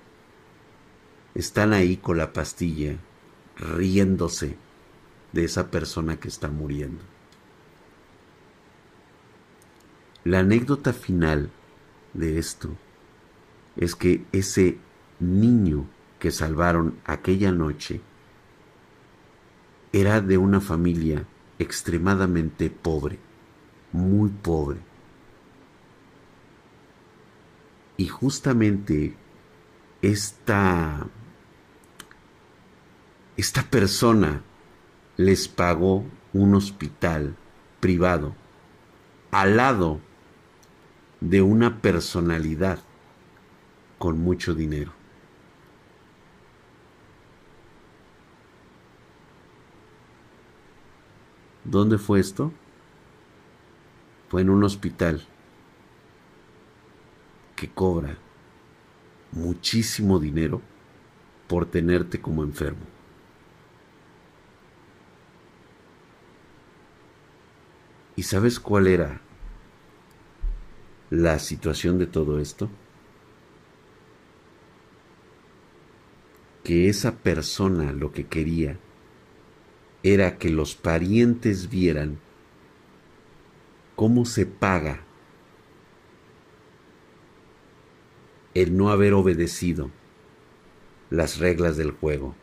están 1.36 1.74
ahí 1.74 1.98
con 1.98 2.18
la 2.18 2.34
pastilla, 2.34 2.98
riéndose 3.58 4.58
de 5.32 5.44
esa 5.44 5.72
persona 5.72 6.20
que 6.20 6.28
está 6.28 6.50
muriendo. 6.50 7.13
La 10.26 10.40
anécdota 10.40 10.94
final 10.94 11.50
de 12.14 12.38
esto 12.38 12.70
es 13.76 13.94
que 13.96 14.26
ese 14.32 14.78
niño 15.20 15.86
que 16.20 16.32
salvaron 16.32 16.98
aquella 17.04 17.52
noche 17.52 18.00
era 19.92 20.22
de 20.22 20.38
una 20.38 20.62
familia 20.62 21.26
extremadamente 21.60 22.70
pobre, 22.70 23.20
muy 23.92 24.30
pobre. 24.30 24.80
Y 27.98 28.08
justamente 28.08 29.18
esta, 30.02 31.06
esta 33.36 33.64
persona 33.64 34.42
les 35.18 35.50
pagó 35.50 36.06
un 36.32 36.56
hospital 36.56 37.36
privado 37.82 38.34
al 39.32 39.58
lado 39.58 40.00
de 41.24 41.42
una 41.42 41.80
personalidad 41.82 42.80
con 43.98 44.20
mucho 44.20 44.54
dinero. 44.54 44.92
¿Dónde 51.64 51.98
fue 51.98 52.20
esto? 52.20 52.52
Fue 54.28 54.42
en 54.42 54.50
un 54.50 54.66
hospital 54.66 55.26
que 57.56 57.70
cobra 57.70 58.18
muchísimo 59.32 60.20
dinero 60.20 60.62
por 61.48 61.66
tenerte 61.68 62.20
como 62.20 62.44
enfermo. 62.44 62.86
¿Y 68.18 68.24
sabes 68.24 68.60
cuál 68.60 68.88
era 68.88 69.22
la 71.14 71.38
situación 71.38 72.00
de 72.00 72.08
todo 72.08 72.40
esto? 72.40 72.72
Que 76.64 76.90
esa 76.90 77.18
persona 77.18 77.92
lo 77.92 78.12
que 78.12 78.26
quería 78.26 78.80
era 80.02 80.40
que 80.40 80.50
los 80.50 80.74
parientes 80.74 81.70
vieran 81.70 82.18
cómo 83.96 84.26
se 84.26 84.48
paga 84.48 85.02
el 88.56 88.76
no 88.76 88.90
haber 88.90 89.14
obedecido 89.14 89.92
las 91.12 91.38
reglas 91.38 91.78
del 91.78 91.92
juego, 91.92 92.34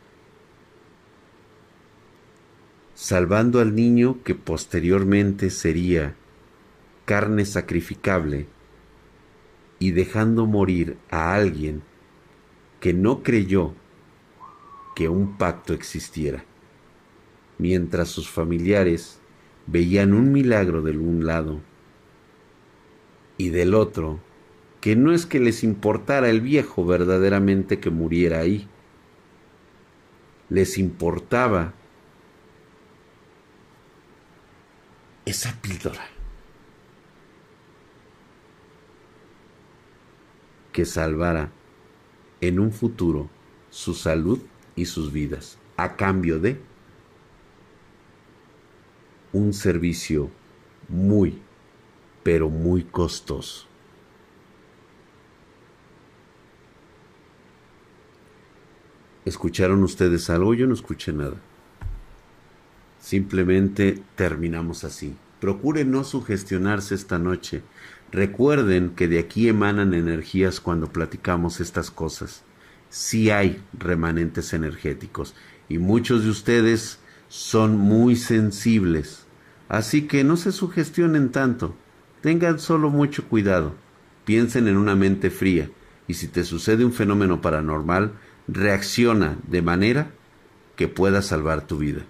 salvando 2.93 3.59
al 3.59 3.75
niño 3.75 4.23
que 4.23 4.33
posteriormente 4.33 5.49
sería 5.49 6.15
carne 7.03 7.43
sacrificable 7.43 8.47
y 9.81 9.89
dejando 9.89 10.45
morir 10.45 10.95
a 11.09 11.33
alguien 11.33 11.81
que 12.79 12.93
no 12.93 13.23
creyó 13.23 13.73
que 14.95 15.09
un 15.09 15.39
pacto 15.39 15.73
existiera, 15.73 16.45
mientras 17.57 18.09
sus 18.09 18.29
familiares 18.29 19.19
veían 19.65 20.13
un 20.13 20.31
milagro 20.31 20.83
del 20.83 20.99
un 20.99 21.25
lado 21.25 21.61
y 23.37 23.49
del 23.49 23.73
otro 23.73 24.19
que 24.81 24.95
no 24.95 25.13
es 25.13 25.25
que 25.25 25.39
les 25.39 25.63
importara 25.63 26.29
el 26.29 26.41
viejo 26.41 26.85
verdaderamente 26.85 27.79
que 27.79 27.89
muriera 27.89 28.37
ahí, 28.37 28.67
les 30.49 30.77
importaba 30.77 31.73
esa 35.25 35.59
píldora 35.59 36.10
que 40.71 40.85
salvara 40.85 41.51
en 42.39 42.59
un 42.59 42.71
futuro 42.71 43.29
su 43.69 43.93
salud 43.93 44.39
y 44.75 44.85
sus 44.85 45.11
vidas 45.11 45.57
a 45.77 45.95
cambio 45.95 46.39
de 46.39 46.59
un 49.33 49.53
servicio 49.53 50.29
muy, 50.89 51.39
pero 52.23 52.49
muy 52.49 52.83
costoso. 52.83 53.67
¿Escucharon 59.23 59.83
ustedes 59.83 60.29
algo? 60.29 60.53
Yo 60.53 60.67
no 60.67 60.73
escuché 60.73 61.13
nada. 61.13 61.37
Simplemente 62.99 64.01
terminamos 64.15 64.83
así. 64.83 65.15
Procuren 65.39 65.91
no 65.91 66.03
sugestionarse 66.03 66.95
esta 66.95 67.17
noche. 67.17 67.61
Recuerden 68.11 68.89
que 68.89 69.07
de 69.07 69.19
aquí 69.19 69.47
emanan 69.47 69.93
energías 69.93 70.59
cuando 70.59 70.87
platicamos 70.87 71.61
estas 71.61 71.91
cosas. 71.91 72.43
Sí 72.89 73.29
hay 73.29 73.63
remanentes 73.71 74.53
energéticos 74.53 75.33
y 75.69 75.77
muchos 75.77 76.25
de 76.25 76.29
ustedes 76.29 76.99
son 77.29 77.77
muy 77.77 78.17
sensibles. 78.17 79.25
Así 79.69 80.07
que 80.07 80.25
no 80.25 80.35
se 80.35 80.51
sugestionen 80.51 81.31
tanto. 81.31 81.73
Tengan 82.21 82.59
solo 82.59 82.89
mucho 82.89 83.29
cuidado. 83.29 83.75
Piensen 84.25 84.67
en 84.67 84.75
una 84.75 84.95
mente 84.95 85.29
fría 85.29 85.69
y 86.07 86.15
si 86.15 86.27
te 86.27 86.43
sucede 86.43 86.83
un 86.83 86.91
fenómeno 86.91 87.39
paranormal, 87.39 88.11
reacciona 88.49 89.37
de 89.47 89.61
manera 89.61 90.11
que 90.75 90.89
pueda 90.89 91.21
salvar 91.21 91.65
tu 91.65 91.77
vida. 91.77 92.01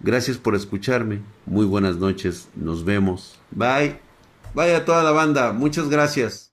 Gracias 0.00 0.36
por 0.38 0.54
escucharme. 0.54 1.22
Muy 1.46 1.66
buenas 1.66 1.96
noches. 1.96 2.48
Nos 2.54 2.84
vemos. 2.84 3.38
Bye. 3.50 3.98
Bye 4.54 4.74
a 4.74 4.84
toda 4.84 5.02
la 5.02 5.12
banda. 5.12 5.52
Muchas 5.52 5.88
gracias. 5.88 6.50